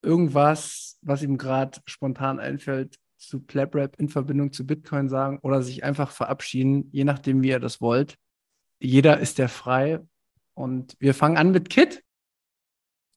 [0.00, 5.84] irgendwas, was ihm gerade spontan einfällt, zu PlebRap in Verbindung zu Bitcoin sagen oder sich
[5.84, 8.16] einfach verabschieden, je nachdem, wie ihr das wollt.
[8.80, 10.00] Jeder ist der frei.
[10.54, 12.02] Und wir fangen an mit Kit.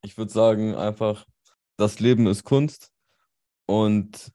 [0.06, 1.26] Ich würde sagen, einfach,
[1.78, 2.92] das Leben ist Kunst
[3.66, 4.32] und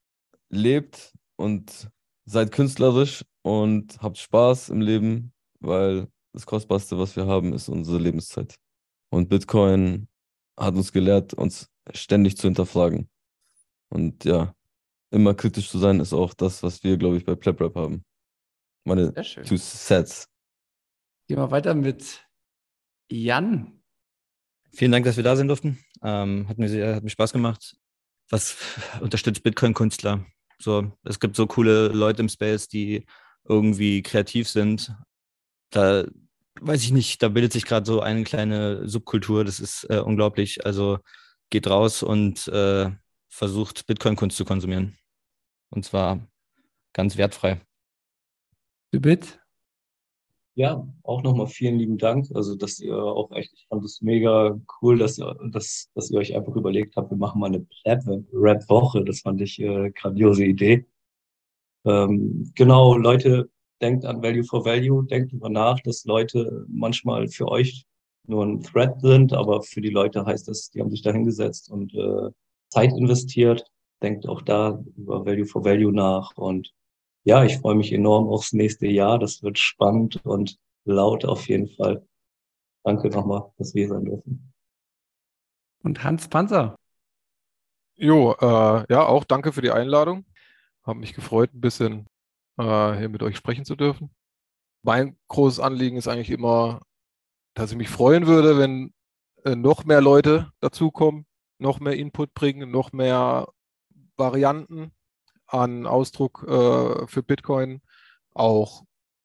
[0.49, 1.89] lebt und
[2.25, 7.99] seid künstlerisch und habt Spaß im Leben, weil das Kostbarste, was wir haben, ist unsere
[7.99, 8.57] Lebenszeit.
[9.11, 10.09] Und Bitcoin
[10.59, 13.09] hat uns gelehrt, uns ständig zu hinterfragen.
[13.91, 14.53] Und ja,
[15.13, 18.05] immer kritisch zu sein, ist auch das, was wir, glaube ich, bei PlebRap haben.
[18.85, 20.29] Meine two sets.
[21.29, 22.27] Gehen wir weiter mit
[23.09, 23.80] Jan.
[24.73, 25.79] Vielen Dank, dass wir da sein durften.
[26.03, 27.77] Ähm, hat, mir sehr, hat mir Spaß gemacht.
[28.31, 28.57] Was
[29.01, 30.25] unterstützt Bitcoin-Künstler?
[30.59, 33.07] So, es gibt so coole Leute im Space, die
[33.49, 34.95] irgendwie kreativ sind.
[35.71, 36.05] Da
[36.61, 39.45] weiß ich nicht, da bildet sich gerade so eine kleine Subkultur.
[39.45, 40.65] Das ist äh, unglaublich.
[40.67, 40.99] Also
[41.49, 42.91] geht raus und äh,
[43.29, 44.99] versucht Bitcoin-Kunst zu konsumieren.
[45.71, 46.27] Und zwar
[46.93, 47.61] ganz wertfrei.
[48.93, 49.40] Du bit?
[50.61, 52.27] Ja, auch nochmal vielen lieben Dank.
[52.35, 56.19] Also, dass ihr auch echt, ich fand es mega cool, dass ihr, dass, dass ihr
[56.19, 59.03] euch einfach überlegt habt, wir machen mal eine Rap-Woche.
[59.03, 60.85] Das fand ich äh, grandiose Idee.
[61.87, 63.49] Ähm, genau, Leute,
[63.81, 67.87] denkt an Value for Value, denkt drüber nach, dass Leute manchmal für euch
[68.27, 71.71] nur ein Threat sind, aber für die Leute heißt das, die haben sich da hingesetzt
[71.71, 72.29] und äh,
[72.69, 73.65] Zeit investiert.
[74.03, 76.75] Denkt auch da über Value for Value nach und
[77.25, 79.19] ja, ich freue mich enorm aufs nächste Jahr.
[79.19, 82.07] Das wird spannend und laut auf jeden Fall.
[82.85, 84.53] Danke nochmal, dass wir hier sein dürfen.
[85.83, 86.77] Und Hans Panzer.
[87.97, 90.25] Jo, äh, ja, auch danke für die Einladung.
[90.83, 92.07] Hab mich gefreut, ein bisschen
[92.59, 94.11] äh, hier mit euch sprechen zu dürfen.
[94.83, 96.81] Mein großes Anliegen ist eigentlich immer,
[97.55, 98.95] dass ich mich freuen würde, wenn
[99.45, 101.27] äh, noch mehr Leute dazukommen,
[101.59, 103.49] noch mehr Input bringen, noch mehr
[104.17, 104.93] Varianten
[105.51, 107.83] an Ausdruck äh, für Bitcoin.
[108.35, 108.85] Auch,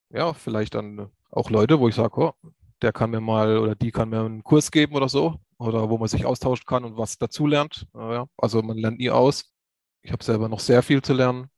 [0.09, 2.33] ja, vielleicht dann auch Leute, wo ich sage, oh,
[2.81, 5.39] der kann mir mal oder die kann mir einen Kurs geben oder so.
[5.57, 7.87] Oder wo man sich austauschen kann und was dazulernt.
[7.93, 9.53] Ja, also man lernt nie aus.
[10.01, 11.49] Ich habe selber noch sehr viel zu lernen.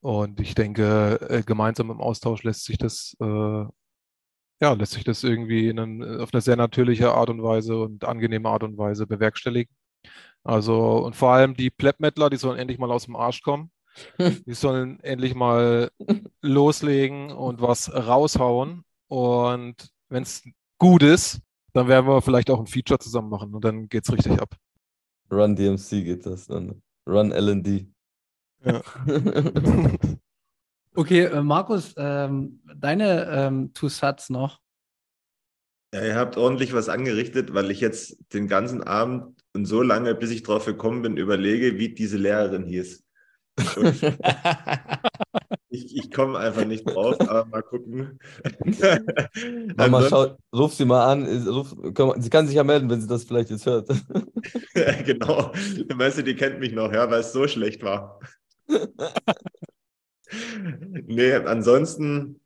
[0.00, 3.24] Und ich denke, äh, gemeinsam im Austausch lässt sich das, äh,
[4.60, 8.04] ja, lässt sich das irgendwie in einen, auf eine sehr natürliche Art und Weise und
[8.04, 9.74] angenehme Art und Weise bewerkstelligen.
[10.44, 13.70] Also, und vor allem die Pleppmettler, die sollen endlich mal aus dem Arsch kommen.
[14.18, 15.90] Die sollen endlich mal
[16.42, 18.84] loslegen und was raushauen.
[19.08, 20.42] Und wenn es
[20.78, 21.40] gut ist,
[21.72, 24.54] dann werden wir vielleicht auch ein Feature zusammen machen und dann geht's richtig ab.
[25.30, 26.82] Run DMC geht das dann.
[27.08, 27.86] Run LD.
[28.64, 28.82] Ja.
[30.96, 34.60] Okay, äh, Markus, ähm, deine ähm, Two Sats noch.
[35.92, 40.14] Ja, ihr habt ordentlich was angerichtet, weil ich jetzt den ganzen Abend und so lange,
[40.14, 43.03] bis ich drauf gekommen bin, überlege, wie diese Lehrerin hieß.
[45.74, 48.18] Ich ich komme einfach nicht drauf, aber mal gucken.
[49.76, 51.26] Mama, schau, ruf sie mal an.
[51.48, 53.88] Ruf, komm, sie kann sich ja melden, wenn sie das vielleicht jetzt hört.
[55.04, 55.52] genau.
[55.92, 58.20] Weißt du, die kennt mich noch, ja, weil es so schlecht war.
[61.06, 62.40] nee, ansonsten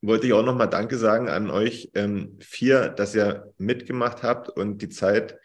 [0.00, 4.80] wollte ich auch nochmal Danke sagen an euch ähm, vier, dass ihr mitgemacht habt und
[4.80, 5.38] die Zeit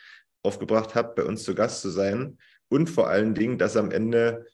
[0.44, 2.38] aufgebracht habt, bei uns zu Gast zu sein.
[2.70, 4.46] Und vor allen Dingen, dass am Ende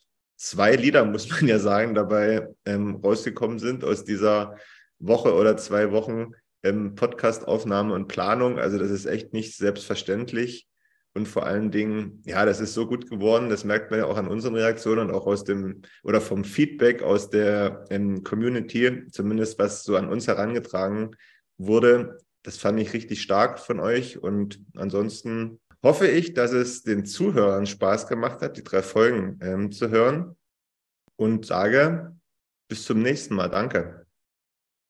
[0.42, 4.58] zwei Lieder, muss man ja sagen, dabei ähm, rausgekommen sind aus dieser
[4.98, 6.32] Woche oder zwei Wochen
[6.64, 8.58] ähm, Podcast-Aufnahme und Planung.
[8.58, 10.68] Also das ist echt nicht selbstverständlich.
[11.14, 13.50] Und vor allen Dingen, ja, das ist so gut geworden.
[13.50, 17.04] Das merkt man ja auch an unseren Reaktionen und auch aus dem oder vom Feedback
[17.04, 21.16] aus der ähm, Community, zumindest was so an uns herangetragen
[21.58, 22.18] wurde.
[22.44, 24.18] Das fand ich richtig stark von euch.
[24.18, 29.72] Und ansonsten hoffe ich, dass es den Zuhörern Spaß gemacht hat, die drei Folgen ähm,
[29.72, 30.36] zu hören.
[31.16, 32.16] Und sage
[32.68, 33.50] bis zum nächsten Mal.
[33.50, 34.08] Danke.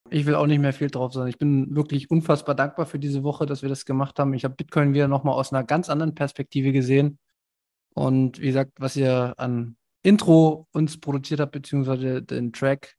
[0.10, 1.28] Ich will auch nicht mehr viel drauf sein.
[1.28, 4.34] Ich bin wirklich unfassbar dankbar für diese Woche, dass wir das gemacht haben.
[4.34, 7.18] Ich habe Bitcoin wieder nochmal aus einer ganz anderen Perspektive gesehen.
[7.94, 12.96] Und wie gesagt, was ihr an Intro uns produziert habt, beziehungsweise den Track,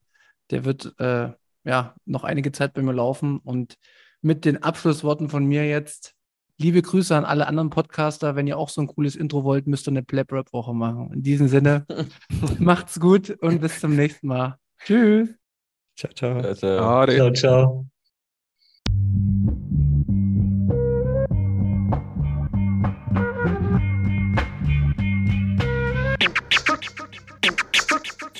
[0.51, 1.31] der wird äh,
[1.64, 3.39] ja noch einige Zeit bei mir laufen.
[3.39, 3.77] Und
[4.20, 6.14] mit den Abschlussworten von mir jetzt,
[6.62, 8.36] liebe Grüße an alle anderen Podcaster.
[8.36, 11.12] Wenn ihr auch so ein cooles Intro wollt, müsst ihr eine Plap-Rap-Woche machen.
[11.12, 11.86] In diesem Sinne,
[12.59, 14.56] macht's gut und bis zum nächsten Mal.
[14.84, 15.28] Tschüss.
[15.97, 16.39] Ciao, ciao.
[16.39, 17.16] Also, Ade.
[17.16, 17.86] Ciao, ciao.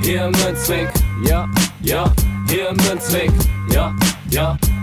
[0.00, 0.88] Hier im Münzweg,
[1.24, 1.48] ja,
[1.82, 2.12] ja,
[2.48, 3.30] hier im Münzweg,
[3.72, 3.94] ja,
[4.30, 4.56] ja,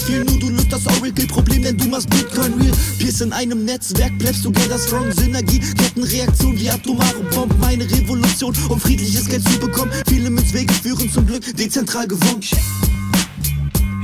[0.00, 4.16] viel, nur du löst das Oracle-Problem, denn du machst Bitcoin real, Peers in einem Netzwerk,
[4.18, 9.90] bleibst together strong, Synergie, Kettenreaktion wie atomare Bomben, meine Revolution, um friedliches Geld zu bekommen,
[10.08, 12.40] viele Münzwege führen zum Glück, dezentral gewonnen.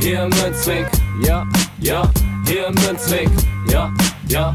[0.01, 0.87] Hier im Münzweg,
[1.25, 1.47] ja,
[1.81, 2.11] ja,
[2.47, 3.29] hier im Münzweg,
[3.71, 3.93] ja,
[4.29, 4.55] ja,